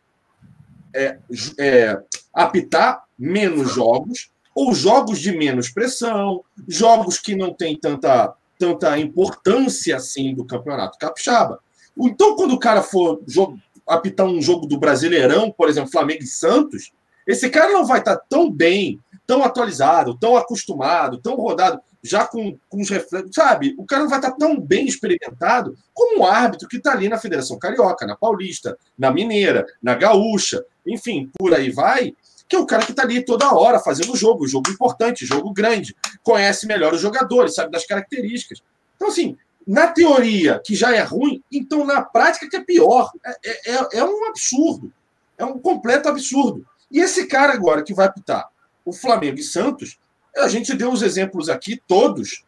[0.94, 1.18] é,
[1.60, 1.99] é,
[2.34, 9.95] apitar menos jogos, ou jogos de menos pressão, jogos que não têm tanta, tanta importância
[9.95, 11.60] assim do campeonato capixaba.
[11.98, 16.28] Então, quando o cara for jogo, apitar um jogo do Brasileirão, por exemplo, Flamengo e
[16.28, 16.91] Santos,
[17.28, 22.57] esse cara não vai estar tão bem, tão atualizado, tão acostumado, tão rodado, já com,
[22.70, 23.76] com os reflexos, sabe?
[23.78, 27.18] O cara não vai estar tão bem experimentado como um árbitro que está ali na
[27.18, 32.14] Federação Carioca, na Paulista, na Mineira, na Gaúcha, enfim, por aí vai,
[32.48, 35.53] que é o cara que está ali toda hora fazendo o jogo, jogo importante, jogo
[35.53, 38.64] grande, conhece melhor os jogadores, sabe das características.
[38.95, 39.38] Então, assim,
[39.69, 43.11] na teoria, que já é ruim, então na prática que é pior.
[43.23, 44.91] É, é, é, é um absurdo.
[45.37, 46.65] É um completo absurdo.
[46.89, 48.49] E esse cara agora que vai apitar
[48.83, 49.99] o Flamengo e Santos,
[50.35, 52.43] a gente deu os exemplos aqui, todos.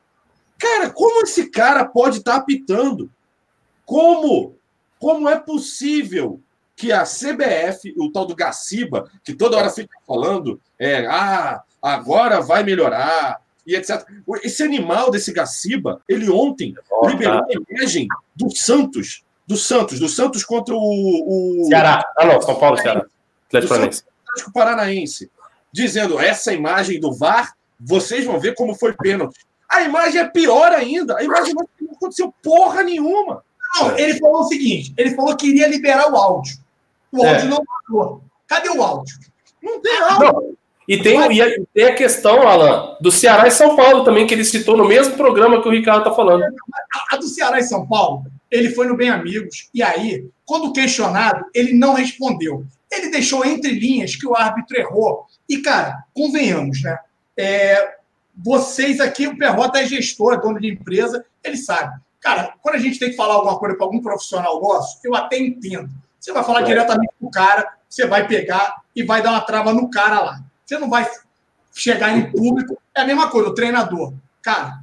[0.58, 3.08] Cara, como esse cara pode estar tá apitando?
[3.86, 4.56] Como?
[4.98, 6.42] Como é possível
[6.76, 12.42] que a CBF, o tal do Gaciba, que toda hora fica falando, é, ah, agora
[12.42, 14.06] vai melhorar, e etc.
[14.44, 17.48] Esse animal desse Gaciba, ele ontem oh, liberou tá.
[17.48, 20.80] a imagem do Santos, do Santos, do Santos contra o.
[20.80, 21.66] o...
[21.68, 22.04] Ceará.
[22.18, 23.06] Ah, não, São Paulo, Ceará.
[24.30, 25.30] Atlético Paranaense.
[25.72, 29.40] Dizendo essa imagem do VAR, vocês vão ver como foi pênalti.
[29.70, 31.18] A imagem é pior ainda.
[31.18, 33.44] A imagem não aconteceu porra nenhuma.
[33.80, 36.58] Não, ele falou o seguinte: ele falou que iria liberar o áudio.
[37.12, 37.50] O áudio é.
[37.50, 38.24] não passou.
[38.48, 39.18] Cadê o áudio?
[39.62, 40.34] Não tem áudio.
[40.34, 40.58] Não.
[40.92, 44.44] E tem, e tem a questão, Alan, do Ceará e São Paulo também, que ele
[44.44, 46.44] citou no mesmo programa que o Ricardo está falando.
[46.44, 50.74] A, a, do Ceará e São Paulo, ele foi no Bem Amigos, e aí, quando
[50.74, 52.66] questionado, ele não respondeu.
[52.92, 55.28] Ele deixou entre linhas que o árbitro errou.
[55.48, 57.00] E, cara, convenhamos, né?
[57.40, 57.96] É,
[58.36, 61.98] vocês aqui, o Perrota é gestor, é dono de empresa, ele sabe.
[62.20, 65.40] Cara, quando a gente tem que falar alguma coisa para algum profissional nosso, eu até
[65.40, 65.90] entendo.
[66.20, 66.66] Você vai falar é.
[66.66, 70.51] diretamente com o cara, você vai pegar e vai dar uma trava no cara lá.
[70.72, 71.06] Você não vai
[71.76, 72.82] chegar em público.
[72.96, 74.14] É a mesma coisa, o treinador.
[74.42, 74.80] Cara,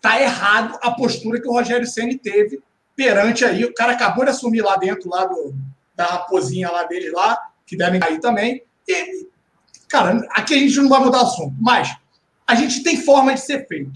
[0.00, 2.60] tá errado a postura que o Rogério Senni teve
[2.96, 3.64] perante aí.
[3.64, 5.54] O cara acabou de assumir lá dentro, lá do,
[5.94, 8.64] da raposinha lá dele lá, que devem cair também.
[8.88, 9.28] E,
[9.88, 11.96] cara, aqui a gente não vai mudar o assunto, mas
[12.44, 13.92] a gente tem forma de ser feito.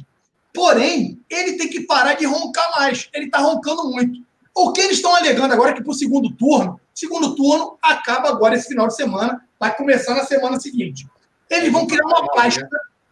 [0.55, 3.09] Porém, ele tem que parar de roncar mais.
[3.13, 4.21] Ele está roncando muito.
[4.55, 8.29] O que eles estão alegando agora é que para o segundo turno, segundo turno acaba
[8.29, 11.05] agora esse final de semana, vai começar na semana seguinte.
[11.53, 12.69] Eles vão criar uma pasta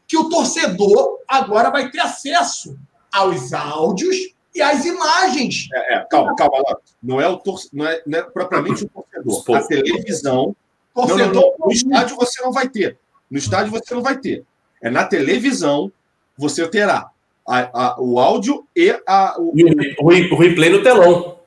[0.09, 2.77] que o torcedor agora vai ter acesso
[3.13, 4.17] aos áudios
[4.55, 5.69] e às imagens.
[5.73, 6.77] É, é, calma, calma lá.
[7.03, 9.57] Não é, o tor não é, não é propriamente o torcedor.
[9.57, 10.57] A televisão.
[10.95, 11.67] Torcedor, não, não, não.
[11.67, 12.99] No estádio você não vai ter.
[13.31, 14.45] No estádio você não vai ter.
[14.83, 15.93] É na televisão
[16.37, 17.11] você terá
[17.47, 19.53] a, a, o áudio e a, o...
[19.53, 21.39] o, o replay no telão.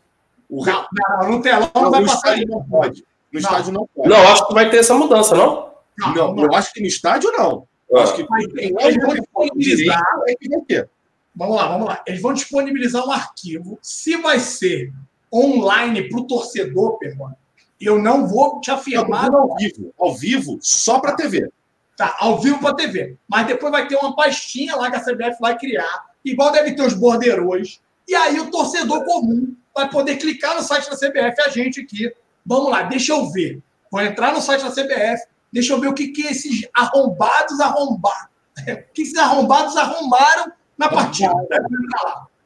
[0.49, 2.37] O não, não, no telão não, vai passar.
[2.45, 3.03] Não pode.
[3.31, 4.07] No estádio não pode.
[4.07, 5.72] Não, acho que vai ter essa mudança, não?
[5.97, 7.67] Não, eu acho que no estádio não.
[7.89, 8.25] Eu acho que
[8.57, 10.03] eles vão disponibilizar.
[10.27, 10.87] É
[11.35, 12.03] vamos lá, vamos lá.
[12.07, 13.77] Eles vão disponibilizar um arquivo.
[13.81, 14.91] Se vai ser
[15.31, 17.35] online para o torcedor, Perrone,
[17.79, 19.31] eu não vou te afirmar.
[19.31, 21.49] Não, ao vivo, ao vivo, só para TV.
[21.95, 23.17] Tá, ao vivo para TV.
[23.27, 26.81] Mas depois vai ter uma pastinha lá que a CBF vai criar, igual deve ter
[26.81, 27.79] os borderões.
[28.07, 32.11] E aí o torcedor comum vai poder clicar no site da CBF, a gente aqui.
[32.45, 33.61] Vamos lá, deixa eu ver.
[33.91, 35.23] Vou entrar no site da CBF,
[35.53, 38.33] deixa eu ver o que, que esses arrombados arrombaram.
[38.89, 41.33] O que esses arrombados arrumaram na partida.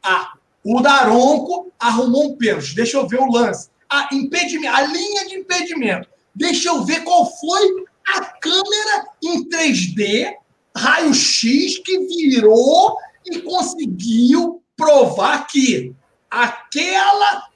[0.01, 2.75] Ah, o Daronco arrumou um pênalti.
[2.75, 3.69] Deixa eu ver o lance.
[3.89, 6.09] Ah, impedimento, a linha de impedimento.
[6.35, 7.85] Deixa eu ver qual foi
[8.15, 10.33] a câmera em 3D,
[10.75, 15.93] raio-x, que virou e conseguiu provar que
[16.29, 17.47] aquela,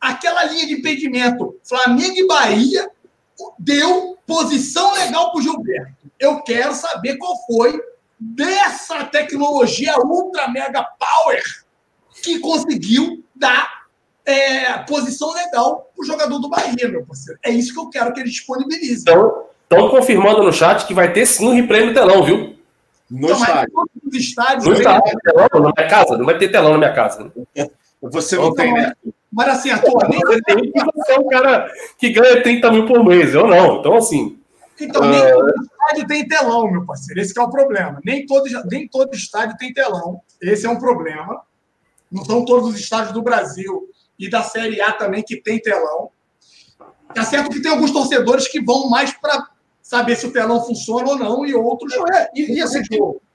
[0.00, 2.90] aquela linha de impedimento Flamengo e Bahia
[3.58, 6.10] deu posição legal para o Gilberto.
[6.18, 7.80] Eu quero saber qual foi
[8.18, 11.42] dessa tecnologia ultra mega power
[12.22, 13.86] que conseguiu dar
[14.24, 17.38] é, posição legal para o jogador do Bahia, meu parceiro.
[17.42, 19.02] É isso que eu quero que ele disponibilize.
[19.02, 22.56] Então, Estão confirmando no chat que vai ter sim um replay no telão, viu?
[23.10, 23.72] No estádio.
[24.02, 24.64] Nos estádios.
[24.64, 26.16] No estádio, telão, na minha casa.
[26.16, 27.30] Não vai ter telão na minha casa.
[28.00, 28.94] Você não, tem, né?
[29.30, 30.20] Mas assim, a tua nem...
[30.20, 33.34] Você tem que você é um cara que ganha 30 mil por mês.
[33.34, 33.80] Eu não.
[33.80, 34.38] Então, assim.
[34.80, 35.38] Então, nem uh...
[35.38, 37.20] todo estádio tem telão, meu parceiro.
[37.20, 38.00] Esse é o problema.
[38.04, 40.20] Nem todo, nem todo estádio tem telão.
[40.40, 41.42] Esse é um problema.
[42.10, 43.88] Não são todos os estádios do Brasil
[44.18, 46.10] e da Série A também que tem telão.
[47.14, 49.48] Tá certo que tem alguns torcedores que vão mais para
[49.82, 51.94] saber se o telão funciona ou não, e outros.
[51.96, 52.82] Não, é, e, e assim,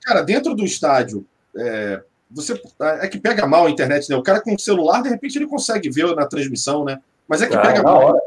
[0.02, 1.26] cara, dentro do estádio,
[1.56, 2.02] é,
[2.34, 2.60] você
[3.00, 4.16] é que pega mal a internet, né?
[4.16, 7.00] O cara com o celular, de repente, ele consegue ver na transmissão, né?
[7.28, 8.02] Mas é que ah, pega mal.
[8.02, 8.20] Hora.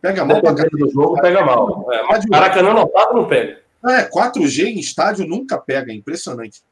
[0.00, 1.86] Pega mal pra do jogo, pega mal.
[1.92, 3.60] É, Maracanã não tá, não pega.
[3.86, 6.62] É, 4G em estádio nunca pega, é impressionante.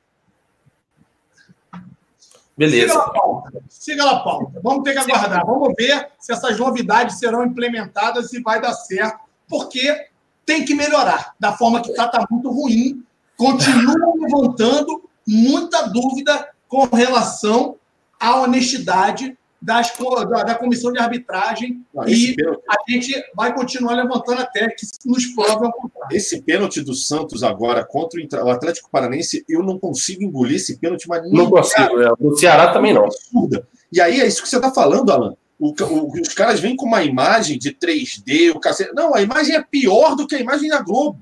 [2.57, 2.93] Beleza.
[2.93, 3.63] Siga lá, pauta.
[3.69, 4.61] Siga lá, pauta.
[4.63, 5.47] Vamos ter que aguardar.
[5.47, 10.09] Vamos ver se essas novidades serão implementadas e vai dar certo, porque
[10.47, 11.35] tem que melhorar.
[11.39, 13.05] Da forma que está, está muito ruim.
[13.37, 17.77] Continua levantando muita dúvida com relação
[18.19, 19.93] à honestidade das,
[20.31, 22.63] da, da comissão de arbitragem Não, e pênalti...
[22.69, 26.17] a gente vai continuar levantando até que nos prove ao contrário.
[26.17, 31.09] Esse pênalti do Santos agora contra o Atlético Paranense, eu não consigo engolir esse pênalti,
[31.09, 32.01] mas não consigo.
[32.01, 32.13] É.
[32.19, 33.05] Do Ceará também não.
[33.05, 33.67] Absurda.
[33.93, 35.35] E aí é isso que você está falando, Alan.
[35.59, 38.95] O, o, os caras vêm com uma imagem de 3D, o cacete.
[38.95, 41.19] Não, a imagem é pior do que a imagem da Globo.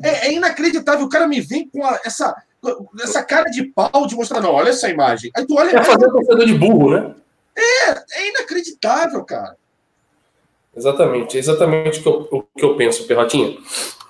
[0.00, 1.04] É, é inacreditável.
[1.04, 2.36] O cara me vem com a, essa,
[3.00, 5.30] essa cara de pau de mostrar, não, olha essa imagem.
[5.36, 5.76] Aí tu olha.
[5.76, 7.14] É fazer torcedor de burro, né?
[7.56, 9.56] É, é inacreditável, cara.
[10.76, 13.56] Exatamente, exatamente o que eu, o que eu penso, Perrotinha.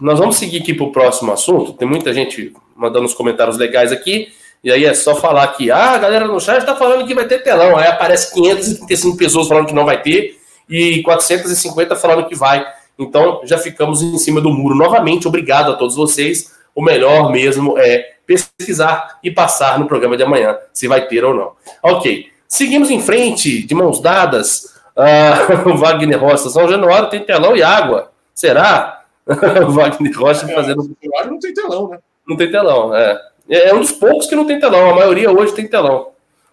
[0.00, 1.72] Nós vamos seguir aqui para o próximo assunto.
[1.72, 4.32] Tem muita gente mandando os comentários legais aqui.
[4.64, 7.26] E aí é só falar que, ah, a galera no chat está falando que vai
[7.26, 7.76] ter telão.
[7.76, 12.66] Aí aparece 535 pessoas falando que não vai ter e 450 falando que vai.
[12.98, 15.28] Então já ficamos em cima do muro novamente.
[15.28, 16.52] Obrigado a todos vocês.
[16.74, 21.34] O melhor mesmo é pesquisar e passar no programa de amanhã, se vai ter ou
[21.34, 21.52] não.
[21.82, 22.30] Ok.
[22.48, 24.76] Seguimos em frente, de mãos dadas.
[24.96, 28.10] Uh, o Wagner Rocha, São Januário tem telão e água.
[28.34, 29.04] Será?
[29.26, 30.82] o Wagner Rocha fazendo.
[30.82, 31.98] São Januário não tem telão, né?
[32.26, 33.20] Não tem telão, é.
[33.48, 34.90] É um dos poucos que não tem telão.
[34.90, 36.08] A maioria hoje tem telão,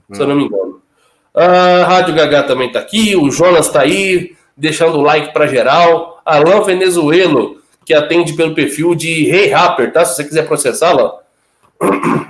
[0.09, 0.13] hum.
[0.13, 0.81] se eu não me engano.
[1.33, 3.15] A Rádio Gagá também está aqui.
[3.15, 6.21] O Jonas está aí, deixando o like para geral.
[6.23, 10.05] Alain Venezuelo, que atende pelo perfil de Rei hey Rapper, tá?
[10.05, 11.22] Se você quiser processá-la.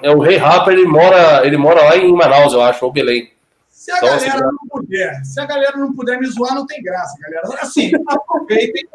[0.01, 3.31] É o Rei Rapa, ele mora, ele mora lá em Manaus, eu acho, ou Belém.
[3.69, 6.65] Se a Então, galera assim, não puder, se a galera não puder me zoar, não
[6.65, 7.61] tem graça, galera.
[7.61, 8.87] Assim, aproveitem,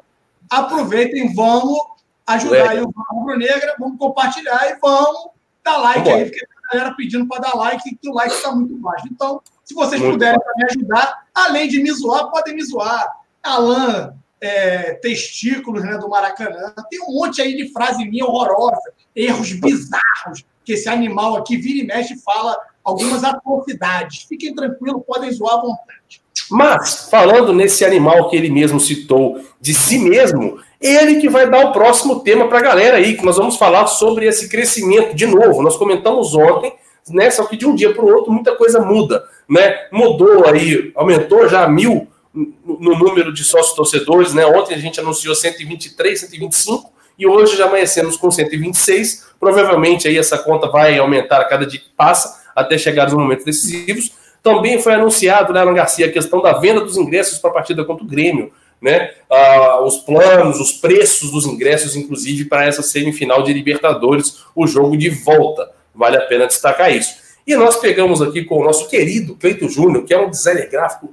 [0.51, 1.79] aproveitem, vamos
[2.27, 5.31] ajudar aí o Rubro Negra, vamos compartilhar e vamos
[5.65, 6.17] dar like Vambora.
[6.17, 9.07] aí, porque a galera pedindo para dar like, que o like está muito baixo.
[9.11, 13.07] Então, se vocês Muito puderem me ajudar, além de me zoar, podem me zoar.
[13.43, 16.73] Alan, é, testículos né, do Maracanã.
[16.91, 21.85] Tem um monte aí de frase minha horrorosa, erros bizarros, que esse animal aqui vira
[21.85, 24.25] e mexe e fala algumas atrocidades.
[24.29, 26.23] Fiquem tranquilos, podem zoar à vontade.
[26.51, 31.67] Mas, falando nesse animal que ele mesmo citou de si mesmo, ele que vai dar
[31.67, 35.27] o próximo tema para a galera aí, que nós vamos falar sobre esse crescimento de
[35.27, 35.63] novo.
[35.63, 36.73] Nós comentamos ontem,
[37.11, 37.31] né?
[37.31, 39.89] Só que de um dia para o outro muita coisa muda, né?
[39.93, 44.45] Mudou aí, aumentou já mil no número de sócios torcedores, né?
[44.47, 49.29] Ontem a gente anunciou 123, 125 e hoje já amanhecemos com 126.
[49.41, 53.45] Provavelmente aí essa conta vai aumentar a cada dia que passa até chegar nos momentos
[53.45, 54.13] decisivos.
[54.43, 57.85] Também foi anunciado, né, Alan Garcia, a questão da venda dos ingressos para a partida
[57.85, 59.13] contra o Grêmio, né?
[59.29, 64.97] Ah, os planos, os preços dos ingressos, inclusive para essa semifinal de Libertadores, o jogo
[64.97, 65.71] de volta.
[65.95, 67.17] Vale a pena destacar isso.
[67.45, 71.13] E nós pegamos aqui com o nosso querido Cleito Júnior, que é um designer gráfico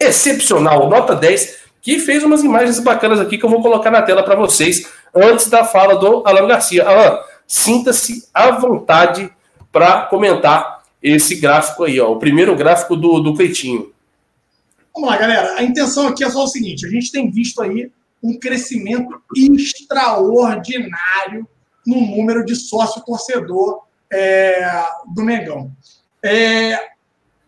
[0.00, 4.22] excepcional, nota 10, que fez umas imagens bacanas aqui que eu vou colocar na tela
[4.22, 6.86] para vocês antes da fala do Alan Garcia.
[6.86, 9.30] Alan, sinta-se à vontade
[9.72, 13.92] para comentar esse gráfico aí, ó, o primeiro gráfico do, do Cleitinho.
[14.94, 15.54] Vamos lá, galera.
[15.56, 17.90] A intenção aqui é só o seguinte: a gente tem visto aí
[18.22, 21.48] um crescimento extraordinário
[21.86, 24.84] no número de sócio-torcedor é,
[25.14, 25.70] do Mengão.
[26.22, 26.76] É,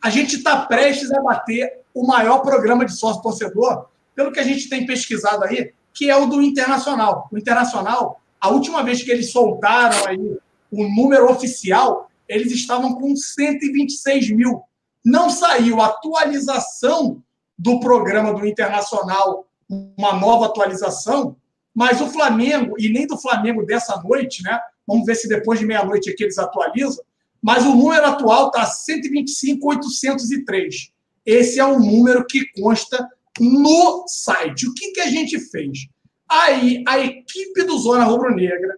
[0.00, 4.68] a gente está prestes a bater o maior programa de sócio-torcedor, pelo que a gente
[4.68, 7.28] tem pesquisado aí, que é o do Internacional.
[7.32, 10.38] O Internacional, a última vez que eles soltaram aí
[10.70, 14.62] o número oficial, eles estavam com 126 mil.
[15.04, 17.22] Não saiu a atualização
[17.58, 21.36] do programa do Internacional, uma nova atualização,
[21.74, 24.58] mas o Flamengo, e nem do Flamengo dessa noite, né?
[24.86, 27.02] Vamos ver se depois de meia-noite aqui eles atualizam,
[27.40, 30.92] mas o número atual está 125,803.
[31.30, 33.08] Esse é o número que consta
[33.38, 34.66] no site.
[34.66, 35.86] O que, que a gente fez?
[36.28, 38.76] Aí, a equipe do Zona Rubro Negra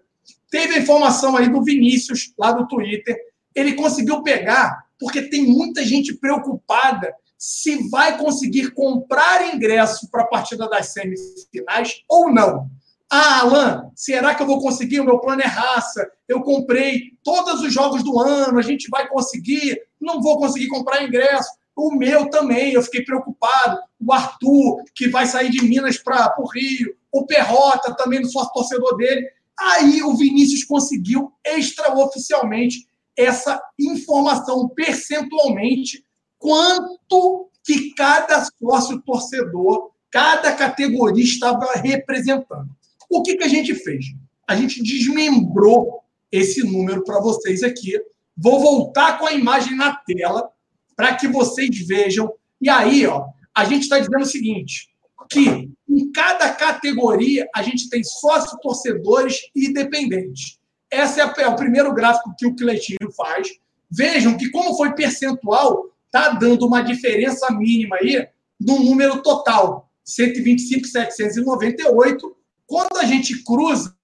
[0.50, 3.16] teve a informação aí do Vinícius, lá do Twitter.
[3.54, 10.28] Ele conseguiu pegar, porque tem muita gente preocupada se vai conseguir comprar ingresso para a
[10.28, 12.70] partida das semifinais ou não.
[13.10, 15.00] Ah, Alan, será que eu vou conseguir?
[15.00, 16.06] O meu plano é raça.
[16.28, 19.80] Eu comprei todos os jogos do ano, a gente vai conseguir?
[19.98, 21.50] Não vou conseguir comprar ingresso.
[21.76, 23.78] O meu também, eu fiquei preocupado.
[24.00, 26.94] O Arthur, que vai sair de Minas para o Rio.
[27.10, 29.26] O Perrota, também no sócio torcedor dele.
[29.58, 32.86] Aí o Vinícius conseguiu extraoficialmente
[33.16, 36.04] essa informação percentualmente
[36.38, 42.68] quanto que cada sócio torcedor, cada categoria estava representando.
[43.08, 44.06] O que, que a gente fez?
[44.48, 47.92] A gente desmembrou esse número para vocês aqui.
[48.36, 50.50] Vou voltar com a imagem na tela
[50.96, 52.32] para que vocês vejam.
[52.60, 54.88] E aí, ó, a gente está dizendo o seguinte:
[55.30, 60.58] que em cada categoria a gente tem sócio torcedores e dependentes.
[60.90, 63.48] Esse é, é o primeiro gráfico que o Cleitinho faz.
[63.90, 68.28] Vejam que, como foi percentual, está dando uma diferença mínima aí
[68.60, 72.36] no número total, 125,798,
[72.66, 73.96] quando a gente cruza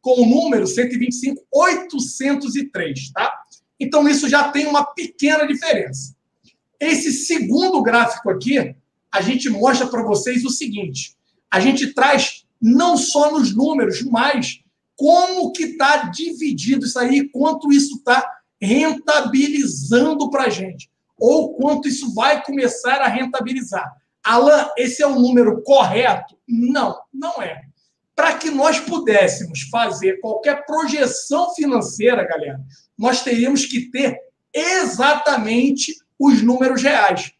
[0.00, 3.32] com o número 125,803, tá?
[3.80, 6.13] Então, isso já tem uma pequena diferença.
[6.80, 8.74] Esse segundo gráfico aqui,
[9.12, 11.16] a gente mostra para vocês o seguinte:
[11.50, 14.60] a gente traz não só nos números, mas
[14.96, 18.28] como que está dividido isso aí, quanto isso está
[18.60, 23.92] rentabilizando para a gente, ou quanto isso vai começar a rentabilizar.
[24.24, 26.36] Alan, esse é o número correto?
[26.48, 27.60] Não, não é.
[28.16, 32.60] Para que nós pudéssemos fazer qualquer projeção financeira, galera,
[32.96, 34.18] nós teríamos que ter
[34.54, 35.92] exatamente
[36.26, 37.32] os números reais.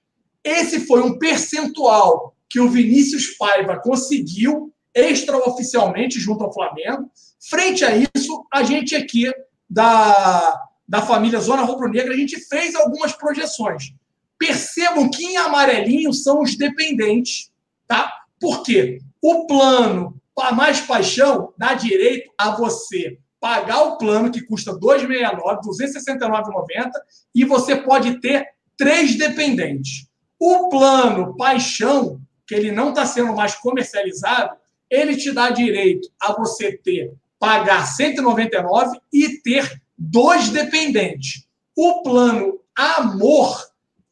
[0.42, 7.10] Esse foi um percentual que o Vinícius Paiva conseguiu extraoficialmente junto ao Flamengo.
[7.48, 9.32] Frente a isso, a gente aqui
[9.68, 13.92] da, da família Zona Rubro Negra, a gente fez algumas projeções.
[14.38, 17.50] Percebam que em amarelinho são os dependentes,
[17.86, 18.12] tá?
[18.38, 19.00] Por quê?
[19.22, 25.60] O plano para mais paixão dá direito a você pagar o plano que custa 269,
[25.68, 26.90] 269,90
[27.34, 30.06] e você pode ter três dependentes.
[30.38, 34.56] O plano paixão, que ele não está sendo mais comercializado,
[34.90, 41.46] ele te dá direito a você ter pagar 199 e ter dos dependentes.
[41.76, 43.56] O plano Amor,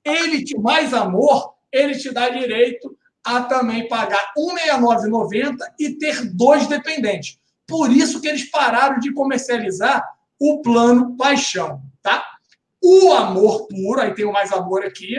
[0.04, 6.32] ele te mais amor, ele te dá direito a também pagar R$ 169,90 e ter
[6.32, 7.38] dois dependentes.
[7.66, 10.04] Por isso que eles pararam de comercializar
[10.38, 12.24] o plano Paixão, tá?
[12.82, 15.14] O amor puro, aí tem o mais amor aqui,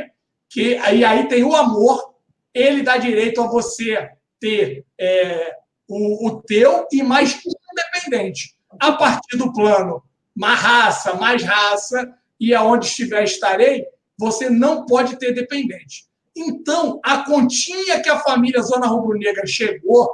[0.50, 2.16] que aí, aí tem o amor,
[2.54, 4.10] ele dá direito a você
[4.40, 5.56] ter é,
[5.88, 8.56] o, o teu e mais um dependente.
[8.80, 10.04] A partir do plano
[10.36, 13.86] mais raça, mais raça, e aonde estiver estarei,
[14.18, 16.06] você não pode ter dependente.
[16.36, 20.12] Então, a continha que a família Zona Rubro Negra chegou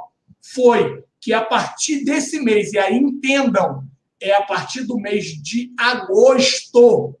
[0.54, 3.84] foi que a partir desse mês, e aí entendam,
[4.20, 7.16] é a partir do mês de agosto,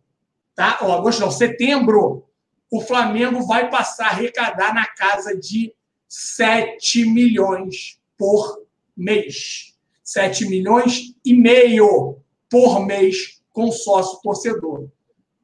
[0.60, 0.76] tá?
[0.82, 2.28] Agosto não, setembro,
[2.70, 5.74] o Flamengo vai passar a arrecadar na casa de
[6.06, 9.74] 7 milhões por mês.
[10.04, 12.18] 7 milhões e meio
[12.50, 14.90] por mês com sócio torcedor.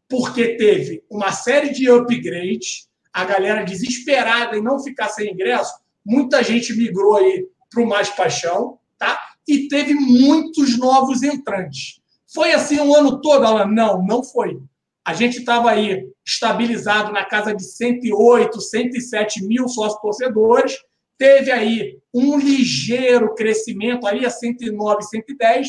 [0.06, 5.72] Porque teve uma série de upgrades, a galera desesperada em não ficar sem ingresso,
[6.05, 9.18] muita gente migrou aí para o Mais Paixão, tá?
[9.48, 12.02] E teve muitos novos entrantes.
[12.34, 13.64] Foi assim o um ano todo, Alan?
[13.64, 14.60] Não, não foi.
[15.06, 20.78] A gente estava aí estabilizado na casa de 108, 107 mil sócios torcedores.
[21.16, 25.68] Teve aí um ligeiro crescimento aí a 109, 110.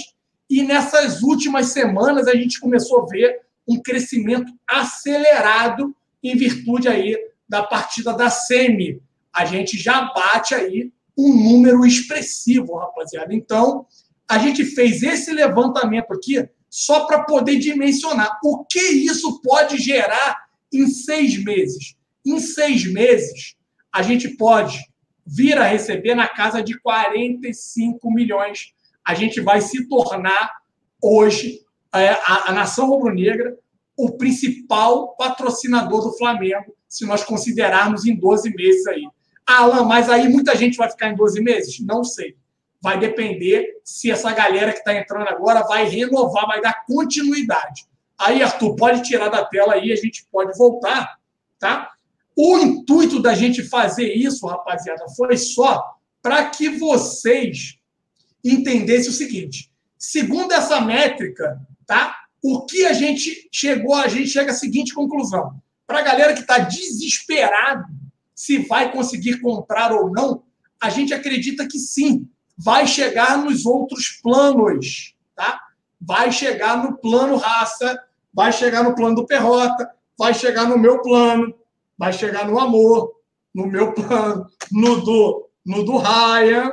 [0.49, 7.15] E nessas últimas semanas a gente começou a ver um crescimento acelerado em virtude aí
[7.47, 8.99] da partida da SEMI.
[9.31, 13.35] A gente já bate aí um número expressivo, rapaziada.
[13.35, 13.85] Então,
[14.27, 20.45] a gente fez esse levantamento aqui só para poder dimensionar o que isso pode gerar
[20.71, 21.95] em seis meses.
[22.23, 23.55] Em seis meses,
[23.91, 24.77] a gente pode
[25.25, 28.75] vir a receber na casa de 45 milhões.
[29.03, 30.51] A gente vai se tornar
[31.01, 31.61] hoje
[31.95, 33.57] é, a, a nação rubro-negra
[33.97, 39.01] o principal patrocinador do Flamengo, se nós considerarmos em 12 meses aí.
[39.47, 41.79] Alan, mas aí muita gente vai ficar em 12 meses?
[41.79, 42.35] Não sei.
[42.81, 47.85] Vai depender se essa galera que está entrando agora vai renovar, vai dar continuidade.
[48.17, 51.17] Aí, Arthur, pode tirar da tela aí, a gente pode voltar,
[51.59, 51.91] tá?
[52.35, 57.79] O intuito da gente fazer isso, rapaziada, foi só para que vocês
[58.43, 62.15] entendessem o seguinte: segundo essa métrica, tá?
[62.43, 65.59] O que a gente chegou, a gente chega à seguinte conclusão.
[65.85, 67.85] Para a galera que está desesperado
[68.35, 70.43] se vai conseguir comprar ou não,
[70.79, 75.61] a gente acredita que sim, vai chegar nos outros planos, tá?
[76.01, 78.01] Vai chegar no plano raça,
[78.33, 81.53] vai chegar no plano do Perrota, vai chegar no meu plano,
[81.97, 83.15] vai chegar no amor,
[83.53, 86.71] no meu plano, no do, no do Raya,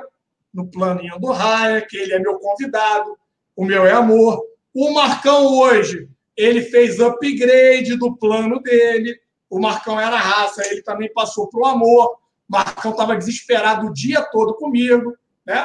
[0.52, 3.19] no planinho do Raya, que ele é meu convidado,
[3.56, 4.43] o meu é amor.
[4.73, 9.19] O Marcão hoje, ele fez upgrade do plano dele,
[9.51, 12.19] o Marcão era raça, ele também passou para o amor.
[12.48, 15.64] Marcão estava desesperado o dia todo comigo, né?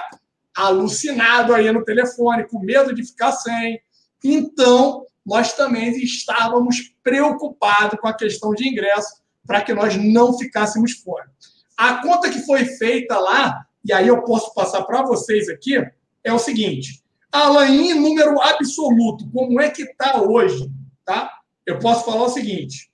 [0.56, 3.80] alucinado aí no telefone, com medo de ficar sem.
[4.24, 10.94] Então, nós também estávamos preocupados com a questão de ingresso para que nós não ficássemos
[10.94, 11.32] fora.
[11.78, 15.82] A conta que foi feita lá, e aí eu posso passar para vocês aqui,
[16.24, 17.02] é o seguinte:
[17.32, 20.70] Alain, número absoluto, como é que está hoje?
[21.06, 21.32] Tá?
[21.66, 22.92] Eu posso falar o seguinte: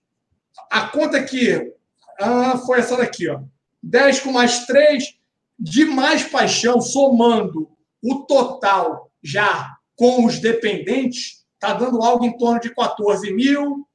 [0.70, 1.74] a conta aqui
[2.20, 3.42] ah, foi essa daqui, ó.
[3.82, 5.18] 10 com mais 3,
[5.58, 7.70] de mais paixão, somando
[8.04, 13.88] o total já com os dependentes, está dando algo em torno de 14 mil.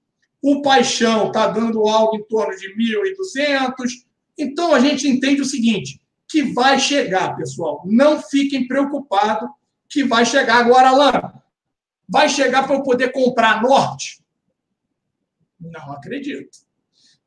[0.42, 3.90] O paixão está dando algo em torno de 1.200.
[4.38, 7.82] Então, a gente entende o seguinte, que vai chegar, pessoal.
[7.84, 9.50] Não fiquem preocupados
[9.88, 10.56] que vai chegar.
[10.56, 11.32] Agora, Alain,
[12.08, 14.24] vai chegar para eu poder comprar Norte?
[15.60, 16.58] Não acredito.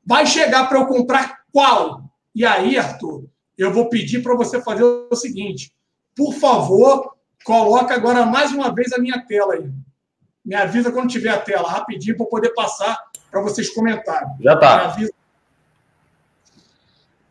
[0.03, 2.03] Vai chegar para eu comprar qual?
[2.33, 5.71] E aí, Arthur, eu vou pedir para você fazer o seguinte.
[6.15, 9.69] Por favor, coloca agora mais uma vez a minha tela aí.
[10.45, 12.97] Me avisa quando tiver a tela, rapidinho, para poder passar
[13.31, 14.29] para vocês comentarem.
[14.41, 14.97] Já está.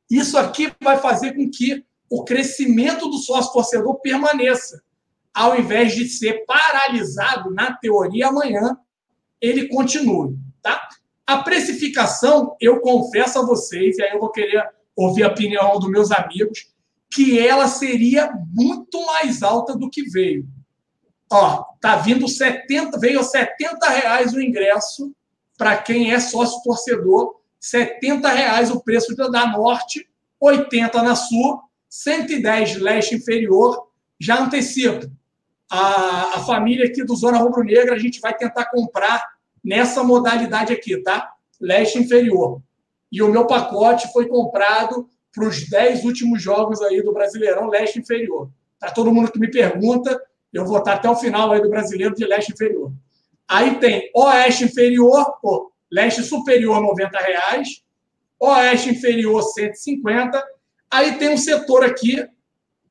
[0.09, 4.81] Isso aqui vai fazer com que o crescimento do sócio torcedor permaneça.
[5.33, 8.77] Ao invés de ser paralisado, na teoria, amanhã,
[9.41, 10.37] ele continue.
[10.61, 10.89] Tá?
[11.25, 15.89] A precificação, eu confesso a vocês, e aí eu vou querer ouvir a opinião dos
[15.89, 16.67] meus amigos,
[17.11, 20.47] que ela seria muito mais alta do que veio.
[21.31, 25.13] Ó, tá vindo 70, veio 70 reais o ingresso
[25.57, 30.07] para quem é sócio torcedor, 70 reais o preço da Norte,
[30.39, 33.87] 80 na Sul, 110 leste inferior,
[34.19, 35.11] já antecipo.
[35.69, 39.23] A, a família aqui do Zona Rubro Negra, a gente vai tentar comprar
[39.63, 41.31] nessa modalidade aqui, tá?
[41.59, 42.61] Leste inferior.
[43.11, 47.99] E o meu pacote foi comprado para os 10 últimos jogos aí do Brasileirão Leste
[47.99, 48.49] Inferior.
[48.79, 50.19] Para todo mundo que me pergunta,
[50.53, 52.91] eu vou estar até o final aí do brasileiro de leste inferior.
[53.47, 57.83] Aí tem oeste inferior, pô, leste superior, 90 reais.
[58.39, 60.41] Oeste inferior, 150.
[60.89, 62.25] Aí tem um setor aqui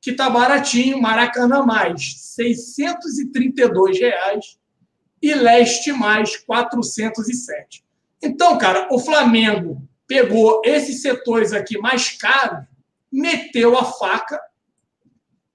[0.00, 4.58] que tá baratinho, Maracanã mais, 632 reais.
[5.20, 7.84] E leste mais, 407.
[8.22, 12.64] Então, cara, o Flamengo pegou esses setores aqui mais caros,
[13.10, 14.40] meteu a faca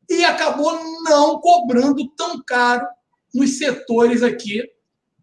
[0.10, 2.86] e acabou não cobrando tão caro
[3.34, 4.70] nos setores aqui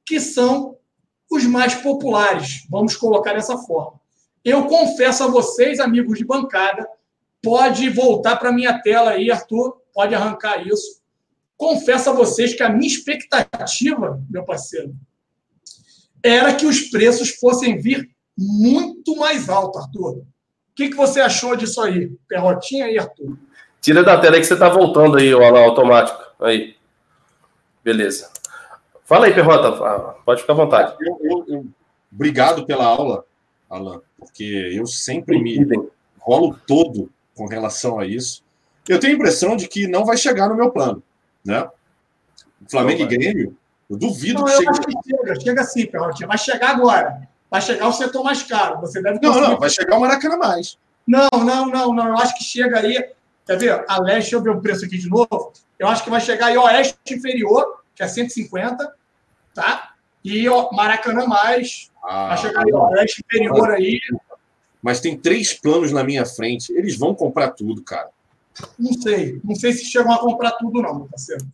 [0.05, 0.77] que são
[1.31, 2.67] os mais populares.
[2.69, 4.01] Vamos colocar dessa forma.
[4.45, 6.89] Eu confesso a vocês, amigos de bancada,
[7.43, 11.01] pode voltar para minha tela aí, Arthur, pode arrancar isso.
[11.57, 14.95] Confesso a vocês que a minha expectativa, meu parceiro,
[16.23, 20.19] era que os preços fossem vir muito mais alto, Arthur.
[20.19, 20.27] O
[20.75, 22.11] que, que você achou disso aí?
[22.29, 23.37] Perrotinha aí, Arthur.
[23.81, 26.23] Tira da tela aí que você está voltando aí, o automático.
[26.41, 26.77] Aí.
[27.85, 28.31] Beleza.
[29.05, 29.69] Fala aí, Perrota.
[29.85, 30.97] Ah, pode ficar à vontade.
[31.01, 31.67] Eu, eu, eu...
[32.13, 33.25] Obrigado pela aula,
[33.69, 35.65] Alan, porque eu sempre me
[36.19, 37.11] rolo todo
[37.41, 38.45] com relação a isso.
[38.87, 41.03] Eu tenho a impressão de que não vai chegar no meu plano,
[41.43, 41.67] né?
[42.71, 43.57] Flamengo e Grêmio,
[43.89, 44.69] eu duvido não, que eu chegue.
[44.69, 46.29] Acho que chega, chega sim, Perrotinha.
[46.29, 47.27] Vai chegar agora.
[47.51, 48.79] Vai chegar o setor mais caro.
[48.83, 49.41] Você deve conseguir...
[49.41, 50.79] Não, não, vai chegar o Maracanã mais.
[51.07, 52.09] Não, não, não, não.
[52.09, 53.11] Eu acho que chega aí
[53.47, 53.85] Quer ver?
[53.89, 55.53] A leste, deixa eu ver o preço aqui de novo.
[55.79, 58.95] Eu acho que vai chegar aí oeste inferior, que é 150,
[59.55, 59.95] tá?
[60.23, 61.91] E ó, Maracanã mais.
[62.05, 63.99] Ah, vai chegar aí oeste inferior aí.
[64.83, 66.73] Mas tem três planos na minha frente.
[66.73, 68.09] Eles vão comprar tudo, cara.
[68.79, 69.41] Não sei.
[69.45, 71.47] Não sei se chegam a comprar tudo, não, meu parceiro.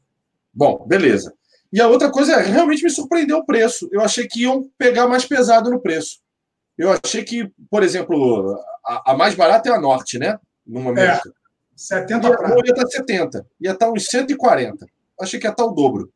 [0.52, 1.34] Bom, beleza.
[1.72, 3.88] E a outra coisa é, realmente me surpreendeu o preço.
[3.92, 6.20] Eu achei que iam pegar mais pesado no preço.
[6.78, 10.38] Eu achei que, por exemplo, a, a mais barata é a Norte, né?
[10.66, 11.28] No momento.
[11.28, 11.46] É.
[11.74, 13.46] 70 ia, ia estar 70.
[13.60, 14.86] Ia estar uns 140.
[15.20, 16.10] Achei que ia estar o dobro.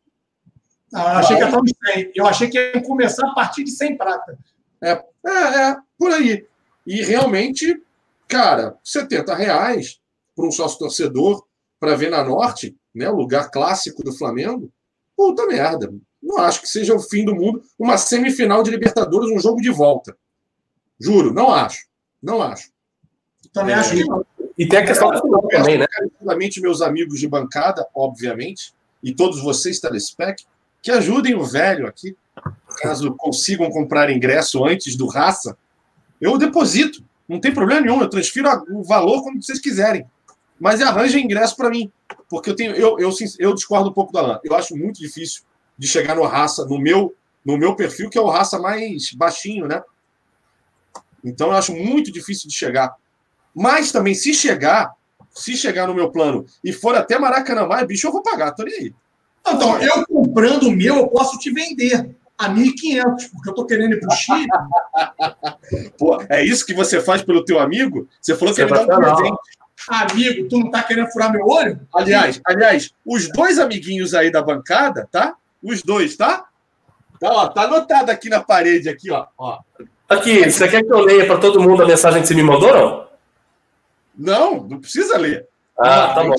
[0.91, 2.13] Não, eu achei que ia estar uns 100.
[2.15, 4.39] Eu achei que ia começar a partir de 100 prata.
[4.83, 6.47] É, é, é por aí.
[6.87, 7.81] E realmente,
[8.29, 10.01] cara, 70 reais
[10.35, 11.45] para um sócio torcedor
[11.79, 14.71] para ver na Norte, né, o lugar clássico do Flamengo,
[15.17, 15.93] puta merda.
[16.23, 17.63] Não acho que seja o fim do mundo.
[17.79, 20.17] Uma semifinal de Libertadores, um jogo de volta.
[20.99, 21.87] Juro, não acho.
[22.23, 22.71] Não acho.
[23.53, 24.25] Também é, acho que não.
[24.59, 25.87] E tem a questão do também, né?
[26.61, 30.45] Meus amigos de bancada, obviamente, e todos vocês, Telespec,
[30.83, 32.15] que ajudem o velho aqui,
[32.79, 35.57] caso consigam comprar ingresso antes do raça.
[36.21, 40.07] Eu deposito, não tem problema nenhum, eu transfiro o valor como vocês quiserem.
[40.59, 41.91] Mas arranjem ingresso para mim,
[42.29, 44.39] porque eu tenho, eu, eu, eu discordo um pouco do Alan.
[44.45, 45.43] Eu acho muito difícil
[45.79, 47.15] de chegar no raça, no meu,
[47.45, 49.83] no meu perfil, que é o raça mais baixinho, né?
[51.25, 52.95] Então eu acho muito difícil de chegar.
[53.55, 54.93] Mas também, se chegar,
[55.31, 58.75] se chegar no meu plano e for até Maracanã, bicho, eu vou pagar, tô nem
[58.75, 58.95] aí.
[59.49, 63.93] Então, eu comprando o meu, eu posso te vender a 1.500, porque eu tô querendo
[63.93, 64.49] ir pro Chile.
[65.99, 68.09] Pô, é isso que você faz pelo teu amigo?
[68.19, 69.39] Você falou que ele dá um presente.
[69.89, 71.81] Amigo, tu não tá querendo furar meu olho?
[71.95, 75.35] Aliás, aliás, os dois amiguinhos aí da bancada, tá?
[75.63, 76.47] Os dois, tá?
[77.21, 79.27] Tá, ó, tá anotado aqui na parede, aqui, ó.
[79.37, 79.59] ó.
[80.09, 82.73] Aqui, você quer que eu leia para todo mundo a mensagem que você me mandou,
[82.73, 83.09] não?
[84.17, 85.47] Não, não precisa ler.
[85.79, 86.37] Ah, tá bom.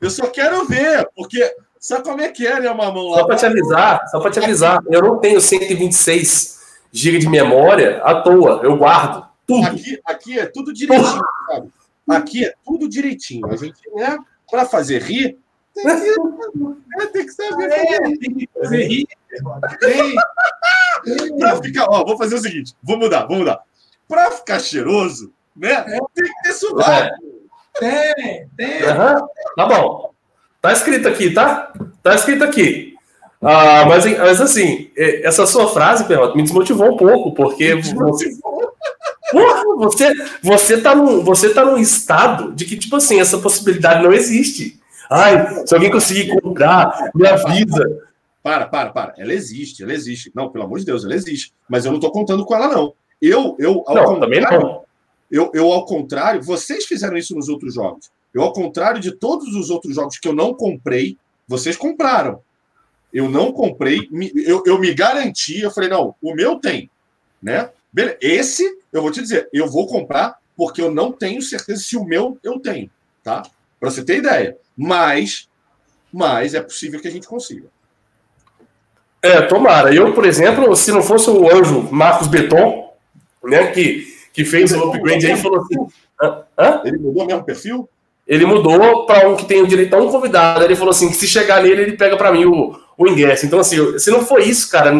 [0.00, 1.54] Eu só quero ver, porque
[1.86, 3.14] sabe como é que é, né, mamão?
[3.14, 6.56] Só para te avisar, só para te avisar, eu não tenho 126
[6.92, 9.66] GB de memória à toa, eu guardo tudo.
[9.66, 11.70] Aqui, aqui é tudo direitinho, sabe?
[12.08, 13.46] Aqui é tudo direitinho.
[13.46, 14.18] A gente, né,
[14.50, 15.38] para fazer rir,
[15.74, 19.06] tem que, é, tem que saber É, tem que fazer rir.
[19.78, 20.14] Tem.
[21.38, 23.60] Pra ficar, ó, vou fazer o seguinte, vou mudar, vou mudar.
[24.08, 25.82] Pra ficar cheiroso, né?
[26.14, 27.14] Tem que ter sovaco.
[27.78, 28.82] Tem, tem.
[28.82, 29.26] Aham,
[29.56, 30.15] Tá bom.
[30.66, 31.72] Tá escrito aqui, tá?
[32.02, 32.94] Tá escrito aqui.
[33.40, 38.30] Ah, mas, mas assim, essa sua frase, Perrota, me desmotivou um pouco, porque você,
[39.30, 44.02] Porra, você, você, tá num, você tá num estado de que, tipo assim, essa possibilidade
[44.02, 44.80] não existe.
[45.08, 48.00] Ai, se alguém conseguir comprar, me avisa.
[48.42, 49.14] Para, para, para.
[49.18, 50.32] Ela existe, ela existe.
[50.34, 51.52] Não, pelo amor de Deus, ela existe.
[51.68, 52.92] Mas eu não tô contando com ela, não.
[53.22, 54.82] Eu, eu, ao Não, também não.
[55.30, 58.10] Eu, eu, ao contrário, vocês fizeram isso nos outros jogos.
[58.36, 61.16] Eu, ao contrário de todos os outros jogos que eu não comprei,
[61.48, 62.42] vocês compraram.
[63.10, 64.10] Eu não comprei,
[64.44, 66.90] eu, eu me garanti, eu falei, não, o meu tem,
[67.42, 67.70] né?
[67.90, 68.18] Beleza.
[68.20, 72.04] Esse, eu vou te dizer, eu vou comprar porque eu não tenho certeza se o
[72.04, 72.90] meu eu tenho,
[73.24, 73.42] tá?
[73.80, 74.58] Para você ter ideia.
[74.76, 75.48] Mas,
[76.12, 77.68] mas é possível que a gente consiga.
[79.22, 79.94] É, tomara.
[79.94, 82.92] Eu, por exemplo, se não fosse o anjo Marcos Beton,
[83.42, 85.86] né, que, que fez o upgrade aí, falou assim.
[86.20, 86.44] Hã?
[86.58, 86.82] Hã?
[86.84, 87.88] Ele mudou o mesmo perfil?
[88.26, 90.64] Ele mudou para um que tem o direito a um convidado.
[90.64, 93.46] Ele falou assim: que se chegar nele, ele pega para mim o, o ingresso.
[93.46, 94.92] Então, assim, se não for isso, cara,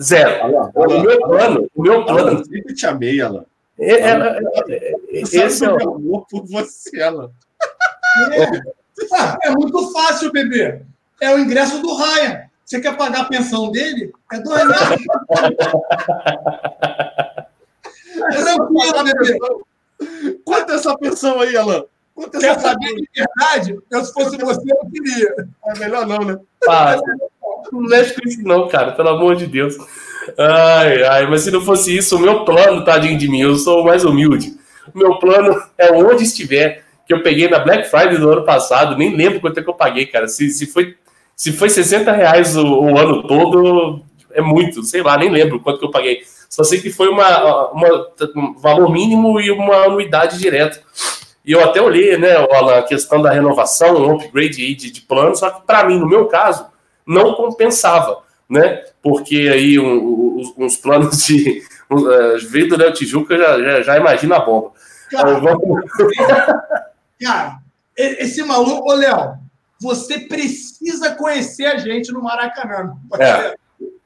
[0.00, 0.42] zero.
[0.44, 2.44] Alan, O meu plano, o meu Alan, plano.
[2.44, 3.44] sempre te amei, Alan.
[3.78, 7.30] É, é, é, é, sabe esse é do o- meu amor por você, Alan.
[9.12, 10.80] Ah, é muito fácil, bebê.
[11.20, 12.42] É o ingresso do Ryan.
[12.64, 14.12] Você quer pagar a pensão dele?
[14.32, 15.02] É dois reais.
[18.44, 19.38] Tranquilo, bebê.
[20.44, 21.84] Quanto é essa pensão aí, Alan?
[22.14, 23.78] Quanto Quer saber de verdade?
[23.90, 25.34] Eu, se fosse você, eu queria.
[25.66, 26.36] É melhor não, né?
[26.68, 26.96] Ah,
[27.72, 29.76] não mexe com isso, não, cara, pelo amor de Deus.
[30.38, 33.80] Ai, ai, mas se não fosse isso, o meu plano, tadinho de mim, eu sou
[33.80, 34.54] o mais humilde.
[34.94, 38.96] O meu plano é onde estiver, que eu peguei na Black Friday do ano passado,
[38.96, 40.28] nem lembro quanto é que eu paguei, cara.
[40.28, 40.96] Se, se, foi,
[41.34, 44.02] se foi 60 reais o, o ano todo,
[44.32, 46.22] é muito, sei lá, nem lembro quanto que eu paguei.
[46.48, 50.80] Só sei que foi uma, uma- um valor mínimo e uma anuidade direta.
[51.44, 55.00] E eu até olhei, né, Alan, a questão da renovação, um upgrade aí de, de
[55.00, 56.66] plano, só que para mim, no meu caso,
[57.06, 58.84] não compensava, né?
[59.02, 61.62] Porque aí um- um- uns, planos de.
[61.90, 64.70] Um, uh, veio do Léo Tijuca, já, já, já imagina a bomba.
[65.10, 65.84] Cara, Então, vamos-
[67.20, 67.58] cara,
[67.94, 69.34] esse maluco, ô Léo,
[69.78, 72.94] você precisa conhecer a gente no Maracanã.
[73.18, 73.54] É.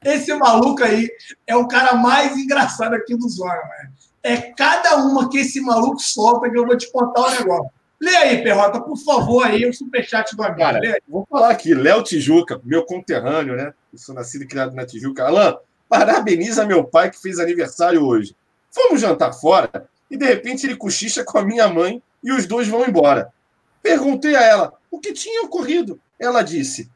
[0.03, 1.09] Esse maluco aí
[1.45, 3.93] é o cara mais engraçado aqui do Zona, mano.
[4.23, 7.71] É cada uma que esse maluco solta que eu vou te contar o negócio.
[7.99, 10.59] Lê aí, Perrota, por favor, aí o superchat do amigo.
[10.59, 13.73] Cara, vou falar aqui, Léo Tijuca, meu conterrâneo, né?
[13.91, 15.25] Eu sou nascido e criado na Tijuca.
[15.25, 15.57] Alan,
[15.89, 18.35] parabeniza meu pai que fez aniversário hoje.
[18.69, 22.67] Fomos jantar fora e de repente ele cochicha com a minha mãe e os dois
[22.67, 23.33] vão embora.
[23.81, 25.99] Perguntei a ela o que tinha ocorrido.
[26.19, 26.89] Ela disse: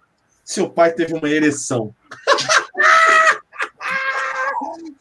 [0.43, 1.95] seu pai teve uma ereção.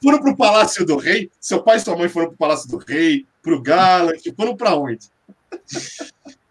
[0.03, 1.31] foram para o Palácio do Rei.
[1.41, 4.57] Seu pai e sua mãe foram para o Palácio do Rei, para o Gallant, foram
[4.57, 5.09] para onde?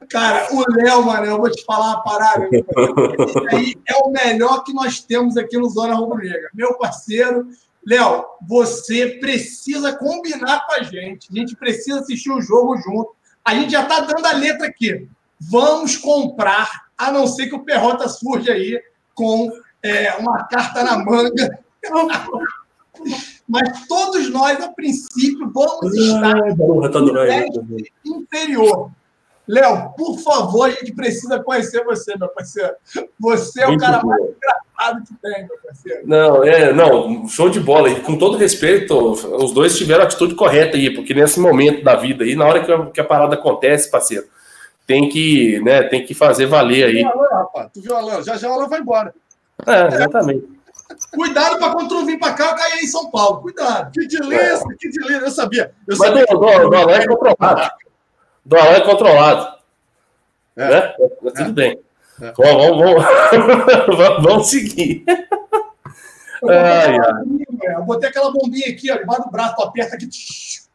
[0.10, 2.50] Cara, o Léo, mano, eu vou te falar uma parada.
[2.52, 6.50] Esse aí é o melhor que nós temos aqui no Zona Rubro Negra.
[6.54, 7.48] Meu parceiro,
[7.86, 11.28] Léo, você precisa combinar com a gente.
[11.32, 13.16] A gente precisa assistir o jogo junto.
[13.46, 15.08] A gente já tá dando a letra aqui.
[15.40, 18.82] Vamos comprar, a não ser que o Perrota surja aí
[19.14, 19.52] com
[19.82, 21.60] é, uma carta na manga.
[23.50, 27.00] Mas todos nós, a princípio, vamos estar porra, tá.
[27.00, 27.60] Leste
[28.06, 28.92] inferior.
[29.48, 32.76] Léo, por favor, a gente precisa conhecer você, meu parceiro.
[33.20, 34.10] Você é o Muito cara bom.
[34.10, 36.02] mais engraçado que tem, meu parceiro.
[36.06, 37.90] Não, é, não, show de bola.
[37.90, 41.96] E com todo respeito, os dois tiveram a atitude correta aí, porque nesse momento da
[41.96, 44.28] vida aí, na hora que a, que a parada acontece, parceiro,
[44.86, 47.04] tem que, né, tem que fazer valer aí.
[47.04, 47.70] Tu viu Alan, rapaz?
[47.74, 48.22] Tu viu Alan?
[48.22, 49.16] Já já o Alan vai embora.
[49.66, 50.59] É, exatamente.
[51.12, 53.42] Cuidado para quando tu vir para cá, eu cair em São Paulo.
[53.42, 53.92] Cuidado.
[53.92, 55.18] Que delícia, que delícia.
[55.18, 55.74] Eu sabia.
[55.88, 56.26] Eu Mas sabia.
[56.26, 57.72] do, do, do Alan é controlado.
[58.46, 59.60] Do Alan é controlado.
[60.56, 60.70] É.
[60.70, 60.94] Né?
[61.22, 61.80] Mas tudo bem.
[62.22, 62.34] É.
[62.36, 63.06] Vamos, vamos,
[63.98, 65.04] vamos, vamos seguir.
[66.42, 70.10] Eu botei, bombinha, eu botei aquela bombinha aqui, ó, debaixo do braço, tu aperta aqui.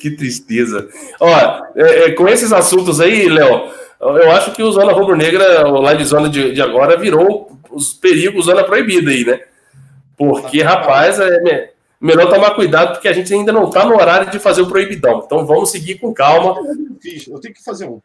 [0.00, 0.88] Que tristeza.
[1.20, 1.28] Ó,
[1.76, 3.70] é, é, com esses assuntos aí, Léo,
[4.00, 7.92] eu acho que o Zona Rubro Negra, o Live Zona de, de agora, virou os
[7.92, 9.40] perigos Zona Proibida aí, né?
[10.16, 11.68] Porque, rapaz, é me-
[12.00, 15.22] melhor tomar cuidado, porque a gente ainda não tá no horário de fazer o proibidão.
[15.24, 16.60] Então vamos seguir com calma.
[17.28, 18.00] Eu tenho que fazer um.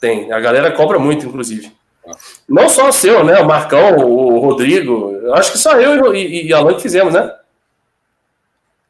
[0.00, 1.72] Tem, a galera cobra muito, inclusive.
[2.46, 3.38] Não só o seu, né?
[3.40, 5.32] O Marcão, o Rodrigo.
[5.34, 7.34] Acho que só eu e, e, e Alan que fizemos, né?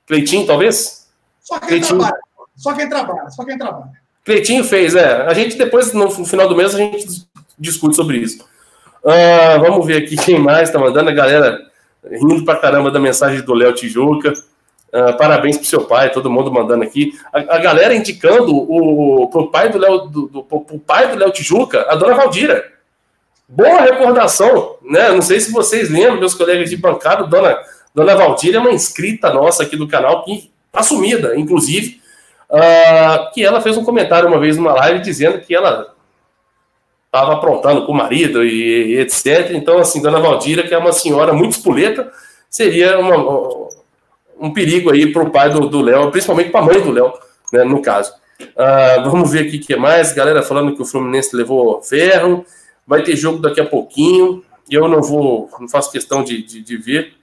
[0.06, 1.08] Cleitinho, talvez?
[1.40, 1.98] Só quem Cleitinho.
[2.00, 2.20] trabalha.
[2.56, 3.30] Só quem trabalha.
[3.30, 4.03] Só quem trabalha.
[4.24, 5.22] Cleitinho fez, é.
[5.26, 7.26] A gente depois, no final do mês, a gente dis-
[7.58, 8.44] discute sobre isso.
[9.04, 11.10] Ah, vamos ver aqui quem mais tá mandando.
[11.10, 11.58] A galera
[12.10, 14.32] rindo pra caramba da mensagem do Léo Tijuca.
[14.92, 17.12] Ah, parabéns pro seu pai, todo mundo mandando aqui.
[17.32, 21.30] A, a galera indicando o, pro pai do Léo do, do- pro- pai do Léo
[21.32, 22.64] Tijuca, a dona Valdira.
[23.46, 25.10] Boa recordação, né?
[25.10, 27.58] Não sei se vocês lembram, meus colegas de bancada, dona,
[27.94, 32.00] dona Valdira é uma inscrita nossa aqui do canal, que tá sumida, inclusive,
[32.50, 35.94] ah, que ela fez um comentário uma vez numa live dizendo que ela
[37.06, 39.50] estava aprontando com o marido e, e etc.
[39.52, 42.10] Então, assim, dona Valdira, que é uma senhora muito espoleta,
[42.50, 43.68] seria uma-
[44.38, 47.12] um perigo aí para o pai do Léo, principalmente para a mãe do Léo,
[47.52, 48.12] né, no caso.
[48.56, 50.12] Ah, vamos ver aqui o que mais.
[50.12, 52.44] Galera falando que o Fluminense levou ferro.
[52.86, 54.42] Vai ter jogo daqui a pouquinho.
[54.68, 57.14] Eu não vou, não faço questão de, de, de ver.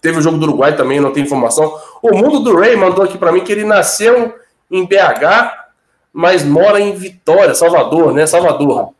[0.00, 1.78] Teve o jogo do Uruguai também, não tem informação.
[2.02, 4.34] O mundo do Ray mandou aqui para mim que ele nasceu
[4.70, 5.66] em BH,
[6.12, 8.26] mas mora em Vitória, Salvador, né?
[8.26, 8.90] Salvador.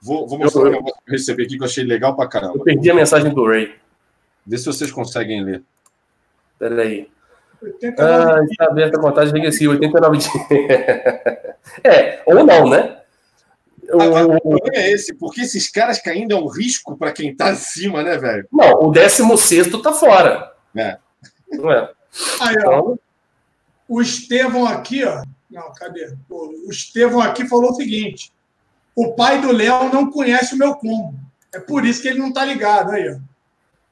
[0.00, 2.54] Vou, vou mostrar um negócio que eu recebi aqui que eu achei legal pra caramba.
[2.56, 3.74] Eu perdi a mensagem do Ray.
[4.46, 5.62] Vê se vocês conseguem ler.
[6.58, 7.08] Peraí.
[7.62, 10.34] 89 Ah, está aberta a contagem regressiva, 89 dias.
[11.82, 12.98] é, ou não, né?
[13.92, 17.34] O- Ah, O problema é esse, porque esses caras caindo é um risco pra quem
[17.34, 18.46] tá acima, né, velho?
[18.52, 20.52] não, o 16 tá fora.
[20.76, 20.96] É.
[21.52, 21.90] Não é?
[22.40, 22.78] Aí, ó.
[22.78, 22.98] Então,
[23.88, 25.22] O Estevão aqui, ó.
[25.50, 26.14] Não, cadê?
[26.30, 28.32] O Estevão aqui falou o seguinte:
[28.96, 31.14] o pai do Léo não conhece o meu combo.
[31.54, 33.18] É por isso que ele não tá ligado aí, ó.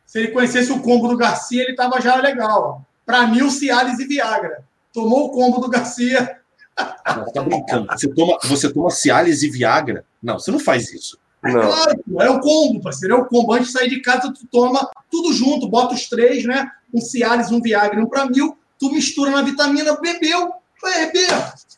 [0.06, 2.92] Se ele conhecesse o combo do Garcia, ele tava já legal, ó.
[3.06, 4.64] Pra mim, o Cialis e Viagra.
[4.92, 6.38] Tomou o combo do Garcia.
[6.78, 7.86] Não, tá brincando.
[7.90, 10.04] Você toma, você toma Cialis e Viagra?
[10.22, 11.18] Não, você não faz isso.
[11.42, 11.52] não.
[11.52, 13.14] Claro, pô, é o combo, parceiro.
[13.14, 13.52] É o combo.
[13.52, 16.70] Antes de sair de casa, tu toma tudo junto, bota os três, né?
[16.92, 18.56] Um Cialis, um Viagra e um pra mil.
[18.78, 20.52] Tu mistura na vitamina, bebeu.
[20.80, 21.28] Foi beber.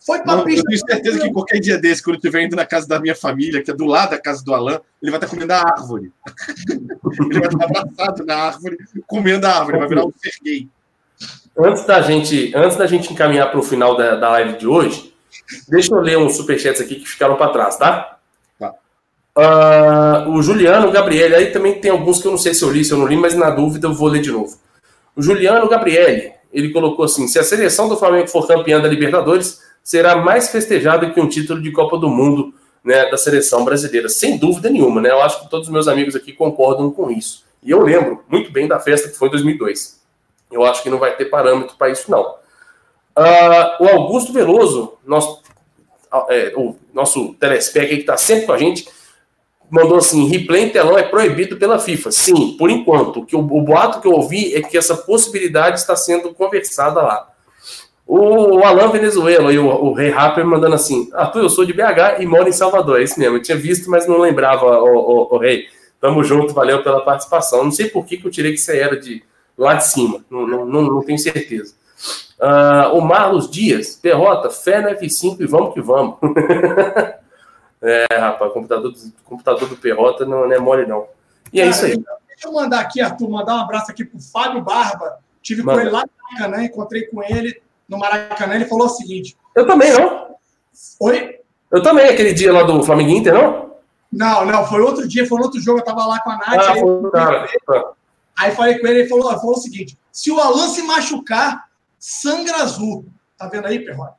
[0.07, 0.65] Foi pra Não, eu pista.
[0.67, 3.63] tenho certeza que qualquer dia desse, quando eu estiver indo na casa da minha família,
[3.63, 6.13] que é do lado da casa do Alan, ele vai estar comendo a árvore.
[7.31, 10.69] ele vai estar abraçado na árvore, comendo a árvore, vai virar um Serguei.
[11.57, 15.15] Antes da gente, antes da gente encaminhar para o final da, da live de hoje,
[15.69, 18.19] deixa eu ler uns superchats aqui que ficaram para trás, tá?
[18.59, 18.75] Tá.
[19.37, 22.85] Ah, o Juliano Gabriele, aí também tem alguns que eu não sei se eu li,
[22.85, 24.59] se eu não li, mas na dúvida eu vou ler de novo.
[25.15, 29.61] O Juliano Gabriele, ele colocou assim: se a seleção do Flamengo for campeã da Libertadores,
[29.83, 32.53] será mais festejada que um título de Copa do Mundo
[32.85, 34.09] né, da seleção brasileira.
[34.09, 35.11] Sem dúvida nenhuma, né?
[35.11, 37.45] Eu acho que todos os meus amigos aqui concordam com isso.
[37.63, 40.04] E eu lembro muito bem da festa que foi em 2002.
[40.55, 42.37] Eu acho que não vai ter parâmetro para isso, não.
[43.17, 45.43] Ah, o Augusto Veloso, nosso,
[46.11, 48.89] ah, é, o nosso telespec que está sempre com a gente,
[49.71, 52.11] mandou assim: replay em telão é proibido pela FIFA.
[52.11, 53.21] Sim, por enquanto.
[53.21, 57.03] O, que, o, o boato que eu ouvi é que essa possibilidade está sendo conversada
[57.03, 57.29] lá.
[58.07, 62.21] O, o Alan Venezuela e o, Rei Rapper mandando assim: Arthur, eu sou de BH
[62.21, 63.01] e moro em Salvador.
[63.01, 65.67] É isso mesmo, eu tinha visto, mas não lembrava, o Rei.
[66.01, 67.65] Tamo junto, valeu pela participação.
[67.65, 69.23] Não sei por que, que eu tirei que você era de
[69.57, 71.75] lá de cima, não, não, não, tenho certeza.
[72.41, 76.17] Ah, o Marlos Dias, derrota, fé no F5 e vamos que vamos.
[77.81, 81.07] é, rapaz, o computador, do- computador do Perrota não, não é mole, não.
[81.53, 81.97] E é isso aí.
[82.29, 85.19] Deixa eu mandar aqui, Arthur, mandar um abraço aqui pro Fábio Barba.
[85.41, 85.79] Tive Manda.
[85.79, 88.55] com ele lá no Maracanã, encontrei com ele no Maracanã.
[88.55, 90.35] Ele falou o seguinte: Eu também, não?
[91.01, 91.39] Oi?
[91.71, 93.75] Eu também, aquele dia lá do Flamengo Inter, não?
[94.13, 96.49] Não, não, foi outro dia, foi outro jogo, eu tava lá com a Nath.
[96.49, 97.49] Ah, aí, foi cara.
[98.39, 102.57] Aí falei com ele, ele falou, falou o seguinte: se o Alan se machucar, sangra
[102.63, 103.05] azul.
[103.37, 104.15] Tá vendo aí, Perrota?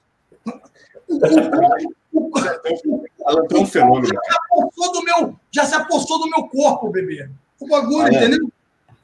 [3.26, 4.08] Alan é um fenômeno.
[4.08, 7.30] já apossou do meu, já se apossou do meu corpo, bebê.
[7.60, 8.16] O bagulho, Ah, é?
[8.26, 8.52] entendeu?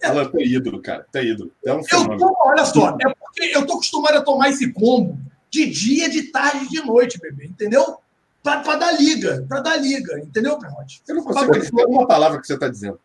[0.03, 1.05] Alan é ídolo, cara.
[1.13, 1.51] É ídolo.
[1.65, 2.17] É um fenômeno.
[2.19, 5.17] tô, olha só, é porque eu tô acostumado a tomar esse combo
[5.49, 7.97] de dia, de tarde, de noite, bebê, entendeu?
[8.41, 11.01] Pra, pra dar liga, pra dar liga, entendeu, Perrote?
[11.07, 12.99] Eu não consigo em uma palavra que você está dizendo.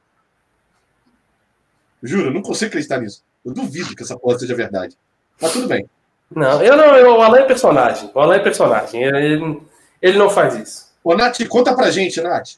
[2.02, 3.23] Juro, eu não consigo acreditar nisso.
[3.44, 4.97] Eu duvido que essa porra seja verdade.
[5.40, 5.89] Mas tudo bem.
[6.35, 8.10] Não, eu não, eu, o Alan é personagem.
[8.12, 9.02] O Alan é personagem.
[9.02, 9.62] Ele, ele,
[10.02, 10.86] ele não faz isso.
[11.05, 12.56] Ô, Nath, conta pra gente, Nath.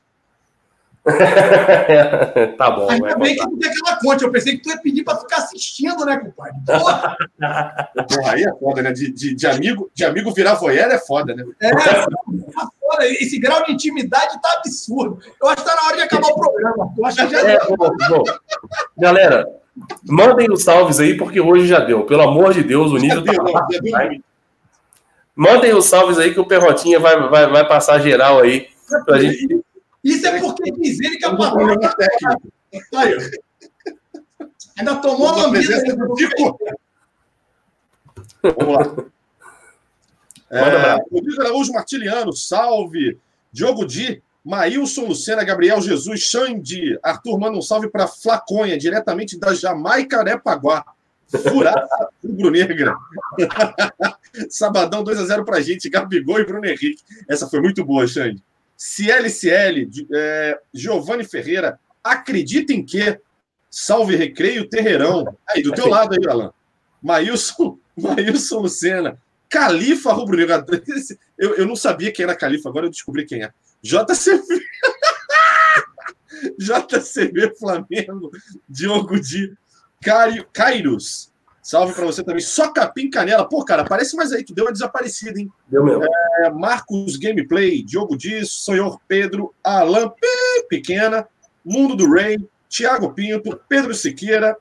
[2.59, 4.25] tá bom, Ainda bem que não tem aquela conta.
[4.25, 6.55] Eu pensei que tu ia pedir pra ficar assistindo, né, compadre?
[6.67, 7.17] Porra,
[8.09, 8.93] Porra, aí é foda, né?
[8.93, 11.45] De, de, de amigo, de amigo virar voyeur é foda, né?
[11.61, 13.07] é, tá fora.
[13.07, 15.19] Esse grau de intimidade tá absurdo.
[15.41, 16.93] Eu acho que tá na hora de acabar o programa.
[16.97, 18.25] Eu acho que já É, bom, bom.
[18.97, 19.47] Galera,
[20.05, 22.05] mandem os salves aí, porque hoje já deu.
[22.05, 24.09] Pelo amor de Deus, o Já nível tá deu, já deu vai.
[24.09, 24.25] muito.
[25.35, 28.67] Mandem os salves aí que o Perrotinha vai, vai, vai passar geral aí.
[29.05, 29.65] Pra gente...
[30.03, 31.97] Isso é porque diz ele que a Um palavra tá
[32.93, 33.17] aí.
[34.79, 35.67] Ainda tomou uma a lambida.
[35.67, 36.59] presença do Tico.
[38.43, 39.05] Vamos lá.
[40.51, 43.19] É, Rodrigo Araújo Martiliano, salve.
[43.53, 49.53] Diogo Di, Maílson Lucena, Gabriel Jesus, Xande, Arthur manda um salve para Flaconha, diretamente da
[49.53, 50.85] Jamaica Arepaguá.
[51.29, 51.87] Furada
[52.25, 52.97] rubro-negra.
[54.49, 57.03] Sabadão 2x0 pra gente, Gabigol e Bruno Henrique.
[57.29, 58.43] Essa foi muito boa, Xande.
[58.79, 63.21] CLCL, é, Giovanni Ferreira, acredita em que?
[63.69, 65.37] Salve Recreio Terreirão.
[65.47, 66.53] Aí, do teu lado aí, Alan.
[67.03, 69.21] Maílson, Maílson Lucena.
[69.51, 70.65] Califa Rubro-Negro.
[71.37, 73.51] Eu, eu não sabia quem era Califa, agora eu descobri quem é.
[73.83, 74.47] JCB.
[76.59, 78.31] JCB Flamengo.
[78.69, 79.53] Diogo Di.
[80.53, 81.33] Cairos.
[81.69, 82.41] Salve para você também.
[82.41, 83.47] Só Capim Canela.
[83.47, 84.43] Pô, cara, parece mais aí.
[84.43, 85.53] Tu deu uma desaparecida, hein?
[85.67, 86.03] Deu mesmo.
[86.03, 87.83] É, Marcos Gameplay.
[87.83, 88.65] Diogo Dias.
[88.65, 89.55] Senhor Pedro.
[89.63, 90.11] Alan
[90.71, 91.29] Pequena.
[91.63, 92.39] Mundo do Rei.
[92.71, 93.61] Tiago Pinto.
[93.69, 94.57] Pedro Siqueira.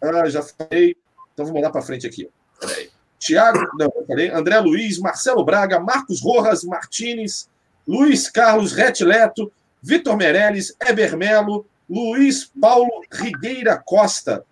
[0.00, 0.94] Ah, já falei.
[1.34, 2.30] Então vou mandar para frente aqui.
[2.60, 2.90] Peraí.
[3.18, 7.48] Tiago, não, falei, André Luiz, Marcelo Braga, Marcos Rojas Martinez,
[7.88, 9.50] Luiz Carlos Retleto,
[9.82, 14.44] Vitor Meirelles, Eber Melo, Luiz Paulo Rigueira Costa.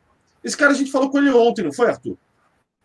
[0.45, 2.17] Esse cara a gente falou com ele ontem, não foi, Arthur?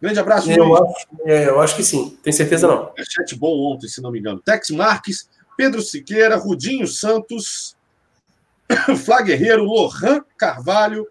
[0.01, 0.81] Grande abraço, eu Luiz.
[0.81, 2.93] Acho, é, eu acho que sim, tem certeza não.
[2.97, 4.39] É chat bom ontem, se não me engano.
[4.39, 7.75] Tex Marques, Pedro Siqueira, Rudinho Santos,
[9.03, 11.03] Flá Guerreiro, Lohan Carvalho,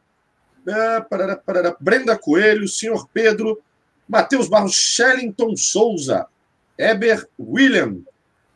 [0.67, 3.61] uh, parará, parará, Brenda Coelho, Senhor Pedro,
[4.09, 6.27] Matheus Barros, Shellington Souza,
[6.79, 7.99] Eber William,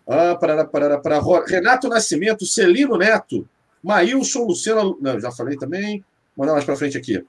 [0.07, 3.49] ah, parará, parará, parará, Renato Nascimento, Celino Neto,
[3.83, 4.99] Maílson Luciano.
[5.01, 6.05] Não, já falei também.
[6.37, 7.25] Vou mandar mais para frente aqui.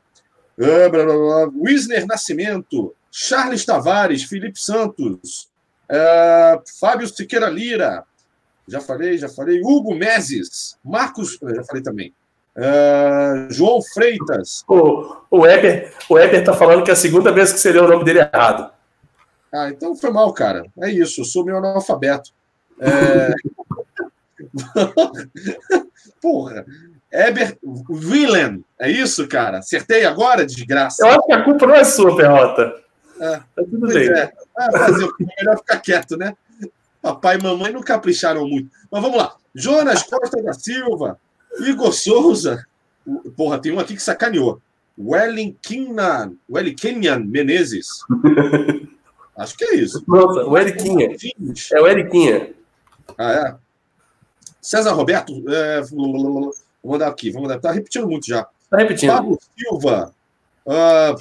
[0.59, 5.49] Ah, blá, blá, blá, Wisner Nascimento, Charles Tavares, Felipe Santos,
[5.89, 8.03] ah, Fábio Siqueira Lira.
[8.67, 9.61] Já falei, já falei.
[9.61, 11.37] Hugo Meses, Marcos.
[11.41, 12.13] Já falei também.
[12.55, 14.63] Uh, João Freitas.
[14.67, 17.83] O, o Weber o Weber tá falando que é a segunda vez que você leu
[17.83, 18.71] o nome dele errado.
[19.51, 20.65] Ah, então foi mal, cara.
[20.81, 22.31] É isso, eu sou meu analfabeto.
[22.79, 23.33] É...
[26.21, 26.65] Porra.
[27.13, 27.55] Eber
[27.89, 29.59] Willen, é isso, cara?
[29.59, 31.05] Acertei agora, desgraça.
[31.05, 32.73] Eu acho que a culpa não é sua, Perrota.
[33.19, 34.09] É, tá tudo bem.
[34.09, 34.33] É.
[34.57, 36.35] Ah, fazer, é melhor ficar quieto, né?
[37.01, 38.69] Papai e mamãe não capricharam muito.
[38.91, 39.35] Mas vamos lá.
[39.53, 41.19] Jonas Costa da Silva,
[41.59, 42.65] Igor Souza.
[43.37, 44.59] Porra, tem um aqui que sacaneou.
[44.97, 45.93] Wellington
[47.25, 47.87] Menezes.
[49.37, 50.03] Acho que é isso.
[50.07, 51.15] Nossa, o Eriquinha.
[51.73, 52.53] É o Eriquinha.
[53.17, 53.55] Ah, é?
[54.61, 55.33] César Roberto.
[55.49, 55.81] É,
[56.83, 57.31] vou mandar aqui.
[57.31, 57.61] Vamos mandar.
[57.61, 58.45] Tá repetindo muito já.
[58.69, 59.11] Tá repetindo.
[59.11, 60.13] Pablo Silva.
[60.65, 61.15] Uh,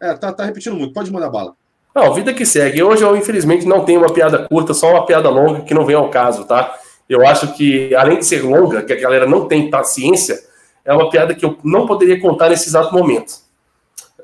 [0.00, 0.92] é, tá, tá repetindo muito.
[0.94, 1.54] Pode mandar bala.
[1.94, 2.82] Não, vida que segue.
[2.82, 5.94] Hoje eu, infelizmente, não tenho uma piada curta, só uma piada longa que não vem
[5.94, 6.74] ao caso, tá?
[7.08, 10.42] Eu acho que, além de ser longa, que a galera não tem paciência,
[10.84, 13.44] é uma piada que eu não poderia contar nesse exato momento.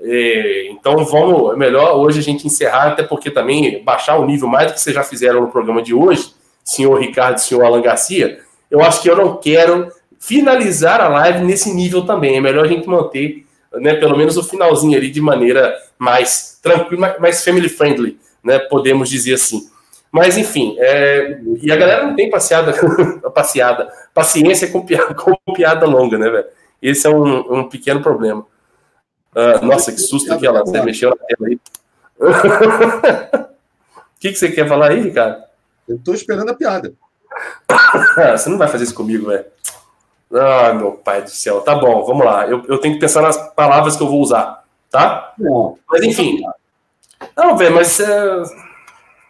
[0.02, 4.48] É, então vamos, é melhor hoje a gente encerrar, até porque também baixar o nível
[4.48, 6.32] mais do que vocês já fizeram no programa de hoje,
[6.64, 8.40] senhor Ricardo e senhor Alan Garcia,
[8.70, 12.36] eu acho que eu não quero finalizar a live nesse nível também.
[12.36, 17.16] É melhor a gente manter, né, pelo menos o finalzinho ali de maneira mais tranquila,
[17.18, 19.68] mais family friendly, né, podemos dizer assim.
[20.12, 21.40] Mas, enfim, é...
[21.62, 22.74] e a galera não tem passeada,
[23.34, 26.46] passeada, paciência com piada, com piada longa, né, velho?
[26.82, 28.44] Esse é um, um pequeno problema.
[29.34, 31.60] Uh, nossa, que susto que ela você mexeu na tela aí.
[34.00, 35.42] O que, que você quer falar aí, Ricardo?
[35.88, 36.92] Eu tô esperando a piada.
[38.36, 39.44] você não vai fazer isso comigo, velho.
[40.32, 41.60] Ah, meu pai do céu.
[41.60, 42.46] Tá bom, vamos lá.
[42.46, 45.32] Eu, eu tenho que pensar nas palavras que eu vou usar, tá?
[45.38, 45.76] Não.
[45.88, 46.40] Mas enfim.
[47.36, 47.98] Não, velho, mas.
[47.98, 48.42] É...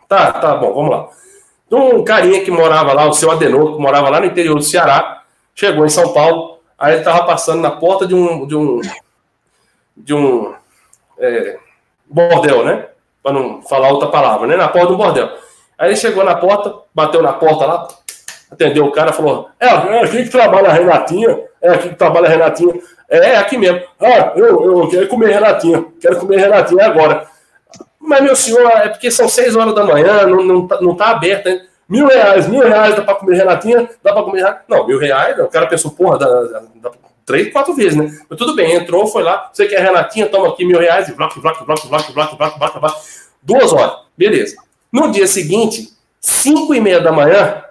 [0.08, 1.08] Tá, tá bom, vamos lá.
[1.70, 5.22] Um carinha que morava lá, o seu Adenor, que morava lá no interior do Ceará,
[5.54, 8.46] chegou em São Paulo, aí ele tava passando na porta de um.
[8.46, 8.80] De um,
[9.96, 10.54] de um
[11.18, 11.58] é,
[12.06, 12.88] bordel, né?
[13.22, 14.56] Para não falar outra palavra, né?
[14.56, 15.30] Na porta do bordel.
[15.78, 17.88] Aí ele chegou na porta, bateu na porta lá,
[18.50, 22.26] atendeu o cara, falou: É, é aqui que trabalha a Renatinha, é aqui que trabalha
[22.26, 22.74] a Renatinha.
[23.08, 23.80] É, é aqui mesmo.
[24.00, 27.26] Ah, eu, eu quero comer Renatinha, quero comer Renatinha agora.
[28.00, 31.10] Mas, meu senhor, é porque são seis horas da manhã, não, não, tá, não tá
[31.10, 31.60] aberto, hein?
[31.88, 34.58] Mil reais, mil reais dá pra comer Renatinha, dá pra comer.
[34.68, 36.90] Não, mil reais, o cara pensou, porra, dá, dá, dá
[37.26, 38.10] três, quatro vezes, né?
[38.28, 41.40] Mas tudo bem, entrou, foi lá, você quer Renatinha, toma aqui mil reais, e bloco,
[41.40, 43.00] bloco, bloco, bloco, bloco, bloco, bloco, bloco.
[43.42, 44.56] Duas horas, beleza.
[44.92, 45.88] No dia seguinte,
[46.20, 47.62] cinco e meia da manhã,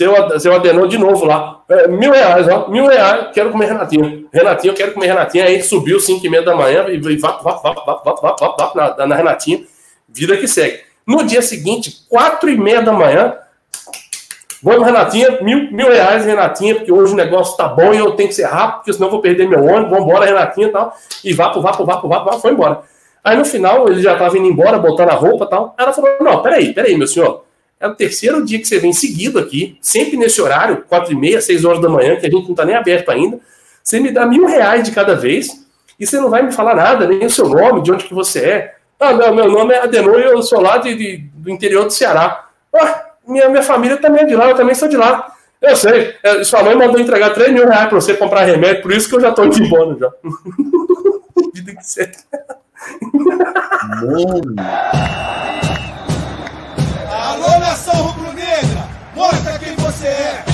[0.00, 1.60] seu, seu Adenor de novo lá.
[1.68, 2.68] É, mil reais, ó.
[2.68, 4.24] Mil reais, quero comer Renatinha.
[4.32, 5.44] Renatinha, eu quero comer Renatinha.
[5.44, 8.56] Aí subiu cinco e meia da manhã e vá, vá, vá, vá, vá, vá, vá,
[8.58, 9.62] vá na, na Renatinha.
[10.08, 10.80] Vida que segue.
[11.06, 13.34] No dia seguinte, quatro e meia da manhã,
[14.62, 18.28] Vamos, Renatinha, mil, mil reais, Renatinha, porque hoje o negócio tá bom e eu tenho
[18.28, 19.88] que ser rápido, porque senão eu vou perder meu ônibus.
[19.88, 20.94] Vamos embora, Renatinha e tal.
[21.24, 22.82] E vá vá vá pro, vá pro, foi embora.
[23.24, 25.74] Aí no final ele já estava indo embora, botando a roupa e tal.
[25.78, 27.42] Ela falou: Não, peraí, peraí, meu senhor.
[27.80, 31.40] É o terceiro dia que você vem seguido aqui, sempre nesse horário, quatro e meia,
[31.40, 33.40] seis horas da manhã, que a gente não está nem aberto ainda.
[33.82, 35.66] Você me dá mil reais de cada vez
[35.98, 38.40] e você não vai me falar nada, nem o seu nome, de onde que você
[38.40, 38.74] é.
[39.00, 42.48] Ah, meu nome é Adenor e eu sou lá de, de, do interior do Ceará.
[42.74, 45.34] Ah, minha, minha família também é de lá, eu também sou de lá.
[45.62, 48.92] Eu sei, é, sua mãe mandou entregar 3 mil reais para você comprar remédio, por
[48.92, 50.10] isso que eu já estou de embora já.
[51.54, 52.10] Vida que você.
[54.02, 54.54] Mano.
[57.30, 60.49] Alô, nação rubro-negra, mostra quem você é.